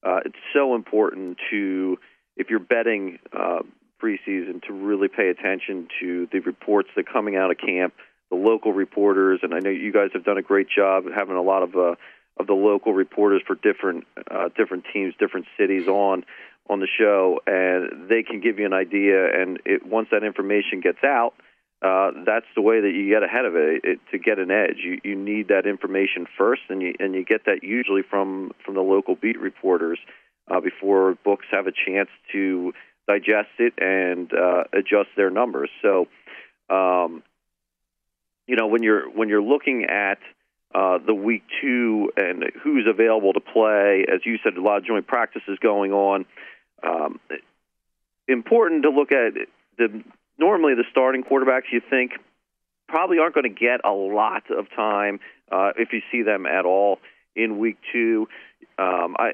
uh, 0.02 0.20
it's 0.24 0.36
so 0.52 0.74
important 0.74 1.38
to 1.50 1.98
if 2.36 2.50
you're 2.50 2.58
betting 2.58 3.18
uh, 3.32 3.60
preseason 4.02 4.62
to 4.66 4.72
really 4.72 5.08
pay 5.08 5.28
attention 5.28 5.88
to 6.00 6.28
the 6.32 6.40
reports 6.40 6.88
that 6.96 7.08
are 7.08 7.12
coming 7.12 7.36
out 7.36 7.50
of 7.50 7.58
camp, 7.58 7.94
the 8.30 8.36
local 8.36 8.72
reporters, 8.72 9.40
and 9.42 9.54
I 9.54 9.60
know 9.60 9.70
you 9.70 9.92
guys 9.92 10.10
have 10.12 10.24
done 10.24 10.38
a 10.38 10.42
great 10.42 10.68
job 10.68 11.04
having 11.14 11.36
a 11.36 11.42
lot 11.42 11.62
of 11.62 11.76
uh, 11.76 11.94
of 12.38 12.46
the 12.46 12.54
local 12.54 12.92
reporters 12.92 13.42
for 13.46 13.54
different 13.54 14.06
uh, 14.30 14.48
different 14.56 14.84
teams, 14.92 15.14
different 15.18 15.46
cities 15.58 15.88
on 15.88 16.24
on 16.70 16.80
the 16.80 16.88
show, 16.98 17.40
and 17.46 18.08
they 18.10 18.22
can 18.22 18.40
give 18.40 18.58
you 18.58 18.66
an 18.66 18.74
idea. 18.74 19.40
And 19.40 19.58
it, 19.64 19.86
once 19.86 20.08
that 20.10 20.22
information 20.22 20.80
gets 20.80 21.02
out 21.02 21.34
uh, 21.80 22.10
that's 22.26 22.46
the 22.56 22.62
way 22.62 22.80
that 22.80 22.90
you 22.90 23.08
get 23.08 23.22
ahead 23.22 23.44
of 23.44 23.54
it, 23.54 23.84
it 23.84 24.00
to 24.10 24.18
get 24.18 24.40
an 24.40 24.50
edge. 24.50 24.78
You 24.78 24.98
you 25.04 25.14
need 25.14 25.48
that 25.48 25.64
information 25.64 26.26
first, 26.36 26.62
and 26.68 26.82
you 26.82 26.94
and 26.98 27.14
you 27.14 27.24
get 27.24 27.44
that 27.44 27.60
usually 27.62 28.02
from 28.02 28.50
from 28.64 28.74
the 28.74 28.80
local 28.80 29.14
beat 29.14 29.38
reporters 29.38 29.98
uh, 30.50 30.60
before 30.60 31.16
books 31.24 31.46
have 31.52 31.68
a 31.68 31.72
chance 31.72 32.08
to 32.32 32.72
digest 33.06 33.50
it 33.58 33.74
and 33.78 34.32
uh, 34.34 34.64
adjust 34.72 35.10
their 35.16 35.30
numbers. 35.30 35.70
So, 35.80 36.08
um, 36.68 37.22
you 38.48 38.56
know, 38.56 38.66
when 38.66 38.82
you're 38.82 39.08
when 39.08 39.28
you're 39.28 39.42
looking 39.42 39.84
at 39.84 40.18
uh, 40.74 40.98
the 41.04 41.14
week 41.14 41.42
two 41.60 42.10
and 42.16 42.44
who's 42.62 42.86
available 42.88 43.32
to 43.32 43.40
play, 43.40 44.04
as 44.12 44.20
you 44.24 44.38
said, 44.42 44.54
a 44.54 44.60
lot 44.60 44.78
of 44.78 44.84
joint 44.84 45.06
practices 45.06 45.58
going 45.60 45.92
on. 45.92 46.26
Um, 46.82 47.20
important 48.26 48.82
to 48.82 48.90
look 48.90 49.10
at 49.10 49.34
the 49.78 50.02
normally 50.38 50.74
the 50.74 50.84
starting 50.90 51.24
quarterbacks 51.24 51.72
you 51.72 51.80
think 51.88 52.12
probably 52.86 53.18
aren't 53.18 53.34
going 53.34 53.52
to 53.52 53.60
get 53.60 53.80
a 53.84 53.92
lot 53.92 54.44
of 54.50 54.66
time 54.74 55.20
uh, 55.50 55.70
if 55.76 55.92
you 55.92 56.00
see 56.12 56.22
them 56.22 56.46
at 56.46 56.64
all 56.64 56.98
in 57.34 57.58
week 57.58 57.78
two. 57.92 58.28
Um, 58.78 59.16
I 59.18 59.32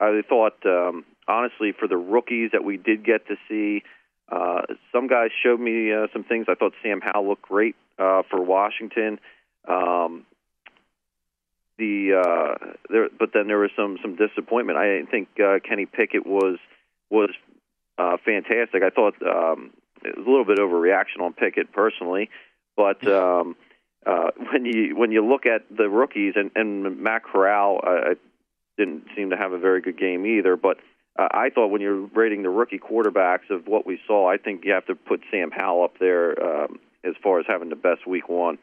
I 0.00 0.20
thought 0.28 0.66
um, 0.66 1.04
honestly 1.28 1.72
for 1.78 1.86
the 1.86 1.96
rookies 1.96 2.50
that 2.52 2.64
we 2.64 2.76
did 2.76 3.04
get 3.04 3.26
to 3.28 3.36
see. 3.48 3.82
Uh, 4.30 4.62
some 4.92 5.08
guys 5.08 5.30
showed 5.42 5.60
me 5.60 5.92
uh, 5.92 6.06
some 6.12 6.24
things. 6.24 6.46
I 6.48 6.54
thought 6.54 6.72
Sam 6.82 7.00
Howell 7.02 7.28
looked 7.28 7.42
great 7.42 7.76
uh, 7.98 8.22
for 8.30 8.42
Washington. 8.42 9.20
Um, 9.68 10.24
the 11.78 12.20
uh, 12.20 12.72
there, 12.90 13.08
but 13.18 13.30
then 13.32 13.46
there 13.46 13.58
was 13.58 13.70
some 13.76 13.98
some 14.02 14.16
disappointment. 14.16 14.78
I 14.78 14.86
didn't 14.86 15.10
think 15.10 15.28
uh, 15.40 15.58
Kenny 15.66 15.86
Pickett 15.86 16.26
was 16.26 16.58
was 17.10 17.30
uh, 17.98 18.16
fantastic. 18.24 18.82
I 18.82 18.90
thought 18.90 19.14
um, 19.22 19.70
it 20.02 20.16
was 20.16 20.26
a 20.26 20.30
little 20.30 20.44
bit 20.44 20.58
overreaction 20.58 21.22
on 21.22 21.32
Pickett 21.32 21.72
personally, 21.72 22.30
but 22.76 23.06
um, 23.08 23.56
uh, 24.06 24.30
when 24.52 24.64
you 24.64 24.96
when 24.96 25.12
you 25.12 25.26
look 25.26 25.46
at 25.46 25.62
the 25.74 25.88
rookies 25.88 26.34
and, 26.36 26.50
and 26.54 27.00
Matt 27.00 27.24
Corral 27.24 27.80
uh, 27.86 28.14
didn't 28.76 29.04
seem 29.16 29.30
to 29.30 29.36
have 29.36 29.52
a 29.52 29.58
very 29.58 29.80
good 29.80 29.98
game 29.98 30.26
either, 30.26 30.56
but. 30.56 30.78
Uh, 31.14 31.28
I 31.30 31.50
thought 31.50 31.66
when 31.66 31.82
you're 31.82 32.06
rating 32.14 32.42
the 32.42 32.48
rookie 32.48 32.78
quarterbacks 32.78 33.50
of 33.50 33.66
what 33.66 33.84
we 33.84 34.00
saw, 34.06 34.30
I 34.30 34.38
think 34.38 34.64
you 34.64 34.72
have 34.72 34.86
to 34.86 34.94
put 34.94 35.20
Sam 35.30 35.50
Howell 35.50 35.84
up 35.84 35.98
there 36.00 36.42
um, 36.42 36.78
as 37.04 37.12
far 37.22 37.38
as 37.38 37.44
having 37.46 37.68
the 37.68 37.76
best 37.76 38.06
week 38.06 38.30
one. 38.30 38.56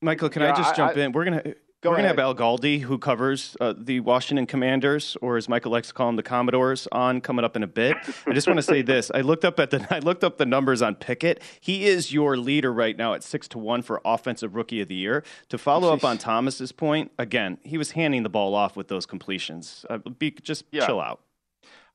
Michael, 0.00 0.28
can 0.28 0.42
yeah, 0.42 0.52
I 0.52 0.56
just 0.56 0.76
jump 0.76 0.96
I, 0.96 1.00
in? 1.00 1.10
We're 1.10 1.24
gonna 1.24 1.42
Go 1.80 1.90
We're 1.90 1.98
going 1.98 2.04
to 2.06 2.08
have 2.08 2.18
Al 2.18 2.34
Galdi, 2.34 2.80
who 2.80 2.98
covers 2.98 3.56
uh, 3.60 3.72
the 3.78 4.00
Washington 4.00 4.46
Commanders, 4.46 5.16
or 5.22 5.36
as 5.36 5.48
Michael 5.48 5.70
likes 5.70 5.86
to 5.86 5.94
call 5.94 6.08
them, 6.08 6.16
the 6.16 6.24
Commodores, 6.24 6.88
on 6.90 7.20
coming 7.20 7.44
up 7.44 7.54
in 7.54 7.62
a 7.62 7.68
bit. 7.68 7.96
I 8.26 8.32
just 8.32 8.48
want 8.48 8.58
to 8.58 8.64
say 8.64 8.82
this: 8.82 9.12
I 9.14 9.20
looked 9.20 9.44
up 9.44 9.60
at 9.60 9.70
the 9.70 9.86
I 9.94 10.00
looked 10.00 10.24
up 10.24 10.38
the 10.38 10.46
numbers 10.46 10.82
on 10.82 10.96
Pickett. 10.96 11.40
He 11.60 11.86
is 11.86 12.12
your 12.12 12.36
leader 12.36 12.72
right 12.72 12.96
now 12.96 13.14
at 13.14 13.22
six 13.22 13.46
to 13.48 13.58
one 13.58 13.82
for 13.82 14.00
Offensive 14.04 14.56
Rookie 14.56 14.80
of 14.80 14.88
the 14.88 14.96
Year. 14.96 15.22
To 15.50 15.58
follow 15.58 15.92
up 15.92 16.02
on 16.02 16.18
Thomas's 16.18 16.72
point, 16.72 17.12
again, 17.16 17.58
he 17.62 17.78
was 17.78 17.92
handing 17.92 18.24
the 18.24 18.28
ball 18.28 18.56
off 18.56 18.76
with 18.76 18.88
those 18.88 19.06
completions. 19.06 19.86
Uh, 19.88 19.98
be, 19.98 20.32
just 20.32 20.64
yeah. 20.72 20.84
chill 20.84 21.00
out. 21.00 21.20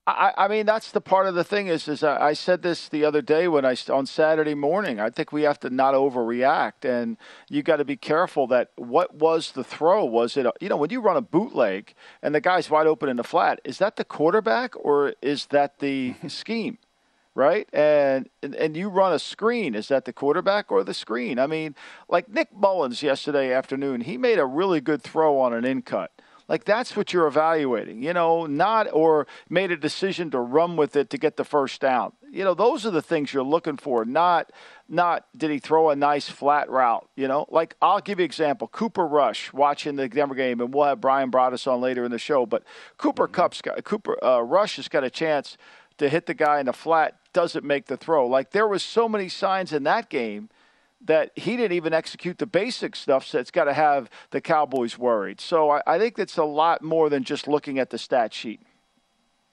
I, 0.06 0.34
I 0.36 0.48
mean, 0.48 0.66
that's 0.66 0.90
the 0.90 1.00
part 1.00 1.26
of 1.26 1.34
the 1.34 1.44
thing 1.44 1.68
is, 1.68 1.88
is 1.88 2.04
I 2.04 2.34
said 2.34 2.60
this 2.60 2.90
the 2.90 3.06
other 3.06 3.22
day 3.22 3.48
when 3.48 3.64
I 3.64 3.74
on 3.88 4.04
Saturday 4.04 4.54
morning. 4.54 5.00
I 5.00 5.08
think 5.08 5.32
we 5.32 5.42
have 5.42 5.58
to 5.60 5.70
not 5.70 5.94
overreact, 5.94 6.84
and 6.84 7.16
you 7.48 7.62
got 7.62 7.76
to 7.76 7.86
be 7.86 7.96
careful 7.96 8.46
that 8.48 8.72
what 8.76 9.14
was 9.14 9.52
the 9.52 9.64
throw? 9.64 10.04
Was 10.04 10.36
it, 10.36 10.44
a, 10.44 10.52
you 10.60 10.68
know, 10.68 10.76
when 10.76 10.90
you 10.90 11.00
run 11.00 11.16
a 11.16 11.22
bootleg 11.22 11.94
and 12.22 12.34
the 12.34 12.40
guy's 12.42 12.68
wide 12.68 12.86
open 12.86 13.08
in 13.08 13.16
the 13.16 13.24
flat, 13.24 13.60
is 13.64 13.78
that 13.78 13.96
the 13.96 14.04
quarterback 14.04 14.74
or 14.76 15.14
is 15.22 15.46
that 15.46 15.78
the 15.78 16.14
scheme? 16.28 16.78
right? 17.36 17.68
And, 17.72 18.28
and 18.44 18.54
and 18.54 18.76
you 18.76 18.88
run 18.88 19.12
a 19.12 19.18
screen. 19.18 19.74
Is 19.74 19.88
that 19.88 20.04
the 20.04 20.12
quarterback 20.12 20.70
or 20.70 20.84
the 20.84 20.94
screen? 20.94 21.40
I 21.40 21.48
mean, 21.48 21.74
like 22.08 22.28
Nick 22.28 22.54
Mullens 22.54 23.02
yesterday 23.02 23.52
afternoon, 23.52 24.02
he 24.02 24.16
made 24.16 24.38
a 24.38 24.46
really 24.46 24.80
good 24.80 25.02
throw 25.02 25.40
on 25.40 25.52
an 25.52 25.64
in 25.64 25.82
cut. 25.82 26.12
Like 26.46 26.64
that's 26.64 26.94
what 26.94 27.12
you're 27.12 27.26
evaluating, 27.26 28.02
you 28.02 28.12
know, 28.12 28.44
not 28.44 28.92
or 28.92 29.26
made 29.48 29.70
a 29.70 29.76
decision 29.76 30.30
to 30.32 30.40
run 30.40 30.76
with 30.76 30.94
it 30.94 31.08
to 31.10 31.18
get 31.18 31.36
the 31.36 31.44
first 31.44 31.80
down. 31.80 32.12
You 32.30 32.44
know, 32.44 32.52
those 32.52 32.84
are 32.84 32.90
the 32.90 33.00
things 33.00 33.32
you're 33.32 33.42
looking 33.42 33.76
for, 33.76 34.04
not 34.04 34.50
not 34.86 35.26
did 35.34 35.50
he 35.50 35.58
throw 35.58 35.88
a 35.88 35.96
nice 35.96 36.28
flat 36.28 36.68
route, 36.68 37.08
you 37.16 37.26
know? 37.28 37.46
Like 37.48 37.76
I'll 37.80 38.00
give 38.00 38.18
you 38.18 38.24
an 38.24 38.26
example. 38.26 38.68
Cooper 38.68 39.06
Rush 39.06 39.52
watching 39.54 39.96
the 39.96 40.08
Denver 40.08 40.34
game 40.34 40.60
and 40.60 40.74
we'll 40.74 40.84
have 40.84 41.00
Bryan 41.00 41.30
Broaddus 41.30 41.66
on 41.66 41.80
later 41.80 42.04
in 42.04 42.10
the 42.10 42.18
show, 42.18 42.44
but 42.44 42.62
Cooper 42.98 43.26
mm-hmm. 43.26 43.60
Got 43.62 43.84
Cooper 43.84 44.22
uh, 44.22 44.40
Rush 44.40 44.76
has 44.76 44.88
got 44.88 45.02
a 45.02 45.10
chance 45.10 45.56
to 45.96 46.08
hit 46.08 46.26
the 46.26 46.34
guy 46.34 46.60
in 46.60 46.66
the 46.66 46.72
flat, 46.72 47.16
doesn't 47.32 47.64
make 47.64 47.86
the 47.86 47.96
throw. 47.96 48.26
Like 48.26 48.50
there 48.50 48.68
was 48.68 48.82
so 48.82 49.08
many 49.08 49.30
signs 49.30 49.72
in 49.72 49.84
that 49.84 50.10
game 50.10 50.50
that 51.00 51.30
he 51.36 51.56
didn't 51.56 51.76
even 51.76 51.92
execute 51.92 52.38
the 52.38 52.46
basic 52.46 52.96
stuff 52.96 53.30
that's 53.30 53.50
got 53.50 53.64
to 53.64 53.74
have 53.74 54.08
the 54.30 54.40
Cowboys 54.40 54.98
worried. 54.98 55.40
So 55.40 55.70
I, 55.70 55.82
I 55.86 55.98
think 55.98 56.16
that's 56.16 56.38
a 56.38 56.44
lot 56.44 56.82
more 56.82 57.10
than 57.10 57.24
just 57.24 57.46
looking 57.46 57.78
at 57.78 57.90
the 57.90 57.98
stat 57.98 58.32
sheet. 58.32 58.60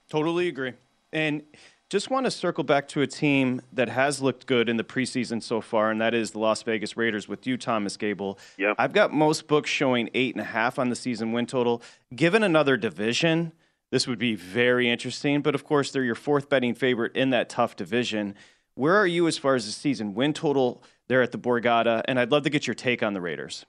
Totally 0.08 0.48
agree. 0.48 0.72
And 1.12 1.42
just 1.90 2.08
want 2.08 2.24
to 2.24 2.30
circle 2.30 2.64
back 2.64 2.88
to 2.88 3.02
a 3.02 3.06
team 3.06 3.60
that 3.70 3.90
has 3.90 4.22
looked 4.22 4.46
good 4.46 4.70
in 4.70 4.78
the 4.78 4.84
preseason 4.84 5.42
so 5.42 5.60
far, 5.60 5.90
and 5.90 6.00
that 6.00 6.14
is 6.14 6.30
the 6.30 6.38
Las 6.38 6.62
Vegas 6.62 6.96
Raiders 6.96 7.28
with 7.28 7.46
you, 7.46 7.58
Thomas 7.58 7.98
Gable. 7.98 8.38
Yeah. 8.56 8.72
I've 8.78 8.94
got 8.94 9.12
most 9.12 9.46
books 9.46 9.68
showing 9.68 10.08
eight 10.14 10.34
and 10.34 10.40
a 10.40 10.46
half 10.46 10.78
on 10.78 10.88
the 10.88 10.96
season 10.96 11.32
win 11.32 11.44
total. 11.44 11.82
Given 12.16 12.42
another 12.42 12.78
division, 12.78 13.52
this 13.90 14.06
would 14.06 14.18
be 14.18 14.34
very 14.34 14.88
interesting. 14.88 15.42
But 15.42 15.54
of 15.54 15.64
course, 15.64 15.92
they're 15.92 16.02
your 16.02 16.14
fourth 16.14 16.48
betting 16.48 16.74
favorite 16.74 17.14
in 17.14 17.28
that 17.30 17.50
tough 17.50 17.76
division. 17.76 18.34
Where 18.74 18.96
are 18.96 19.06
you 19.06 19.28
as 19.28 19.36
far 19.36 19.54
as 19.54 19.66
the 19.66 19.72
season 19.72 20.14
win 20.14 20.32
total 20.32 20.82
there 21.12 21.22
at 21.22 21.30
the 21.30 21.38
Borgata? 21.38 22.02
And 22.08 22.18
I'd 22.18 22.32
love 22.32 22.44
to 22.44 22.50
get 22.50 22.66
your 22.66 22.74
take 22.74 23.02
on 23.02 23.12
the 23.12 23.20
Raiders. 23.20 23.66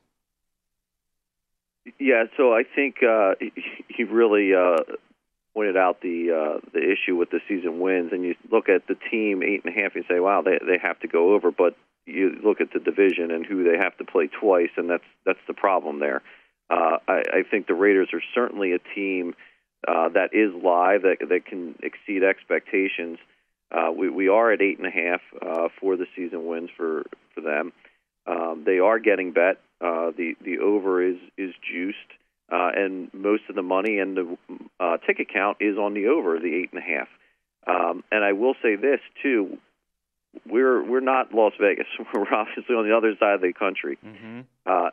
Yeah, 2.00 2.24
so 2.38 2.54
I 2.54 2.64
think 2.64 3.04
uh, 3.04 3.34
he 3.90 4.06
really 4.06 4.54
uh, 4.56 4.78
pointed 5.54 5.76
out 5.76 6.00
the 6.02 6.32
uh, 6.32 6.60
the 6.74 6.80
issue 6.80 7.18
with 7.18 7.30
the 7.30 7.42
season 7.48 7.82
wins, 7.82 8.14
and 8.14 8.24
you 8.24 8.36
look 8.50 8.70
at 8.70 8.88
the 8.88 8.96
team 9.12 9.44
eight 9.44 9.64
and 9.66 9.76
a 9.76 9.78
half, 9.78 9.94
and 9.94 10.06
you 10.06 10.16
say, 10.16 10.22
"Wow, 10.22 10.42
they 10.42 10.58
they 10.66 10.78
have 10.82 11.00
to 11.02 11.08
go 11.10 11.34
over." 11.34 11.52
But 11.52 11.76
you 12.06 12.40
look 12.42 12.62
at 12.62 12.72
the 12.72 12.80
division 12.80 13.32
and 13.32 13.46
who 13.46 13.66
they 13.66 13.78
have 13.78 13.98
to 13.98 14.06
play 14.06 14.28
twice, 14.28 14.72
and 14.78 14.90
that's 14.90 15.04
that's 15.26 15.40
the 15.46 15.54
problem 15.54 16.00
there. 16.00 16.22
Uh, 16.70 16.98
I, 17.08 17.24
I 17.34 17.44
think 17.50 17.68
the 17.68 17.74
Raiders 17.74 18.10
are 18.14 18.24
certainly 18.34 18.72
a 18.72 18.80
team 18.96 19.36
uh, 19.86 20.08
that 20.10 20.34
is 20.34 20.54
live 20.64 21.02
that 21.02 21.18
that 21.28 21.46
can 21.46 21.76
exceed 21.84 22.24
expectations. 22.24 23.20
Uh, 23.74 23.92
we, 23.92 24.10
we 24.10 24.28
are 24.28 24.52
at 24.52 24.62
eight 24.62 24.78
and 24.78 24.88
a 24.88 24.92
half 24.92 25.22
uh, 25.42 25.70
for 25.80 25.98
the 25.98 26.06
season 26.16 26.46
wins 26.46 26.70
for 26.78 27.04
for 27.34 27.42
them. 27.42 27.74
Um, 28.26 28.64
they 28.66 28.80
are 28.80 29.00
getting 29.00 29.32
bet. 29.32 29.60
Uh, 29.82 30.12
the 30.16 30.36
the 30.44 30.60
over 30.60 31.04
is 31.04 31.18
is 31.38 31.54
juiced, 31.68 31.98
uh, 32.52 32.70
and 32.76 33.12
most 33.14 33.44
of 33.50 33.56
the 33.56 33.64
money 33.64 34.00
and 34.00 34.16
the 34.16 34.38
uh, 34.80 34.98
ticket 34.98 35.28
count 35.34 35.58
is 35.60 35.78
on 35.78 35.94
the 35.94 36.08
over, 36.08 36.40
the 36.40 36.54
eight 36.54 36.70
and 36.72 36.82
a 36.82 36.86
half. 36.86 37.08
Um, 37.66 38.04
and 38.12 38.24
I 38.24 38.34
will 38.34 38.54
say 38.62 38.76
this 38.76 39.00
too: 39.24 39.58
we're 40.48 40.84
we're 40.84 41.00
not 41.00 41.34
Las 41.34 41.54
Vegas. 41.60 41.88
We're 42.14 42.34
obviously 42.34 42.76
on 42.76 42.88
the 42.88 42.96
other 42.96 43.16
side 43.20 43.36
of 43.36 43.42
the 43.42 43.54
country. 43.54 43.98
Mm-hmm. 44.06 44.42
Uh, 44.66 44.90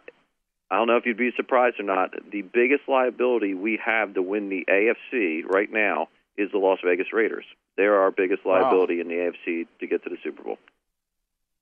I 0.70 0.76
don't 0.76 0.86
know 0.86 0.96
if 0.96 1.04
you'd 1.04 1.16
be 1.16 1.32
surprised 1.36 1.80
or 1.80 1.82
not. 1.82 2.14
The 2.30 2.42
biggest 2.42 2.82
liability 2.88 3.54
we 3.54 3.78
have 3.84 4.14
to 4.14 4.22
win 4.22 4.48
the 4.48 4.64
AFC 4.68 5.44
right 5.44 5.70
now 5.70 6.08
is 6.40 6.50
the 6.52 6.58
Las 6.58 6.78
Vegas 6.84 7.12
Raiders. 7.12 7.44
They're 7.76 8.00
our 8.00 8.10
biggest 8.10 8.46
liability 8.46 8.96
wow. 8.96 9.02
in 9.02 9.08
the 9.08 9.14
AFC 9.14 9.66
to 9.80 9.86
get 9.86 10.02
to 10.04 10.10
the 10.10 10.16
Super 10.24 10.42
Bowl. 10.42 10.58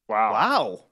Wow. 0.08 0.32
Wow. 0.32 0.84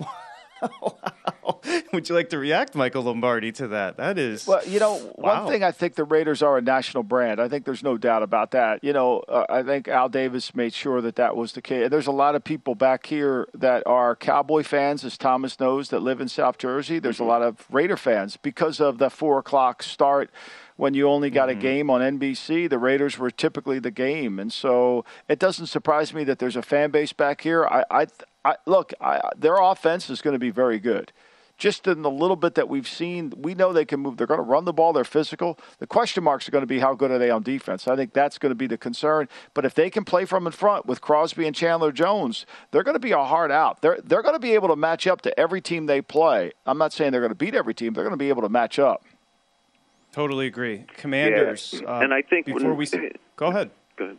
wow. 0.00 1.60
Would 1.92 2.08
you 2.08 2.14
like 2.14 2.30
to 2.30 2.38
react, 2.38 2.74
Michael 2.74 3.02
Lombardi, 3.04 3.52
to 3.52 3.68
that? 3.68 3.96
That 3.98 4.18
is. 4.18 4.46
Well, 4.46 4.66
you 4.66 4.80
know, 4.80 5.12
wow. 5.16 5.44
one 5.44 5.52
thing 5.52 5.62
I 5.62 5.70
think 5.70 5.94
the 5.94 6.04
Raiders 6.04 6.42
are 6.42 6.58
a 6.58 6.62
national 6.62 7.02
brand. 7.02 7.40
I 7.40 7.48
think 7.48 7.64
there's 7.64 7.82
no 7.82 7.96
doubt 7.96 8.22
about 8.22 8.50
that. 8.52 8.82
You 8.82 8.92
know, 8.92 9.20
uh, 9.28 9.46
I 9.48 9.62
think 9.62 9.88
Al 9.88 10.08
Davis 10.08 10.54
made 10.54 10.74
sure 10.74 11.00
that 11.00 11.16
that 11.16 11.36
was 11.36 11.52
the 11.52 11.62
case. 11.62 11.88
There's 11.90 12.06
a 12.06 12.12
lot 12.12 12.34
of 12.34 12.42
people 12.42 12.74
back 12.74 13.06
here 13.06 13.46
that 13.54 13.86
are 13.86 14.16
Cowboy 14.16 14.62
fans, 14.62 15.04
as 15.04 15.16
Thomas 15.16 15.60
knows, 15.60 15.90
that 15.90 16.00
live 16.00 16.20
in 16.20 16.28
South 16.28 16.58
Jersey. 16.58 16.98
There's 16.98 17.16
mm-hmm. 17.16 17.24
a 17.24 17.28
lot 17.28 17.42
of 17.42 17.66
Raider 17.70 17.96
fans 17.96 18.36
because 18.36 18.80
of 18.80 18.98
the 18.98 19.10
four 19.10 19.38
o'clock 19.38 19.82
start 19.82 20.30
when 20.76 20.94
you 20.94 21.08
only 21.08 21.30
got 21.30 21.48
mm-hmm. 21.48 21.58
a 21.58 21.62
game 21.62 21.90
on 21.90 22.00
NBC, 22.00 22.68
the 22.68 22.78
Raiders 22.78 23.18
were 23.18 23.30
typically 23.30 23.78
the 23.78 23.90
game, 23.90 24.38
and 24.38 24.52
so 24.52 25.04
it 25.28 25.38
doesn't 25.38 25.66
surprise 25.66 26.12
me 26.12 26.24
that 26.24 26.38
there's 26.38 26.56
a 26.56 26.62
fan 26.62 26.90
base 26.90 27.12
back 27.12 27.42
here. 27.42 27.64
I, 27.66 27.84
I, 27.90 28.06
I 28.44 28.56
look, 28.66 28.92
I, 29.00 29.20
their 29.36 29.56
offense 29.56 30.10
is 30.10 30.20
going 30.20 30.34
to 30.34 30.38
be 30.38 30.50
very 30.50 30.78
good. 30.78 31.12
just 31.56 31.86
in 31.86 32.02
the 32.02 32.10
little 32.10 32.36
bit 32.36 32.56
that 32.56 32.68
we've 32.68 32.88
seen, 32.88 33.32
we 33.36 33.54
know 33.54 33.72
they 33.72 33.84
can 33.84 34.00
move. 34.00 34.16
They're 34.16 34.26
going 34.26 34.38
to 34.38 34.44
run 34.44 34.64
the 34.64 34.72
ball. 34.72 34.92
They're 34.92 35.04
physical. 35.04 35.58
The 35.78 35.86
question 35.86 36.24
marks 36.24 36.48
are 36.48 36.50
going 36.50 36.62
to 36.62 36.66
be 36.66 36.80
how 36.80 36.94
good 36.94 37.12
are 37.12 37.18
they 37.18 37.30
on 37.30 37.42
defense. 37.42 37.86
I 37.86 37.94
think 37.94 38.12
that's 38.12 38.38
going 38.38 38.50
to 38.50 38.56
be 38.56 38.66
the 38.66 38.76
concern. 38.76 39.28
But 39.54 39.64
if 39.64 39.74
they 39.74 39.88
can 39.88 40.04
play 40.04 40.24
from 40.24 40.46
in 40.46 40.52
front 40.52 40.86
with 40.86 41.00
Crosby 41.00 41.46
and 41.46 41.54
Chandler 41.54 41.92
Jones, 41.92 42.44
they're 42.70 42.82
going 42.82 42.96
to 42.96 43.00
be 43.00 43.12
a 43.12 43.22
hard 43.22 43.52
out. 43.52 43.82
They're 43.82 44.00
they're 44.02 44.22
going 44.22 44.34
to 44.34 44.40
be 44.40 44.54
able 44.54 44.68
to 44.68 44.76
match 44.76 45.06
up 45.06 45.22
to 45.22 45.38
every 45.38 45.60
team 45.60 45.86
they 45.86 46.02
play. 46.02 46.52
I'm 46.66 46.78
not 46.78 46.92
saying 46.92 47.12
they're 47.12 47.20
going 47.20 47.30
to 47.30 47.36
beat 47.36 47.54
every 47.54 47.74
team. 47.74 47.92
They're 47.92 48.04
going 48.04 48.12
to 48.12 48.16
be 48.16 48.30
able 48.30 48.42
to 48.42 48.48
match 48.48 48.78
up. 48.78 49.04
Totally 50.14 50.46
agree. 50.46 50.84
Commanders. 50.96 51.80
Yeah. 51.82 51.88
Uh, 51.88 52.00
and 52.02 52.14
I 52.14 52.22
think 52.22 52.46
before 52.46 52.68
when, 52.68 52.76
we 52.76 52.86
go 53.36 53.46
ahead. 53.48 53.72
Go 53.96 54.04
ahead. 54.04 54.18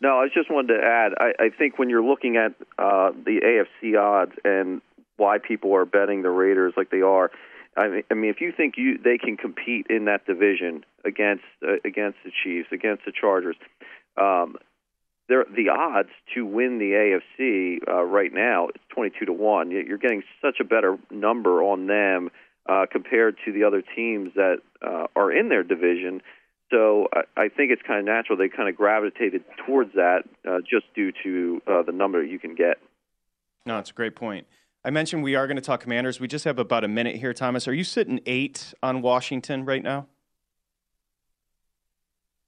No, 0.00 0.18
I 0.20 0.28
just 0.32 0.48
wanted 0.48 0.78
to 0.78 0.80
add. 0.80 1.12
I, 1.18 1.46
I 1.46 1.48
think 1.50 1.76
when 1.76 1.90
you're 1.90 2.04
looking 2.04 2.36
at 2.36 2.52
uh, 2.78 3.10
the 3.10 3.40
AFC 3.82 4.00
odds 4.00 4.30
and 4.44 4.80
why 5.16 5.38
people 5.38 5.74
are 5.74 5.84
betting 5.84 6.22
the 6.22 6.30
Raiders 6.30 6.74
like 6.76 6.90
they 6.90 7.00
are, 7.00 7.32
I 7.76 7.88
mean, 7.88 8.02
I 8.12 8.14
mean, 8.14 8.30
if 8.30 8.40
you 8.40 8.52
think 8.56 8.74
you 8.76 8.96
they 8.96 9.18
can 9.18 9.36
compete 9.36 9.88
in 9.90 10.04
that 10.04 10.24
division 10.24 10.84
against 11.04 11.42
uh, 11.66 11.78
against 11.84 12.18
the 12.24 12.30
Chiefs, 12.44 12.68
against 12.70 13.04
the 13.04 13.10
Chargers, 13.12 13.56
um, 14.16 14.54
the 15.28 15.68
odds 15.68 16.10
to 16.34 16.46
win 16.46 16.78
the 16.78 16.92
AFC 17.40 17.78
uh, 17.88 18.04
right 18.04 18.32
now 18.32 18.68
is 18.68 18.80
22 18.90 19.24
to 19.24 19.32
one. 19.32 19.72
You're 19.72 19.98
getting 19.98 20.22
such 20.40 20.60
a 20.60 20.64
better 20.64 20.96
number 21.10 21.60
on 21.60 21.88
them 21.88 22.30
uh, 22.68 22.86
compared 22.90 23.36
to 23.44 23.52
the 23.52 23.64
other 23.64 23.82
teams 23.82 24.32
that 24.34 24.58
uh, 24.86 25.06
are 25.16 25.32
in 25.32 25.48
their 25.48 25.62
division. 25.62 26.22
So 26.70 27.08
I, 27.12 27.42
I 27.42 27.48
think 27.48 27.70
it's 27.70 27.82
kind 27.86 27.98
of 28.00 28.06
natural 28.06 28.38
they 28.38 28.48
kind 28.48 28.68
of 28.68 28.76
gravitated 28.76 29.44
towards 29.66 29.92
that 29.94 30.22
uh, 30.48 30.58
just 30.60 30.86
due 30.94 31.12
to 31.22 31.62
uh, 31.66 31.82
the 31.82 31.92
number 31.92 32.22
you 32.24 32.38
can 32.38 32.54
get. 32.54 32.78
No, 33.66 33.78
it's 33.78 33.90
a 33.90 33.94
great 33.94 34.16
point. 34.16 34.46
I 34.84 34.90
mentioned 34.90 35.22
we 35.22 35.36
are 35.36 35.46
going 35.46 35.56
to 35.56 35.62
talk 35.62 35.80
Commanders. 35.80 36.18
We 36.18 36.26
just 36.26 36.44
have 36.44 36.58
about 36.58 36.82
a 36.82 36.88
minute 36.88 37.16
here, 37.16 37.32
Thomas. 37.32 37.68
Are 37.68 37.74
you 37.74 37.84
sitting 37.84 38.20
eight 38.26 38.74
on 38.82 39.00
Washington 39.00 39.64
right 39.64 39.82
now? 39.82 40.06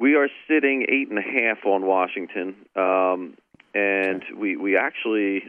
We 0.01 0.17
are 0.17 0.29
sitting 0.49 0.85
eight 0.89 1.09
and 1.09 1.19
a 1.19 1.23
half 1.23 1.65
on 1.65 1.87
Washington, 1.87 2.57
um, 2.75 3.37
and 3.75 4.25
we 4.37 4.57
we 4.57 4.77
actually 4.77 5.45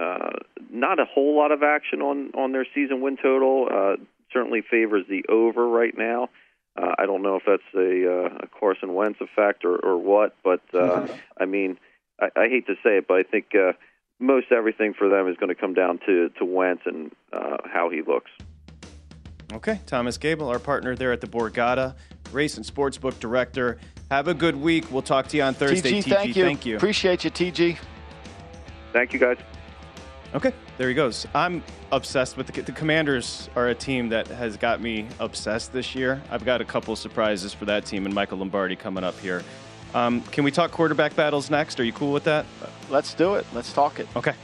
uh, 0.00 0.30
not 0.70 0.98
a 0.98 1.04
whole 1.04 1.36
lot 1.36 1.52
of 1.52 1.62
action 1.62 2.00
on 2.00 2.32
on 2.34 2.52
their 2.52 2.66
season 2.74 3.00
win 3.00 3.16
total. 3.16 3.68
Uh, 3.70 3.96
certainly 4.32 4.62
favors 4.62 5.04
the 5.08 5.24
over 5.28 5.68
right 5.68 5.96
now. 5.96 6.28
Uh, 6.80 6.94
I 6.98 7.06
don't 7.06 7.22
know 7.22 7.36
if 7.36 7.42
that's 7.46 7.62
a, 7.74 8.08
uh, 8.08 8.44
a 8.44 8.46
Carson 8.58 8.94
Wentz 8.94 9.20
effect 9.20 9.64
or, 9.64 9.76
or 9.76 9.98
what, 9.98 10.36
but 10.44 10.62
uh, 10.72 11.08
I 11.38 11.44
mean, 11.44 11.78
I, 12.20 12.26
I 12.36 12.48
hate 12.48 12.66
to 12.68 12.74
say 12.74 12.98
it, 12.98 13.08
but 13.08 13.14
I 13.14 13.22
think 13.24 13.46
uh, 13.54 13.72
most 14.20 14.52
everything 14.52 14.94
for 14.94 15.08
them 15.08 15.28
is 15.28 15.36
going 15.36 15.48
to 15.48 15.54
come 15.54 15.74
down 15.74 15.98
to 16.06 16.30
to 16.38 16.44
Wentz 16.44 16.82
and 16.86 17.12
uh, 17.32 17.58
how 17.64 17.90
he 17.90 18.02
looks. 18.02 18.30
Okay, 19.52 19.80
Thomas 19.86 20.16
Gable, 20.16 20.48
our 20.48 20.60
partner 20.60 20.94
there 20.94 21.10
at 21.10 21.20
the 21.20 21.26
Borgata 21.26 21.96
Race 22.32 22.56
and 22.56 22.64
Sportsbook 22.64 23.18
Director. 23.18 23.78
Have 24.10 24.28
a 24.28 24.34
good 24.34 24.56
week. 24.56 24.90
We'll 24.92 25.02
talk 25.02 25.26
to 25.28 25.36
you 25.36 25.42
on 25.42 25.54
Thursday. 25.54 25.92
TG, 25.92 26.04
TG 26.04 26.08
thank 26.08 26.36
you. 26.36 26.44
Thank 26.44 26.66
you. 26.66 26.76
Appreciate 26.76 27.24
you, 27.24 27.30
TG. 27.30 27.78
Thank 28.92 29.12
you, 29.12 29.18
guys. 29.18 29.38
Okay, 30.32 30.52
there 30.78 30.88
he 30.88 30.94
goes. 30.94 31.26
I'm 31.34 31.60
obsessed 31.90 32.36
with 32.36 32.46
the, 32.46 32.62
the 32.62 32.70
Commanders. 32.70 33.50
Are 33.56 33.68
a 33.68 33.74
team 33.74 34.08
that 34.10 34.28
has 34.28 34.56
got 34.56 34.80
me 34.80 35.08
obsessed 35.18 35.72
this 35.72 35.94
year. 35.96 36.22
I've 36.30 36.44
got 36.44 36.60
a 36.60 36.64
couple 36.64 36.94
surprises 36.94 37.52
for 37.52 37.64
that 37.64 37.84
team 37.84 38.06
and 38.06 38.14
Michael 38.14 38.38
Lombardi 38.38 38.76
coming 38.76 39.02
up 39.02 39.18
here. 39.18 39.42
Um, 39.92 40.20
can 40.22 40.44
we 40.44 40.52
talk 40.52 40.70
quarterback 40.70 41.16
battles 41.16 41.50
next? 41.50 41.80
Are 41.80 41.84
you 41.84 41.92
cool 41.92 42.12
with 42.12 42.22
that? 42.24 42.46
Let's 42.88 43.12
do 43.14 43.34
it. 43.34 43.46
Let's 43.52 43.72
talk 43.72 43.98
it. 43.98 44.06
Okay, 44.14 44.34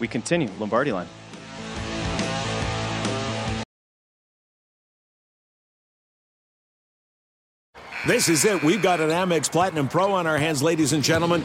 we 0.00 0.08
continue. 0.08 0.50
Lombardi 0.58 0.90
line. 0.90 1.06
This 8.08 8.28
is 8.28 8.44
it. 8.44 8.62
We've 8.64 8.82
got 8.82 9.00
an 9.00 9.10
Amex 9.10 9.52
Platinum 9.52 9.86
Pro 9.86 10.12
on 10.12 10.26
our 10.26 10.38
hands, 10.38 10.62
ladies 10.62 10.92
and 10.92 11.04
gentlemen. 11.04 11.44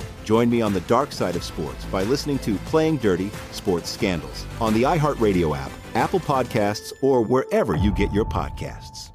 Join 0.23 0.49
me 0.49 0.61
on 0.61 0.73
the 0.73 0.81
dark 0.81 1.11
side 1.11 1.35
of 1.35 1.43
sports 1.43 1.83
by 1.85 2.03
listening 2.03 2.39
to 2.39 2.55
Playing 2.65 2.97
Dirty 2.97 3.29
Sports 3.51 3.89
Scandals 3.89 4.45
on 4.59 4.73
the 4.73 4.83
iHeartRadio 4.83 5.57
app, 5.57 5.71
Apple 5.95 6.19
Podcasts, 6.19 6.93
or 7.01 7.21
wherever 7.21 7.75
you 7.75 7.91
get 7.91 8.11
your 8.13 8.25
podcasts. 8.25 9.11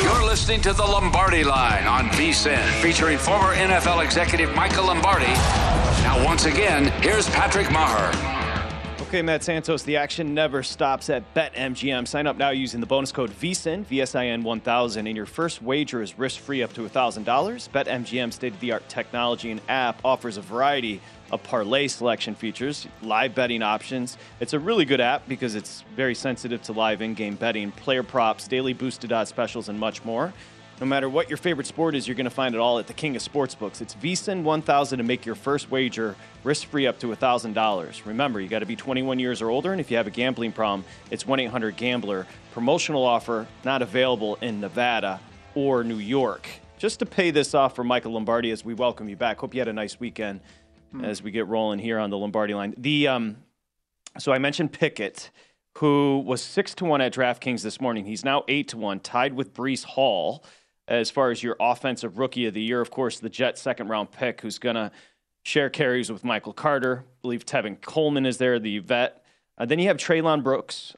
You're 0.00 0.24
listening 0.24 0.60
to 0.62 0.72
the 0.72 0.84
Lombardi 0.84 1.42
Line 1.44 1.86
on 1.86 2.08
VSIN, 2.10 2.64
featuring 2.80 3.18
former 3.18 3.54
NFL 3.54 4.04
executive 4.04 4.54
Michael 4.54 4.86
Lombardi. 4.86 5.26
Now, 6.02 6.24
once 6.24 6.44
again, 6.44 6.86
here's 7.02 7.28
Patrick 7.30 7.66
Meagher. 7.66 8.39
Okay, 9.10 9.22
Matt 9.22 9.42
Santos, 9.42 9.82
the 9.82 9.96
action 9.96 10.34
never 10.34 10.62
stops 10.62 11.10
at 11.10 11.24
BetMGM. 11.34 12.06
Sign 12.06 12.28
up 12.28 12.36
now 12.36 12.50
using 12.50 12.78
the 12.78 12.86
bonus 12.86 13.10
code 13.10 13.30
VSIN, 13.30 13.84
VSIN 13.86 14.44
1000, 14.44 15.06
and 15.08 15.16
your 15.16 15.26
first 15.26 15.60
wager 15.60 16.00
is 16.00 16.16
risk 16.16 16.38
free 16.38 16.62
up 16.62 16.72
to 16.74 16.88
$1,000. 16.88 17.24
BetMGM 17.24 18.32
state 18.32 18.52
of 18.52 18.60
the 18.60 18.70
art 18.70 18.88
technology 18.88 19.50
and 19.50 19.60
app 19.68 20.00
offers 20.04 20.36
a 20.36 20.40
variety 20.40 21.00
of 21.32 21.42
parlay 21.42 21.88
selection 21.88 22.36
features, 22.36 22.86
live 23.02 23.34
betting 23.34 23.62
options. 23.62 24.16
It's 24.38 24.52
a 24.52 24.60
really 24.60 24.84
good 24.84 25.00
app 25.00 25.26
because 25.26 25.56
it's 25.56 25.82
very 25.96 26.14
sensitive 26.14 26.62
to 26.62 26.72
live 26.72 27.02
in 27.02 27.14
game 27.14 27.34
betting, 27.34 27.72
player 27.72 28.04
props, 28.04 28.46
daily 28.46 28.74
boosted 28.74 29.10
odds 29.10 29.28
specials, 29.28 29.68
and 29.68 29.76
much 29.76 30.04
more. 30.04 30.32
No 30.80 30.86
matter 30.86 31.10
what 31.10 31.28
your 31.28 31.36
favorite 31.36 31.66
sport 31.66 31.94
is, 31.94 32.08
you're 32.08 32.14
going 32.14 32.24
to 32.24 32.30
find 32.30 32.54
it 32.54 32.58
all 32.58 32.78
at 32.78 32.86
the 32.86 32.94
King 32.94 33.14
of 33.14 33.20
Sportsbooks. 33.22 33.82
It's 33.82 33.94
VSIN 33.96 34.42
1000 34.42 34.96
to 34.96 35.04
make 35.04 35.26
your 35.26 35.34
first 35.34 35.70
wager 35.70 36.16
risk 36.42 36.68
free 36.68 36.86
up 36.86 36.98
to 37.00 37.08
$1,000. 37.08 38.06
Remember, 38.06 38.40
you 38.40 38.48
got 38.48 38.60
to 38.60 38.66
be 38.66 38.76
21 38.76 39.18
years 39.18 39.42
or 39.42 39.50
older, 39.50 39.72
and 39.72 39.80
if 39.80 39.90
you 39.90 39.98
have 39.98 40.06
a 40.06 40.10
gambling 40.10 40.52
problem, 40.52 40.86
it's 41.10 41.26
1 41.26 41.38
800 41.38 41.76
Gambler. 41.76 42.26
Promotional 42.52 43.04
offer 43.04 43.46
not 43.62 43.82
available 43.82 44.36
in 44.36 44.58
Nevada 44.58 45.20
or 45.54 45.84
New 45.84 45.98
York. 45.98 46.48
Just 46.78 47.00
to 47.00 47.06
pay 47.06 47.30
this 47.30 47.52
off 47.52 47.76
for 47.76 47.84
Michael 47.84 48.12
Lombardi 48.12 48.50
as 48.50 48.64
we 48.64 48.72
welcome 48.72 49.06
you 49.06 49.16
back. 49.16 49.38
Hope 49.38 49.52
you 49.52 49.60
had 49.60 49.68
a 49.68 49.74
nice 49.74 50.00
weekend 50.00 50.40
hmm. 50.92 51.04
as 51.04 51.22
we 51.22 51.30
get 51.30 51.46
rolling 51.46 51.78
here 51.78 51.98
on 51.98 52.08
the 52.08 52.16
Lombardi 52.16 52.54
line. 52.54 52.74
The 52.78 53.06
um, 53.06 53.36
so 54.18 54.32
I 54.32 54.38
mentioned 54.38 54.72
Pickett, 54.72 55.30
who 55.76 56.20
was 56.24 56.42
six 56.42 56.74
to 56.76 56.86
one 56.86 57.02
at 57.02 57.12
DraftKings 57.12 57.60
this 57.60 57.82
morning. 57.82 58.06
He's 58.06 58.24
now 58.24 58.44
eight 58.48 58.68
to 58.68 58.78
one, 58.78 58.98
tied 58.98 59.34
with 59.34 59.52
Breece 59.52 59.84
Hall 59.84 60.42
as 60.90 61.10
far 61.10 61.30
as 61.30 61.42
your 61.42 61.56
offensive 61.60 62.18
rookie 62.18 62.46
of 62.46 62.54
the 62.54 62.60
year. 62.60 62.80
Of 62.80 62.90
course, 62.90 63.20
the 63.20 63.30
Jets' 63.30 63.62
second 63.62 63.88
round 63.88 64.10
pick, 64.10 64.40
who's 64.40 64.58
going 64.58 64.74
to 64.74 64.90
share 65.44 65.70
carries 65.70 66.10
with 66.10 66.24
Michael 66.24 66.52
Carter. 66.52 67.04
I 67.06 67.16
believe 67.22 67.46
Tevin 67.46 67.80
Coleman 67.80 68.26
is 68.26 68.38
there, 68.38 68.58
the 68.58 68.80
vet. 68.80 69.24
Uh, 69.56 69.64
then 69.64 69.78
you 69.78 69.88
have 69.88 69.96
Treylon 69.96 70.42
Burks, 70.42 70.96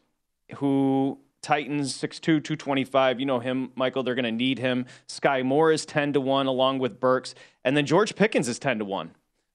who 0.57 1.18
Titans 1.43 1.93
6'2", 1.93 2.20
225. 2.20 3.20
You 3.20 3.26
know 3.26 3.38
him, 3.38 3.70
Michael. 3.74 4.03
They're 4.03 4.14
going 4.14 4.24
to 4.24 4.32
need 4.32 4.59
him. 4.59 4.86
Skyy 5.09 5.45
Moore 5.45 5.70
is 5.70 5.84
10 5.84 6.14
to 6.14 6.20
1 6.20 6.47
along 6.47 6.78
with 6.78 6.99
Burks. 6.99 7.34
And 7.64 7.76
then 7.76 7.84
George 7.84 8.16
Pickens 8.16 8.49
is 8.49 8.59
10 8.59 8.78
to 8.78 8.84
1. 8.84 9.11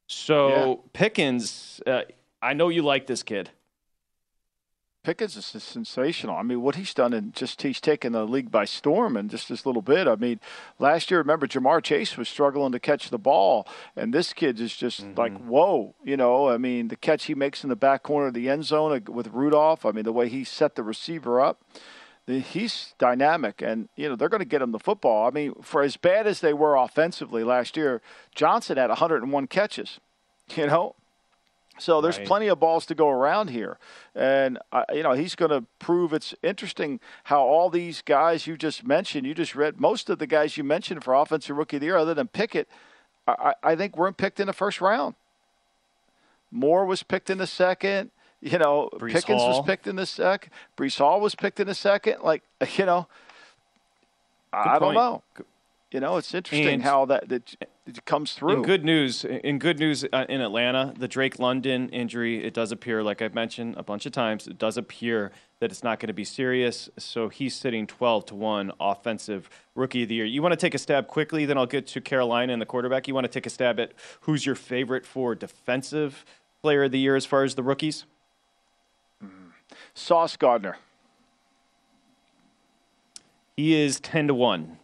So 0.07 0.49
yeah. 0.49 0.75
Pickens, 0.93 1.81
uh, 1.87 2.01
I 2.41 2.53
know 2.53 2.69
you 2.69 2.83
like 2.83 3.07
this 3.07 3.23
kid. 3.23 3.49
Pickens 5.07 5.37
is 5.37 5.63
sensational. 5.63 6.35
I 6.35 6.43
mean, 6.43 6.61
what 6.61 6.75
he's 6.75 6.93
done 6.93 7.13
and 7.13 7.33
just 7.33 7.61
he's 7.61 7.79
taken 7.79 8.11
the 8.11 8.25
league 8.25 8.51
by 8.51 8.65
storm 8.65 9.15
in 9.15 9.29
just 9.29 9.47
this 9.47 9.65
little 9.65 9.81
bit. 9.81 10.05
I 10.05 10.17
mean, 10.17 10.41
last 10.79 11.09
year, 11.09 11.21
remember 11.21 11.47
Ja'Marr 11.47 11.81
Chase 11.81 12.17
was 12.17 12.27
struggling 12.27 12.73
to 12.73 12.79
catch 12.81 13.09
the 13.09 13.17
ball, 13.17 13.65
and 13.95 14.13
this 14.13 14.33
kid 14.33 14.59
is 14.59 14.75
just 14.75 15.01
mm-hmm. 15.01 15.17
like 15.17 15.37
whoa. 15.37 15.95
You 16.03 16.17
know, 16.17 16.49
I 16.49 16.57
mean, 16.57 16.89
the 16.89 16.97
catch 16.97 17.23
he 17.23 17.35
makes 17.35 17.63
in 17.63 17.69
the 17.69 17.77
back 17.77 18.03
corner 18.03 18.27
of 18.27 18.33
the 18.33 18.49
end 18.49 18.65
zone 18.65 19.01
with 19.07 19.27
Rudolph. 19.27 19.85
I 19.85 19.91
mean, 19.91 20.03
the 20.03 20.11
way 20.11 20.27
he 20.27 20.43
set 20.43 20.75
the 20.75 20.83
receiver 20.83 21.39
up. 21.39 21.61
He's 22.27 22.93
dynamic, 22.97 23.61
and 23.61 23.87
you 23.95 24.09
know 24.09 24.17
they're 24.17 24.27
going 24.27 24.39
to 24.39 24.45
get 24.45 24.61
him 24.61 24.73
the 24.73 24.77
football. 24.77 25.25
I 25.25 25.29
mean, 25.29 25.53
for 25.61 25.83
as 25.83 25.95
bad 25.95 26.27
as 26.27 26.41
they 26.41 26.51
were 26.51 26.75
offensively 26.75 27.45
last 27.45 27.77
year, 27.77 28.01
Johnson 28.35 28.75
had 28.75 28.89
101 28.89 29.47
catches. 29.47 30.01
You 30.55 30.67
know, 30.67 30.95
so 31.79 32.01
there's 32.01 32.17
right. 32.17 32.27
plenty 32.27 32.47
of 32.47 32.59
balls 32.59 32.85
to 32.87 32.95
go 32.95 33.09
around 33.09 33.49
here, 33.49 33.77
and 34.15 34.57
uh, 34.71 34.83
you 34.93 35.03
know 35.03 35.13
he's 35.13 35.35
going 35.35 35.51
to 35.51 35.63
prove. 35.79 36.13
It's 36.13 36.33
interesting 36.41 36.99
how 37.25 37.41
all 37.41 37.69
these 37.69 38.01
guys 38.01 38.47
you 38.47 38.57
just 38.57 38.85
mentioned, 38.85 39.25
you 39.25 39.33
just 39.33 39.55
read 39.55 39.79
most 39.79 40.09
of 40.09 40.19
the 40.19 40.27
guys 40.27 40.57
you 40.57 40.63
mentioned 40.63 41.03
for 41.03 41.13
offensive 41.13 41.55
rookie 41.55 41.77
of 41.77 41.81
the 41.81 41.87
year, 41.87 41.97
other 41.97 42.13
than 42.13 42.27
Pickett, 42.27 42.67
I, 43.27 43.53
I 43.63 43.75
think 43.75 43.97
weren't 43.97 44.17
picked 44.17 44.39
in 44.39 44.47
the 44.47 44.53
first 44.53 44.81
round. 44.81 45.15
Moore 46.51 46.85
was 46.85 47.03
picked 47.03 47.29
in 47.29 47.37
the 47.37 47.47
second. 47.47 48.11
You 48.39 48.59
know, 48.59 48.89
Breece 48.93 49.13
Pickens 49.13 49.41
Hall. 49.41 49.57
was 49.57 49.65
picked 49.65 49.87
in 49.87 49.95
the 49.95 50.05
second. 50.05 50.51
Breece 50.77 50.99
Hall 50.99 51.19
was 51.19 51.35
picked 51.35 51.59
in 51.59 51.67
the 51.67 51.75
second. 51.75 52.21
Like 52.23 52.43
you 52.77 52.85
know, 52.85 53.07
Good 54.51 54.59
I 54.59 54.79
point. 54.79 54.81
don't 54.81 54.93
know. 54.93 55.23
You 55.91 55.99
know, 56.01 56.17
it's 56.17 56.33
interesting 56.33 56.67
and, 56.67 56.83
how 56.83 57.05
that, 57.05 57.29
that 57.29 57.55
it 57.87 58.03
comes 58.05 58.33
through. 58.33 58.57
In 58.57 58.61
good 58.63 58.83
news, 58.83 59.23
in 59.23 59.59
good 59.59 59.79
news 59.79 60.05
uh, 60.11 60.25
in 60.27 60.41
Atlanta, 60.41 60.93
the 60.97 61.07
Drake 61.07 61.39
London 61.39 61.87
injury, 61.89 62.43
it 62.43 62.53
does 62.53 62.71
appear, 62.71 63.01
like 63.01 63.21
I've 63.21 63.33
mentioned 63.33 63.75
a 63.77 63.83
bunch 63.83 64.05
of 64.05 64.11
times, 64.11 64.47
it 64.47 64.57
does 64.57 64.77
appear 64.77 65.31
that 65.59 65.71
it's 65.71 65.83
not 65.83 65.99
going 65.99 66.07
to 66.07 66.13
be 66.13 66.25
serious. 66.25 66.89
So 66.97 67.29
he's 67.29 67.55
sitting 67.55 67.87
12 67.87 68.27
to 68.27 68.35
1 68.35 68.71
offensive 68.79 69.49
rookie 69.73 70.03
of 70.03 70.09
the 70.09 70.15
year. 70.15 70.25
You 70.25 70.41
want 70.41 70.51
to 70.51 70.57
take 70.57 70.73
a 70.75 70.77
stab 70.77 71.07
quickly, 71.07 71.45
then 71.45 71.57
I'll 71.57 71.65
get 71.65 71.87
to 71.87 72.01
Carolina 72.01 72.51
and 72.51 72.61
the 72.61 72.65
quarterback. 72.65 73.07
You 73.07 73.13
want 73.13 73.25
to 73.25 73.31
take 73.31 73.45
a 73.45 73.49
stab 73.49 73.79
at 73.79 73.93
who's 74.21 74.45
your 74.45 74.55
favorite 74.55 75.05
for 75.05 75.33
defensive 75.33 76.25
player 76.61 76.83
of 76.83 76.91
the 76.91 76.99
year 76.99 77.15
as 77.15 77.25
far 77.25 77.43
as 77.43 77.55
the 77.55 77.63
rookies? 77.63 78.05
Mm. 79.23 79.51
Sauce 79.93 80.35
Gardner. 80.35 80.77
He 83.55 83.73
is 83.73 83.99
10 84.01 84.27
to 84.27 84.33
1 84.33 84.77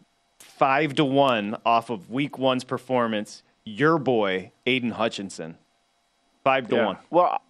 five 0.58 0.96
to 0.96 1.06
one 1.06 1.58
off 1.66 1.90
of 1.90 2.10
week 2.10 2.38
one's 2.38 2.64
performance. 2.64 3.44
Your 3.66 3.98
boy, 3.98 4.52
Aidan 4.66 4.92
Hutchinson. 4.92 5.58
Five 6.44 6.68
to 6.70 6.76
yeah. 6.76 6.86
one. 6.86 6.98
Well, 7.10 7.42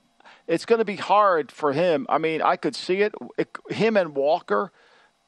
it's 0.48 0.66
going 0.66 0.80
to 0.80 0.86
be 0.86 0.96
hard 0.96 1.52
for 1.52 1.74
him. 1.74 2.06
I 2.10 2.18
mean, 2.18 2.42
I 2.42 2.56
could 2.56 2.76
see 2.76 3.02
it. 3.02 3.14
it 3.38 3.50
him 3.70 3.98
and 3.98 4.16
Walker, 4.16 4.72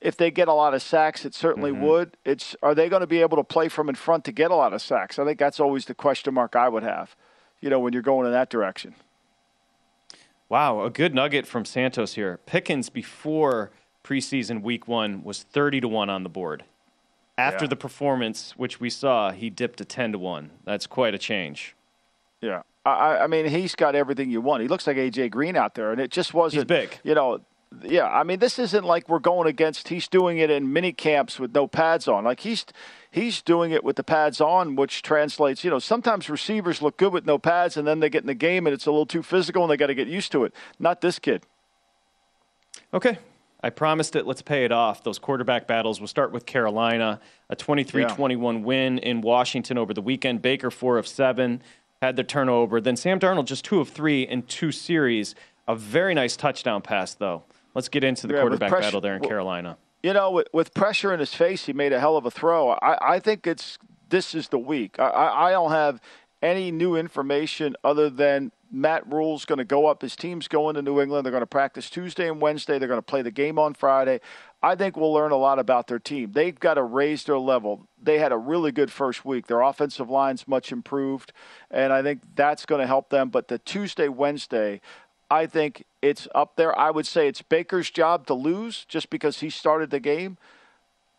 if 0.02 0.18
they 0.18 0.30
get 0.30 0.48
a 0.48 0.54
lot 0.54 0.74
of 0.74 0.82
sacks, 0.82 1.26
it 1.26 1.34
certainly 1.34 1.72
mm-hmm. 1.72 1.82
would. 1.82 2.18
It's 2.24 2.56
are 2.62 2.76
they 2.76 2.90
going 2.90 3.02
to 3.02 3.08
be 3.08 3.22
able 3.22 3.38
to 3.38 3.44
play 3.44 3.68
from 3.68 3.90
in 3.90 3.96
front 3.96 4.24
to 4.26 4.32
get 4.32 4.52
a 4.52 4.56
lot 4.56 4.74
of 4.74 4.82
sacks? 4.82 5.18
I 5.18 5.26
think 5.26 5.40
that's 5.40 5.60
always 5.60 5.86
the 5.86 5.96
question 5.96 6.34
mark 6.34 6.56
I 6.56 6.70
would 6.70 6.84
have. 6.84 7.16
You 7.62 7.70
know, 7.70 7.80
when 7.80 7.94
you're 7.94 8.02
going 8.02 8.28
in 8.28 8.34
that 8.34 8.50
direction. 8.50 8.96
Wow, 10.48 10.84
a 10.84 10.92
good 10.92 11.16
nugget 11.16 11.48
from 11.48 11.66
Santos 11.66 12.14
here. 12.14 12.38
Pickens 12.46 12.90
before 12.90 13.72
preseason 14.04 14.62
week 14.62 14.88
one 14.88 15.24
was 15.24 15.42
30 15.42 15.82
to 15.82 15.88
1 15.88 16.10
on 16.10 16.22
the 16.22 16.30
board. 16.30 16.64
After 17.38 17.66
yeah. 17.66 17.70
the 17.70 17.76
performance, 17.76 18.54
which 18.56 18.80
we 18.80 18.90
saw, 18.90 19.32
he 19.32 19.50
dipped 19.50 19.78
to 19.80 19.86
10 19.86 20.14
to 20.14 20.18
1. 20.18 20.52
That's 20.64 20.88
quite 20.88 21.14
a 21.14 21.18
change. 21.18 21.76
Yeah. 22.42 22.62
I, 22.86 23.18
I 23.20 23.28
mean, 23.28 23.48
he's 23.48 23.76
got 23.76 23.96
everything 23.96 24.30
you 24.30 24.42
want. 24.42 24.62
He 24.62 24.68
looks 24.68 24.86
like 24.86 24.98
AJ 24.98 25.32
Green 25.32 25.56
out 25.58 25.76
there, 25.76 25.92
and 25.92 26.00
it 26.00 26.12
just 26.12 26.34
wasn't. 26.34 26.62
He's 26.62 26.66
big. 26.66 27.00
You 27.04 27.16
know, 27.16 27.42
yeah. 27.84 28.06
I 28.06 28.24
mean, 28.24 28.40
this 28.40 28.60
isn't 28.60 28.86
like 28.86 29.10
we're 29.10 29.20
going 29.20 29.48
against. 29.48 29.88
He's 29.88 30.08
doing 30.08 30.38
it 30.38 30.52
in 30.52 30.72
mini 30.72 30.94
camps 30.94 31.40
with 31.40 31.54
no 31.54 31.68
pads 31.68 32.08
on. 32.08 32.24
Like 32.24 32.42
he's 32.42 32.64
he's 33.10 33.42
doing 33.42 33.72
it 33.72 33.84
with 33.84 33.96
the 33.96 34.04
pads 34.04 34.40
on, 34.40 34.76
which 34.76 35.02
translates. 35.02 35.64
You 35.64 35.72
know, 35.72 35.80
sometimes 35.80 36.30
receivers 36.30 36.82
look 36.82 36.98
good 36.98 37.12
with 37.12 37.26
no 37.26 37.40
pads, 37.40 37.76
and 37.76 37.88
then 37.88 38.02
they 38.02 38.10
get 38.10 38.22
in 38.22 38.28
the 38.28 38.36
game, 38.36 38.68
and 38.68 38.74
it's 38.74 38.86
a 38.86 38.92
little 38.92 39.08
too 39.08 39.24
physical, 39.24 39.64
and 39.64 39.72
they 39.72 39.78
got 39.78 39.88
to 39.88 39.96
get 39.96 40.08
used 40.08 40.32
to 40.34 40.44
it. 40.44 40.54
Not 40.78 41.02
this 41.02 41.18
kid. 41.18 41.44
Okay, 42.94 43.18
I 43.64 43.70
promised 43.70 44.16
it. 44.16 44.28
Let's 44.28 44.42
pay 44.42 44.66
it 44.66 44.72
off. 44.72 45.04
Those 45.04 45.20
quarterback 45.20 45.68
battles. 45.68 46.00
We'll 46.00 46.08
start 46.08 46.32
with 46.32 46.46
Carolina, 46.46 47.20
a 47.50 47.56
23-21 47.56 48.64
win 48.64 49.00
in 49.00 49.22
Washington 49.22 49.78
over 49.78 49.94
the 49.94 50.02
weekend. 50.02 50.42
Baker 50.42 50.70
four 50.70 50.98
of 50.98 51.08
seven 51.08 51.62
had 52.02 52.16
the 52.16 52.24
turnover. 52.24 52.80
Then 52.80 52.96
Sam 52.96 53.20
Darnold 53.20 53.46
just 53.46 53.66
two 53.66 53.80
of 53.80 53.90
three 53.90 54.24
in 54.24 54.44
two 54.44 54.72
series. 54.72 55.36
A 55.68 55.76
very 55.76 56.14
nice 56.14 56.36
touchdown 56.36 56.82
pass 56.82 57.14
though. 57.14 57.44
Let's 57.74 57.90
get 57.90 58.04
into 58.04 58.28
the 58.28 58.36
yeah, 58.36 58.42
quarterback 58.42 58.70
pressure, 58.70 58.88
battle 58.88 59.02
there 59.02 59.16
in 59.16 59.22
Carolina. 59.22 59.78
You 60.04 60.14
know, 60.14 60.32
with, 60.32 60.48
with, 60.54 60.74
pressure 60.74 61.14
in 61.14 61.20
his 61.20 61.34
face, 61.34 61.66
he 61.66 61.74
made 61.74 61.92
a 61.92 62.00
hell 62.00 62.16
of 62.16 62.26
a 62.26 62.32
throw. 62.32 62.70
I, 62.70 63.16
I 63.16 63.20
think 63.20 63.48
it's 63.48 63.78
this 64.10 64.36
is 64.36 64.50
the 64.50 64.60
week. 64.60 65.00
I, 65.00 65.48
I 65.48 65.52
don't 65.52 65.72
have 65.72 66.00
any 66.46 66.72
new 66.72 66.96
information 66.96 67.76
other 67.84 68.08
than 68.08 68.52
Matt 68.72 69.12
Rhule's 69.12 69.46
going 69.46 69.58
to 69.58 69.66
go 69.66 69.88
up. 69.88 70.04
His 70.04 70.16
team's 70.16 70.48
going 70.48 70.76
to 70.76 70.82
New 70.84 71.02
England. 71.02 71.26
They're 71.26 71.32
going 71.32 71.42
to 71.42 71.48
practice 71.48 71.90
Tuesday 71.90 72.28
and 72.30 72.40
Wednesday. 72.40 72.78
They're 72.78 72.88
going 72.88 73.00
to 73.00 73.02
play 73.02 73.24
the 73.24 73.32
game 73.32 73.58
on 73.58 73.74
Friday. 73.74 74.20
I 74.62 74.76
think 74.76 74.96
we'll 74.96 75.12
learn 75.12 75.32
a 75.32 75.38
lot 75.38 75.58
about 75.58 75.88
their 75.88 75.98
team. 75.98 76.34
They've 76.34 76.60
got 76.60 76.76
to 76.76 76.84
raise 76.84 77.24
their 77.24 77.40
level. 77.40 77.88
They 78.02 78.20
had 78.20 78.32
a 78.32 78.38
really 78.38 78.72
good 78.72 78.92
first 78.92 79.26
week. 79.26 79.48
Their 79.48 79.62
offensive 79.62 80.10
line's 80.10 80.48
much 80.48 80.72
improved, 80.72 81.34
and 81.72 81.92
I 81.92 82.04
think 82.04 82.22
that's 82.36 82.66
going 82.68 82.82
to 82.82 82.88
help 82.88 83.10
them. 83.10 83.30
But 83.30 83.48
the 83.48 83.58
Tuesday, 83.58 84.08
Wednesday, 84.08 84.82
I 85.32 85.48
think 85.48 85.86
it's 86.04 86.28
up 86.36 86.58
there. 86.58 86.78
I 86.78 86.92
would 86.92 87.08
say 87.08 87.28
it's 87.28 87.42
Baker's 87.42 87.90
job 87.90 88.28
to 88.28 88.36
lose 88.36 88.86
just 88.86 89.10
because 89.10 89.40
he 89.40 89.50
started 89.50 89.90
the 89.90 90.00
game. 90.00 90.38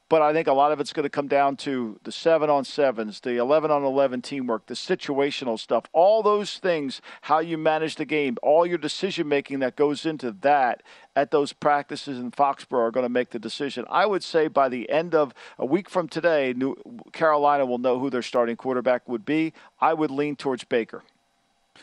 But 0.09 0.23
I 0.23 0.33
think 0.33 0.47
a 0.47 0.53
lot 0.53 0.71
of 0.71 0.79
it's 0.79 0.93
going 0.93 1.05
to 1.05 1.11
come 1.11 1.27
down 1.27 1.57
to 1.59 1.99
the 2.05 2.13
seven 2.13 2.49
on 2.49 2.65
sevens, 2.65 3.19
the 3.21 3.39
11 3.39 3.73
on 3.73 3.83
11 3.83 4.23
teamwork, 4.23 4.67
the 4.67 4.75
situational 4.75 5.59
stuff, 5.59 5.87
all 5.93 6.23
those 6.23 6.59
things, 6.59 7.01
how 7.23 7.41
you 7.41 7.59
manage 7.59 7.97
the 7.97 8.05
game, 8.05 8.37
all 8.41 8.65
your 8.65 8.79
decision 8.79 9.27
making 9.27 9.59
that 9.59 9.75
goes 9.75 10.07
into 10.07 10.31
that 10.43 10.85
at 11.17 11.33
those 11.33 11.53
practices 11.53 12.21
in 12.21 12.31
Foxborough 12.31 12.87
are 12.87 12.91
going 12.93 13.05
to 13.05 13.11
make 13.11 13.31
the 13.31 13.41
decision. 13.41 13.85
I 13.91 14.07
would 14.07 14.23
say 14.23 14.47
by 14.47 14.69
the 14.69 14.89
end 14.89 15.13
of 15.13 15.35
a 15.59 15.67
week 15.67 15.91
from 15.91 16.09
today, 16.09 16.55
New, 16.57 16.77
Carolina 17.13 17.67
will 17.67 17.79
know 17.79 17.99
who 17.99 18.09
their 18.09 18.23
starting 18.23 18.55
quarterback 18.55 19.09
would 19.09 19.25
be. 19.25 19.55
I 19.81 19.93
would 19.93 20.13
lean 20.13 20.37
towards 20.37 20.63
Baker. 20.63 21.03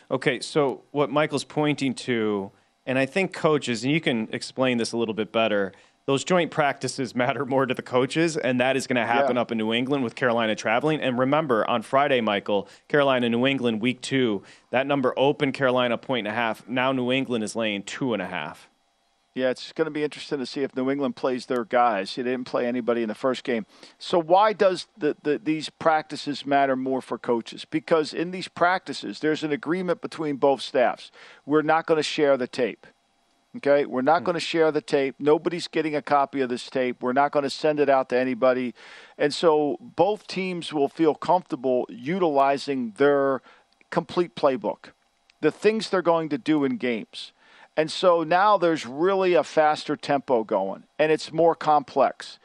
Okay, 0.09 0.39
so 0.39 0.83
what 0.91 1.09
Michael's 1.09 1.43
pointing 1.43 1.93
to, 1.93 2.51
and 2.85 2.97
I 2.97 3.05
think 3.05 3.33
coaches, 3.33 3.83
and 3.83 3.91
you 3.91 3.99
can 3.99 4.29
explain 4.31 4.77
this 4.77 4.93
a 4.93 4.97
little 4.97 5.13
bit 5.13 5.33
better 5.33 5.73
those 6.05 6.23
joint 6.23 6.51
practices 6.51 7.15
matter 7.15 7.45
more 7.45 7.65
to 7.65 7.73
the 7.73 7.81
coaches, 7.81 8.35
and 8.35 8.59
that 8.59 8.75
is 8.75 8.87
going 8.87 8.97
to 8.97 9.05
happen 9.05 9.35
yeah. 9.35 9.41
up 9.41 9.51
in 9.51 9.57
New 9.57 9.71
England 9.71 10.03
with 10.03 10.15
Carolina 10.15 10.55
traveling. 10.55 10.99
And 10.99 11.17
remember, 11.17 11.67
on 11.69 11.81
Friday, 11.81 12.19
Michael, 12.19 12.67
Carolina, 12.89 13.29
New 13.29 13.45
England, 13.45 13.81
week 13.81 14.01
two, 14.01 14.43
that 14.71 14.85
number 14.85 15.13
opened 15.17 15.53
Carolina 15.53 15.97
point 15.97 16.27
and 16.27 16.33
a 16.33 16.35
half. 16.35 16.67
Now 16.67 16.91
New 16.91 17.11
England 17.11 17.43
is 17.43 17.55
laying 17.55 17.83
two 17.83 18.13
and 18.13 18.21
a 18.21 18.27
half. 18.27 18.69
Yeah, 19.35 19.49
it's 19.49 19.71
going 19.71 19.85
to 19.85 19.91
be 19.91 20.03
interesting 20.03 20.37
to 20.37 20.45
see 20.45 20.61
if 20.61 20.75
New 20.75 20.91
England 20.91 21.15
plays 21.15 21.47
their 21.47 21.65
guys. 21.65 22.13
They 22.13 22.21
didn't 22.21 22.43
play 22.43 22.67
anybody 22.67 23.01
in 23.01 23.07
the 23.07 23.15
first 23.15 23.43
game. 23.43 23.65
So 23.97 24.19
why 24.19 24.53
does 24.53 24.85
the, 24.95 25.17
the, 25.23 25.39
these 25.43 25.71
practices 25.71 26.45
matter 26.45 26.75
more 26.75 27.01
for 27.01 27.17
coaches? 27.17 27.65
Because 27.65 28.13
in 28.13 28.29
these 28.29 28.47
practices, 28.47 29.21
there's 29.21 29.43
an 29.43 29.51
agreement 29.51 30.01
between 30.01 30.35
both 30.35 30.61
staffs. 30.61 31.11
We're 31.47 31.63
not 31.63 31.87
going 31.87 31.97
to 31.97 32.03
share 32.03 32.37
the 32.37 32.45
tape. 32.45 32.85
Okay, 33.57 33.85
we're 33.85 34.01
not 34.01 34.19
hmm. 34.19 34.25
going 34.25 34.33
to 34.33 34.39
share 34.39 34.71
the 34.71 34.81
tape. 34.81 35.15
Nobody's 35.19 35.67
getting 35.67 35.95
a 35.95 36.01
copy 36.01 36.41
of 36.41 36.49
this 36.49 36.69
tape. 36.69 37.01
We're 37.01 37.13
not 37.13 37.31
going 37.31 37.43
to 37.43 37.49
send 37.49 37.79
it 37.79 37.89
out 37.89 38.09
to 38.09 38.17
anybody. 38.17 38.73
And 39.17 39.33
so 39.33 39.77
both 39.79 40.27
teams 40.27 40.73
will 40.73 40.89
feel 40.89 41.13
comfortable 41.13 41.85
utilizing 41.89 42.93
their 42.97 43.41
complete 43.89 44.35
playbook, 44.35 44.91
the 45.41 45.51
things 45.51 45.89
they're 45.89 46.01
going 46.01 46.29
to 46.29 46.37
do 46.37 46.63
in 46.63 46.77
games. 46.77 47.31
And 47.75 47.91
so 47.91 48.23
now 48.23 48.57
there's 48.57 48.85
really 48.85 49.33
a 49.33 49.43
faster 49.43 49.95
tempo 49.95 50.43
going, 50.43 50.83
and 50.99 51.11
it's 51.11 51.31
more 51.31 51.55
complex. 51.55 52.37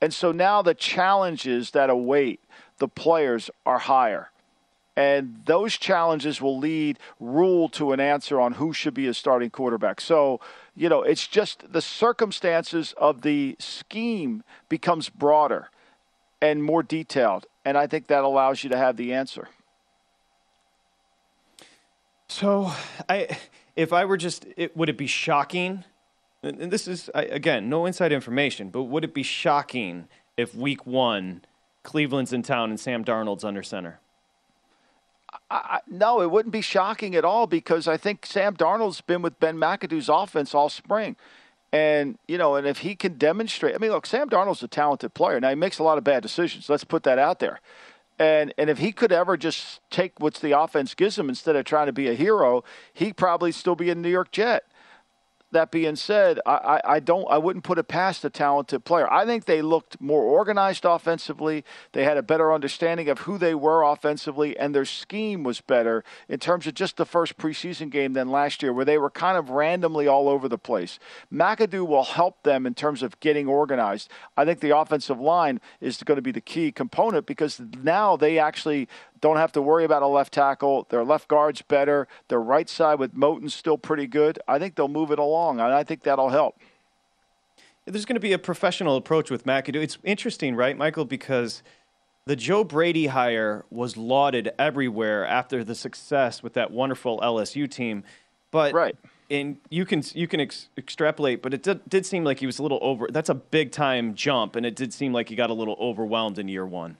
And 0.00 0.12
so 0.14 0.30
now 0.30 0.62
the 0.62 0.74
challenges 0.74 1.72
that 1.72 1.90
await 1.90 2.40
the 2.78 2.88
players 2.88 3.50
are 3.64 3.78
higher. 3.78 4.30
And 4.96 5.42
those 5.44 5.76
challenges 5.76 6.40
will 6.40 6.58
lead 6.58 6.98
Rhule 7.20 7.68
to 7.70 7.92
an 7.92 8.00
answer 8.00 8.40
on 8.40 8.54
who 8.54 8.72
should 8.72 8.94
be 8.94 9.06
a 9.06 9.14
starting 9.14 9.50
quarterback. 9.50 10.00
So, 10.00 10.40
you 10.74 10.88
know, 10.88 11.02
it's 11.02 11.26
just 11.26 11.70
the 11.70 11.82
circumstances 11.82 12.94
of 12.96 13.20
the 13.20 13.56
scheme 13.58 14.42
becomes 14.68 15.10
broader 15.10 15.70
and 16.40 16.64
more 16.64 16.82
detailed. 16.82 17.46
And 17.64 17.76
I 17.76 17.86
think 17.86 18.06
that 18.06 18.24
allows 18.24 18.64
you 18.64 18.70
to 18.70 18.76
have 18.78 18.96
the 18.96 19.12
answer. 19.12 19.48
So, 22.28 22.72
I 23.08 23.36
if 23.76 23.92
I 23.92 24.06
were 24.06 24.16
just, 24.16 24.46
it, 24.56 24.74
would 24.76 24.88
it 24.88 24.96
be 24.96 25.06
shocking 25.06 25.84
and 26.42 26.70
this 26.70 26.86
is 26.86 27.10
again 27.14 27.68
no 27.68 27.86
inside 27.86 28.12
information, 28.12 28.70
but 28.70 28.84
would 28.84 29.04
it 29.04 29.14
be 29.14 29.22
shocking 29.22 30.08
if 30.36 30.54
Week 30.54 30.86
One, 30.86 31.42
Cleveland's 31.82 32.32
in 32.32 32.42
town 32.42 32.70
and 32.70 32.78
Sam 32.78 33.04
Darnold's 33.04 33.44
under 33.44 33.62
center? 33.62 34.00
I, 35.50 35.80
no, 35.88 36.20
it 36.20 36.30
wouldn't 36.30 36.52
be 36.52 36.60
shocking 36.60 37.14
at 37.14 37.24
all 37.24 37.46
because 37.46 37.86
I 37.88 37.96
think 37.96 38.26
Sam 38.26 38.56
Darnold's 38.56 39.00
been 39.00 39.22
with 39.22 39.38
Ben 39.38 39.56
McAdoo's 39.56 40.08
offense 40.08 40.54
all 40.54 40.68
spring. 40.68 41.16
And, 41.72 42.18
you 42.26 42.38
know, 42.38 42.54
and 42.54 42.66
if 42.66 42.78
he 42.78 42.94
can 42.94 43.18
demonstrate, 43.18 43.74
I 43.74 43.78
mean, 43.78 43.90
look, 43.90 44.06
Sam 44.06 44.30
Darnold's 44.30 44.62
a 44.62 44.68
talented 44.68 45.14
player. 45.14 45.40
Now, 45.40 45.50
he 45.50 45.54
makes 45.54 45.78
a 45.78 45.82
lot 45.82 45.98
of 45.98 46.04
bad 46.04 46.22
decisions. 46.22 46.68
Let's 46.68 46.84
put 46.84 47.02
that 47.02 47.18
out 47.18 47.38
there. 47.38 47.60
And, 48.18 48.54
and 48.56 48.70
if 48.70 48.78
he 48.78 48.92
could 48.92 49.12
ever 49.12 49.36
just 49.36 49.80
take 49.90 50.18
what 50.18 50.34
the 50.34 50.58
offense 50.58 50.94
gives 50.94 51.18
him 51.18 51.28
instead 51.28 51.54
of 51.54 51.64
trying 51.64 51.86
to 51.86 51.92
be 51.92 52.08
a 52.08 52.14
hero, 52.14 52.64
he'd 52.94 53.16
probably 53.16 53.52
still 53.52 53.74
be 53.74 53.90
a 53.90 53.94
New 53.94 54.08
York 54.08 54.30
Jet 54.30 54.64
that 55.52 55.70
being 55.70 55.96
said, 55.96 56.40
I, 56.44 56.80
I, 56.84 57.00
don't 57.00 57.26
I 57.30 57.38
wouldn't 57.38 57.64
put 57.64 57.78
it 57.78 57.88
past 57.88 58.24
a 58.24 58.30
talented 58.30 58.84
player. 58.84 59.10
I 59.12 59.24
think 59.24 59.44
they 59.44 59.62
looked 59.62 60.00
more 60.00 60.22
organized 60.22 60.84
offensively. 60.84 61.64
They 61.92 62.04
had 62.04 62.16
a 62.16 62.22
better 62.22 62.52
understanding 62.52 63.08
of 63.08 63.20
who 63.20 63.38
they 63.38 63.54
were 63.54 63.82
offensively, 63.82 64.58
and 64.58 64.74
their 64.74 64.84
scheme 64.84 65.44
was 65.44 65.60
better 65.60 66.04
in 66.28 66.40
terms 66.40 66.66
of 66.66 66.74
just 66.74 66.96
the 66.96 67.06
first 67.06 67.36
preseason 67.36 67.90
game 67.90 68.12
than 68.12 68.28
last 68.28 68.62
year, 68.62 68.72
where 68.72 68.84
they 68.84 68.98
were 68.98 69.10
kind 69.10 69.38
of 69.38 69.50
randomly 69.50 70.08
all 70.08 70.28
over 70.28 70.48
the 70.48 70.58
place. 70.58 70.98
McAdoo 71.32 71.86
will 71.86 72.04
help 72.04 72.42
them 72.42 72.66
in 72.66 72.74
terms 72.74 73.02
of 73.02 73.18
getting 73.20 73.46
organized. 73.46 74.10
I 74.36 74.44
think 74.44 74.60
the 74.60 74.76
offensive 74.76 75.20
line 75.20 75.60
is 75.80 76.02
going 76.02 76.16
to 76.16 76.22
be 76.22 76.32
the 76.32 76.40
key 76.40 76.72
component 76.72 77.26
because 77.26 77.60
now 77.82 78.16
they 78.16 78.38
actually 78.38 78.88
don't 79.20 79.36
have 79.36 79.52
to 79.52 79.62
worry 79.62 79.84
about 79.84 80.02
a 80.02 80.06
left 80.06 80.32
tackle. 80.32 80.86
Their 80.90 81.04
left 81.04 81.28
guard's 81.28 81.62
better. 81.62 82.08
Their 82.28 82.40
right 82.40 82.68
side 82.68 82.98
with 82.98 83.14
Moton's 83.14 83.54
still 83.54 83.78
pretty 83.78 84.06
good. 84.06 84.38
I 84.46 84.58
think 84.58 84.74
they'll 84.74 84.88
move 84.88 85.10
it 85.10 85.18
along, 85.18 85.60
and 85.60 85.72
I 85.72 85.84
think 85.84 86.02
that'll 86.02 86.30
help. 86.30 86.58
There's 87.84 88.04
going 88.04 88.14
to 88.14 88.20
be 88.20 88.32
a 88.32 88.38
professional 88.38 88.96
approach 88.96 89.30
with 89.30 89.44
McAdoo. 89.44 89.76
It's 89.76 89.98
interesting, 90.02 90.56
right, 90.56 90.76
Michael, 90.76 91.04
because 91.04 91.62
the 92.26 92.34
Joe 92.34 92.64
Brady 92.64 93.06
hire 93.06 93.64
was 93.70 93.96
lauded 93.96 94.52
everywhere 94.58 95.24
after 95.24 95.62
the 95.62 95.74
success 95.74 96.42
with 96.42 96.54
that 96.54 96.72
wonderful 96.72 97.20
LSU 97.20 97.70
team. 97.70 98.02
But 98.50 98.74
right. 98.74 98.96
And 99.28 99.56
you 99.70 99.84
can 99.84 100.04
you 100.14 100.28
can 100.28 100.38
ex- 100.40 100.68
extrapolate, 100.78 101.42
but 101.42 101.52
it 101.52 101.62
did, 101.62 101.88
did 101.88 102.06
seem 102.06 102.22
like 102.22 102.38
he 102.38 102.46
was 102.46 102.60
a 102.60 102.62
little 102.62 102.78
over. 102.80 103.08
That's 103.10 103.28
a 103.28 103.34
big 103.34 103.72
time 103.72 104.14
jump, 104.14 104.54
and 104.54 104.64
it 104.64 104.76
did 104.76 104.92
seem 104.92 105.12
like 105.12 105.28
he 105.28 105.34
got 105.34 105.50
a 105.50 105.54
little 105.54 105.76
overwhelmed 105.80 106.38
in 106.38 106.46
year 106.46 106.64
one 106.64 106.96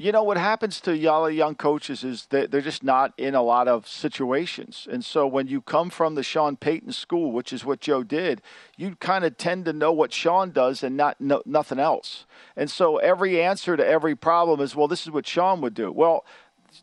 you 0.00 0.12
know 0.12 0.22
what 0.22 0.36
happens 0.36 0.80
to 0.80 0.96
y'all 0.96 1.28
young 1.28 1.56
coaches 1.56 2.04
is 2.04 2.26
that 2.26 2.52
they're 2.52 2.60
just 2.60 2.84
not 2.84 3.12
in 3.18 3.34
a 3.34 3.42
lot 3.42 3.66
of 3.66 3.88
situations. 3.88 4.86
And 4.90 5.04
so 5.04 5.26
when 5.26 5.48
you 5.48 5.60
come 5.60 5.90
from 5.90 6.14
the 6.14 6.22
sean 6.22 6.56
payton 6.56 6.92
school 6.92 7.32
which 7.32 7.52
is 7.52 7.64
what 7.64 7.80
joe 7.80 8.04
did 8.04 8.40
you 8.76 8.94
kind 8.96 9.24
of 9.24 9.36
tend 9.36 9.64
to 9.64 9.72
know 9.72 9.92
what 9.92 10.12
sean 10.12 10.52
does 10.52 10.84
and 10.84 10.96
not 10.96 11.20
know 11.20 11.42
nothing 11.44 11.80
else. 11.80 12.26
And 12.56 12.70
so 12.70 12.98
every 12.98 13.42
answer 13.42 13.76
to 13.76 13.86
every 13.86 14.14
problem 14.14 14.60
is 14.60 14.76
well 14.76 14.88
this 14.88 15.02
is 15.02 15.10
what 15.10 15.26
sean 15.26 15.60
would 15.60 15.74
do. 15.74 15.90
Well 15.90 16.24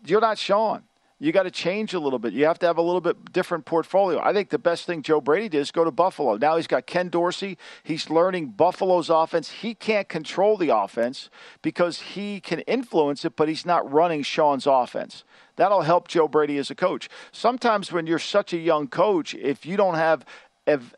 you're 0.05 0.22
not 0.22 0.38
sean 0.38 0.84
you 1.20 1.32
got 1.32 1.43
to 1.43 1.51
change 1.51 1.93
a 1.93 1.99
little 1.99 2.20
bit. 2.20 2.34
You 2.34 2.45
have 2.45 2.59
to 2.59 2.66
have 2.66 2.78
a 2.78 2.82
little 2.82 2.99
bit 2.99 3.32
different 3.32 3.66
portfolio. 3.66 4.20
I 4.22 4.34
think 4.34 4.49
the 4.49 4.59
best 4.59 4.86
thing 4.86 5.01
Joe 5.01 5.22
Brady 5.22 5.47
did 5.47 5.59
is 5.59 5.72
go 5.72 5.84
to 5.86 5.91
Buffalo. 5.91 6.36
Now 6.36 6.57
he's 6.57 6.68
got 6.68 6.86
Ken 6.88 7.07
Dorsey. 7.09 7.57
He's 7.84 8.09
learning 8.09 8.47
Buffalo's 8.49 9.09
offense. 9.09 9.49
He 9.49 9.76
can't 9.76 10.09
control 10.09 10.57
the 10.57 10.76
offense 10.76 11.30
because 11.61 12.01
he 12.01 12.41
can 12.41 12.59
influence 12.61 13.24
it, 13.24 13.36
but 13.36 13.47
he's 13.47 13.66
not 13.66 13.89
running 13.89 14.24
Sean's 14.24 14.68
offense. 14.68 15.24
That'll 15.55 15.84
help 15.84 16.09
Joe 16.09 16.28
Brady 16.28 16.57
as 16.57 16.70
a 16.70 16.76
coach. 16.76 17.07
Sometimes 17.32 17.91
when 17.91 18.07
you're 18.07 18.20
such 18.20 18.51
a 18.51 18.57
young 18.57 18.88
coach, 18.88 19.34
if 19.34 19.66
you 19.66 19.78
don't 19.78 19.95
have 19.95 20.26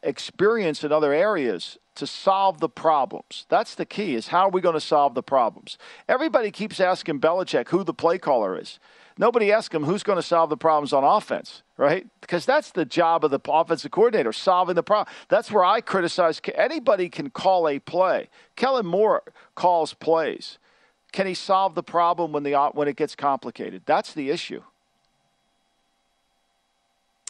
experience 0.01 0.83
in 0.83 0.91
other 0.91 1.13
areas, 1.13 1.77
to 1.93 2.07
solve 2.07 2.59
the 2.59 2.69
problems. 2.69 3.47
That's 3.49 3.73
the 3.73 3.85
key 3.85 4.13
is 4.13 4.27
how 4.27 4.47
are 4.47 4.49
we 4.49 4.61
going 4.61 4.75
to 4.75 4.79
solve 4.79 5.15
the 5.15 5.23
problems? 5.23 5.79
Everybody 6.07 6.51
keeps 6.51 6.79
asking 6.79 7.19
Belichick 7.19 7.69
who 7.69 7.83
the 7.83 7.93
play 7.93 8.19
caller 8.19 8.57
is. 8.59 8.79
Nobody 9.17 9.51
asks 9.51 9.73
him 9.73 9.83
who's 9.83 10.03
going 10.03 10.17
to 10.17 10.23
solve 10.23 10.49
the 10.49 10.57
problems 10.57 10.93
on 10.93 11.03
offense, 11.03 11.63
right? 11.75 12.05
Because 12.21 12.45
that's 12.45 12.71
the 12.71 12.85
job 12.85 13.25
of 13.25 13.31
the 13.31 13.39
offensive 13.47 13.91
coordinator, 13.91 14.31
solving 14.31 14.75
the 14.75 14.83
problem. 14.83 15.13
That's 15.27 15.51
where 15.51 15.65
I 15.65 15.81
criticize. 15.81 16.39
Anybody 16.53 17.09
can 17.09 17.29
call 17.29 17.67
a 17.67 17.79
play. 17.79 18.29
Kellen 18.55 18.85
Moore 18.85 19.23
calls 19.55 19.93
plays. 19.93 20.59
Can 21.11 21.25
he 21.25 21.33
solve 21.33 21.73
the 21.73 21.83
problem 21.83 22.31
when 22.31 22.43
the 22.43 22.53
when 22.73 22.87
it 22.87 22.95
gets 22.95 23.15
complicated? 23.15 23.81
That's 23.85 24.13
the 24.13 24.29
issue. 24.29 24.61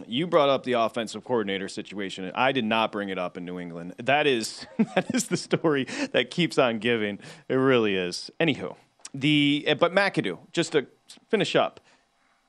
You 0.06 0.28
brought 0.28 0.50
up 0.50 0.64
the 0.64 0.74
offensive 0.74 1.24
coordinator 1.24 1.68
situation. 1.68 2.32
I 2.36 2.52
did 2.52 2.66
not 2.66 2.92
bring 2.92 3.10
it 3.10 3.18
up 3.18 3.36
in 3.36 3.46
New 3.46 3.60
England. 3.60 3.96
That 3.98 4.28
is 4.28 4.68
that 4.96 5.14
is 5.14 5.28
the 5.28 5.38
story 5.38 5.86
that 6.12 6.32
keeps 6.32 6.58
on 6.58 6.80
giving. 6.80 7.20
It 7.48 7.56
really 7.56 7.96
is. 7.96 8.30
Anywho, 8.40 8.76
the 9.14 9.76
but 9.80 9.94
McAdoo, 9.94 10.40
just 10.52 10.74
to 10.74 10.88
finish 11.30 11.56
up, 11.56 11.80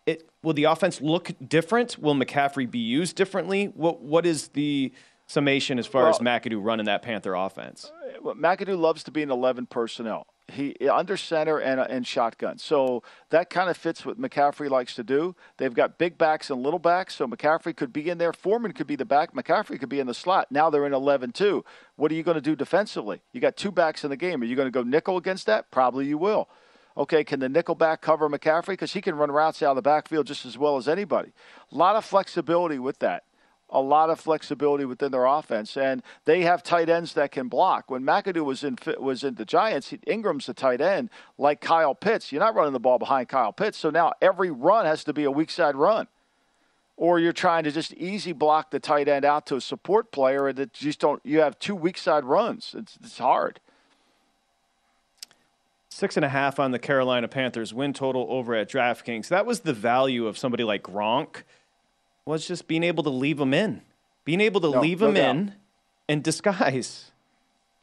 it 0.06 0.28
will 0.42 0.54
the 0.54 0.64
offense 0.64 1.00
look 1.00 1.32
different? 1.46 1.98
Will 1.98 2.14
McCaffrey 2.14 2.70
be 2.70 2.78
used 2.78 3.16
differently? 3.16 3.66
What 3.66 4.00
what 4.00 4.24
is 4.26 4.48
the 4.48 4.92
summation 5.26 5.78
as 5.78 5.86
far 5.86 6.04
well, 6.04 6.10
as 6.10 6.18
McAdoo 6.18 6.64
running 6.64 6.86
that 6.86 7.02
Panther 7.02 7.34
offense? 7.34 7.92
Uh, 7.94 8.18
well, 8.22 8.34
McAdoo 8.34 8.78
loves 8.78 9.02
to 9.04 9.10
be 9.10 9.22
in 9.22 9.30
eleven 9.30 9.66
personnel. 9.66 10.26
He 10.50 10.74
under 10.88 11.18
center 11.18 11.58
and 11.58 11.78
and 11.78 12.06
shotgun. 12.06 12.56
So 12.56 13.02
that 13.28 13.50
kind 13.50 13.68
of 13.68 13.76
fits 13.76 14.06
what 14.06 14.18
McCaffrey 14.18 14.70
likes 14.70 14.94
to 14.94 15.02
do. 15.04 15.36
They've 15.58 15.74
got 15.74 15.98
big 15.98 16.16
backs 16.16 16.48
and 16.48 16.62
little 16.62 16.78
backs, 16.78 17.14
so 17.14 17.26
McCaffrey 17.26 17.76
could 17.76 17.92
be 17.92 18.08
in 18.08 18.16
there. 18.16 18.32
Foreman 18.32 18.72
could 18.72 18.86
be 18.86 18.96
the 18.96 19.04
back. 19.04 19.34
McCaffrey 19.34 19.78
could 19.78 19.90
be 19.90 20.00
in 20.00 20.06
the 20.06 20.14
slot. 20.14 20.50
Now 20.50 20.70
they're 20.70 20.86
in 20.86 20.92
11-2. 20.92 21.62
What 21.96 22.10
are 22.10 22.14
you 22.14 22.22
going 22.22 22.36
to 22.36 22.40
do 22.40 22.56
defensively? 22.56 23.20
You 23.34 23.42
got 23.42 23.58
two 23.58 23.70
backs 23.70 24.04
in 24.04 24.10
the 24.10 24.16
game. 24.16 24.40
Are 24.40 24.46
you 24.46 24.56
going 24.56 24.66
to 24.66 24.72
go 24.72 24.82
nickel 24.82 25.18
against 25.18 25.44
that? 25.46 25.70
Probably 25.70 26.06
you 26.06 26.16
will. 26.16 26.48
Okay, 26.98 27.22
can 27.22 27.38
the 27.38 27.48
nickel 27.48 27.76
back 27.76 28.00
cover 28.00 28.28
McCaffrey? 28.28 28.68
Because 28.68 28.92
he 28.92 29.00
can 29.00 29.14
run 29.14 29.30
routes 29.30 29.62
out 29.62 29.70
of 29.70 29.76
the 29.76 29.82
backfield 29.82 30.26
just 30.26 30.44
as 30.44 30.58
well 30.58 30.76
as 30.76 30.88
anybody. 30.88 31.30
A 31.70 31.74
lot 31.76 31.94
of 31.94 32.04
flexibility 32.04 32.80
with 32.80 32.98
that. 32.98 33.22
A 33.70 33.80
lot 33.80 34.10
of 34.10 34.18
flexibility 34.18 34.84
within 34.84 35.12
their 35.12 35.26
offense, 35.26 35.76
and 35.76 36.02
they 36.24 36.40
have 36.40 36.62
tight 36.62 36.88
ends 36.88 37.12
that 37.12 37.30
can 37.30 37.48
block. 37.48 37.90
When 37.90 38.02
McAdoo 38.02 38.42
was 38.42 38.64
in 38.64 38.78
was 38.98 39.22
in 39.22 39.34
the 39.34 39.44
Giants, 39.44 39.92
Engram's 40.06 40.48
a 40.48 40.54
tight 40.54 40.80
end 40.80 41.10
like 41.36 41.60
Kyle 41.60 41.94
Pitts. 41.94 42.32
You're 42.32 42.40
not 42.40 42.54
running 42.54 42.72
the 42.72 42.80
ball 42.80 42.98
behind 42.98 43.28
Kyle 43.28 43.52
Pitts, 43.52 43.76
so 43.76 43.90
now 43.90 44.14
every 44.22 44.50
run 44.50 44.86
has 44.86 45.04
to 45.04 45.12
be 45.12 45.24
a 45.24 45.30
weak 45.30 45.50
side 45.50 45.76
run 45.76 46.08
or 46.96 47.20
you're 47.20 47.32
trying 47.32 47.62
to 47.64 47.70
just 47.70 47.92
easy 47.94 48.32
block 48.32 48.70
the 48.70 48.80
tight 48.80 49.06
end 49.06 49.24
out 49.24 49.46
to 49.46 49.56
a 49.56 49.60
support 49.60 50.10
player 50.10 50.48
and 50.48 50.58
that 50.58 50.72
just 50.72 50.98
don't 50.98 51.24
you 51.24 51.40
have 51.40 51.58
two 51.58 51.76
weak 51.76 51.96
side 51.96 52.24
runs 52.24 52.74
it's, 52.76 52.98
it's 53.02 53.18
hard 53.18 53.60
Six 55.98 56.16
and 56.16 56.24
a 56.24 56.28
half 56.28 56.60
on 56.60 56.70
the 56.70 56.78
Carolina 56.78 57.26
Panthers 57.26 57.74
win 57.74 57.92
total 57.92 58.28
over 58.30 58.54
at 58.54 58.70
DraftKings. 58.70 59.26
That 59.26 59.44
was 59.44 59.62
the 59.62 59.72
value 59.72 60.28
of 60.28 60.38
somebody 60.38 60.62
like 60.62 60.84
Gronk, 60.84 61.42
was 62.24 62.46
just 62.46 62.68
being 62.68 62.84
able 62.84 63.02
to 63.02 63.10
leave 63.10 63.38
them 63.38 63.52
in, 63.52 63.82
being 64.24 64.40
able 64.40 64.60
to 64.60 64.70
no, 64.70 64.80
leave 64.80 65.00
no 65.00 65.08
them 65.08 65.14
doubt. 65.14 65.28
in 65.28 65.54
and 66.08 66.22
disguise, 66.22 67.10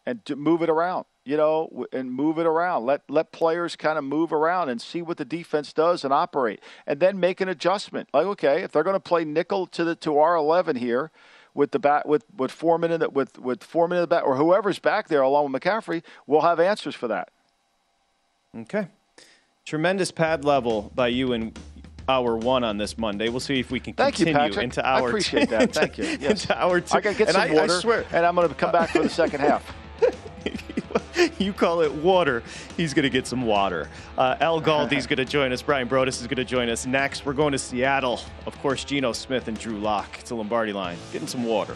and 0.06 0.24
to 0.24 0.38
move 0.38 0.62
it 0.62 0.70
around. 0.70 1.04
You 1.26 1.36
know, 1.36 1.88
and 1.92 2.10
move 2.10 2.40
it 2.40 2.46
around. 2.46 2.86
Let 2.86 3.02
let 3.10 3.34
players 3.34 3.76
kind 3.76 3.98
of 3.98 4.06
move 4.06 4.32
around 4.32 4.70
and 4.70 4.82
see 4.82 5.02
what 5.02 5.18
the 5.18 5.26
defense 5.26 5.74
does 5.74 6.06
and 6.06 6.14
operate, 6.14 6.62
and 6.88 7.02
then 7.02 7.20
make 7.20 7.42
an 7.42 7.50
adjustment. 7.50 8.08
Like, 8.14 8.28
okay, 8.28 8.64
if 8.64 8.72
they're 8.72 8.84
going 8.84 8.94
to 8.94 9.02
play 9.02 9.26
nickel 9.26 9.68
to 9.68 9.84
the 9.84 9.96
to 9.98 10.20
our 10.20 10.38
eleven 10.38 10.78
here, 10.78 11.12
with 11.54 11.72
the 11.72 11.80
bat 11.80 12.08
with 12.08 12.24
with 12.34 12.52
Foreman 12.52 12.94
in 12.94 13.02
the, 13.02 13.10
with 13.10 13.38
with 13.38 13.62
Foreman 13.62 13.98
in 13.98 14.04
the 14.04 14.08
back 14.08 14.24
or 14.24 14.38
whoever's 14.38 14.80
back 14.80 15.10
there 15.10 15.22
along 15.22 15.52
with 15.52 15.62
McCaffrey, 15.62 16.02
we'll 16.26 16.40
have 16.40 16.62
answers 16.62 16.96
for 16.96 17.10
that. 17.10 17.32
Okay. 18.56 18.88
Tremendous 19.66 20.12
pad 20.12 20.46
level 20.46 20.92
by 20.96 21.08
you 21.08 21.34
in 21.34 21.54
hour 22.08 22.38
one 22.38 22.64
on 22.64 22.78
this 22.78 22.98
Monday. 22.98 23.30
We'll 23.30 23.40
see 23.40 23.60
if 23.60 23.72
we 23.72 23.80
can 23.80 23.94
Thank 23.94 24.16
continue 24.16 24.54
you, 24.54 24.60
into 24.62 24.86
hour 24.88 25.06
I 25.06 25.08
appreciate 25.08 25.50
two. 25.50 25.58
that. 25.58 25.74
Thank 25.74 25.98
you. 25.98 26.06
Yes. 26.20 26.44
into 26.44 26.62
hour 26.62 26.80
two. 26.80 26.98
I 26.98 27.02
got 27.02 27.12
to 27.14 27.18
get 27.18 27.28
and 27.30 27.36
some 27.36 27.42
I, 27.42 27.54
water, 27.54 27.74
I 27.74 27.80
swear. 27.80 28.06
and 28.14 28.26
I'm 28.26 28.36
going 28.36 28.48
to 28.48 28.54
come 28.56 28.72
back 28.72 28.90
for 28.90 29.02
the 29.02 29.10
second 29.10 29.42
half. 29.42 29.76
you 31.40 31.54
call 31.54 31.82
it 31.82 31.92
water. 31.92 32.44
He's 32.78 32.94
going 32.94 33.04
to 33.04 33.10
get 33.10 33.28
some 33.28 33.46
water. 33.46 33.90
Uh, 34.18 34.36
Al 34.40 34.62
Galdi's 34.62 35.08
going 35.08 35.18
to 35.18 35.26
join 35.26 35.52
us. 35.52 35.62
Bryan 35.62 35.88
Broaddus 35.88 36.22
is 36.22 36.28
going 36.28 36.38
to 36.38 36.46
join 36.46 36.70
us 36.70 36.86
next. 36.86 37.26
We're 37.26 37.34
going 37.34 37.54
to 37.54 37.58
Seattle. 37.58 38.22
Of 38.46 38.60
course, 38.60 38.84
Geno 38.84 39.14
Smith 39.14 39.48
and 39.48 39.58
Drew 39.58 39.78
Lock. 39.80 40.20
It's 40.20 40.32
a 40.32 40.36
Lombardi 40.36 40.74
line. 40.74 40.98
Getting 41.12 41.28
some 41.28 41.44
water. 41.44 41.76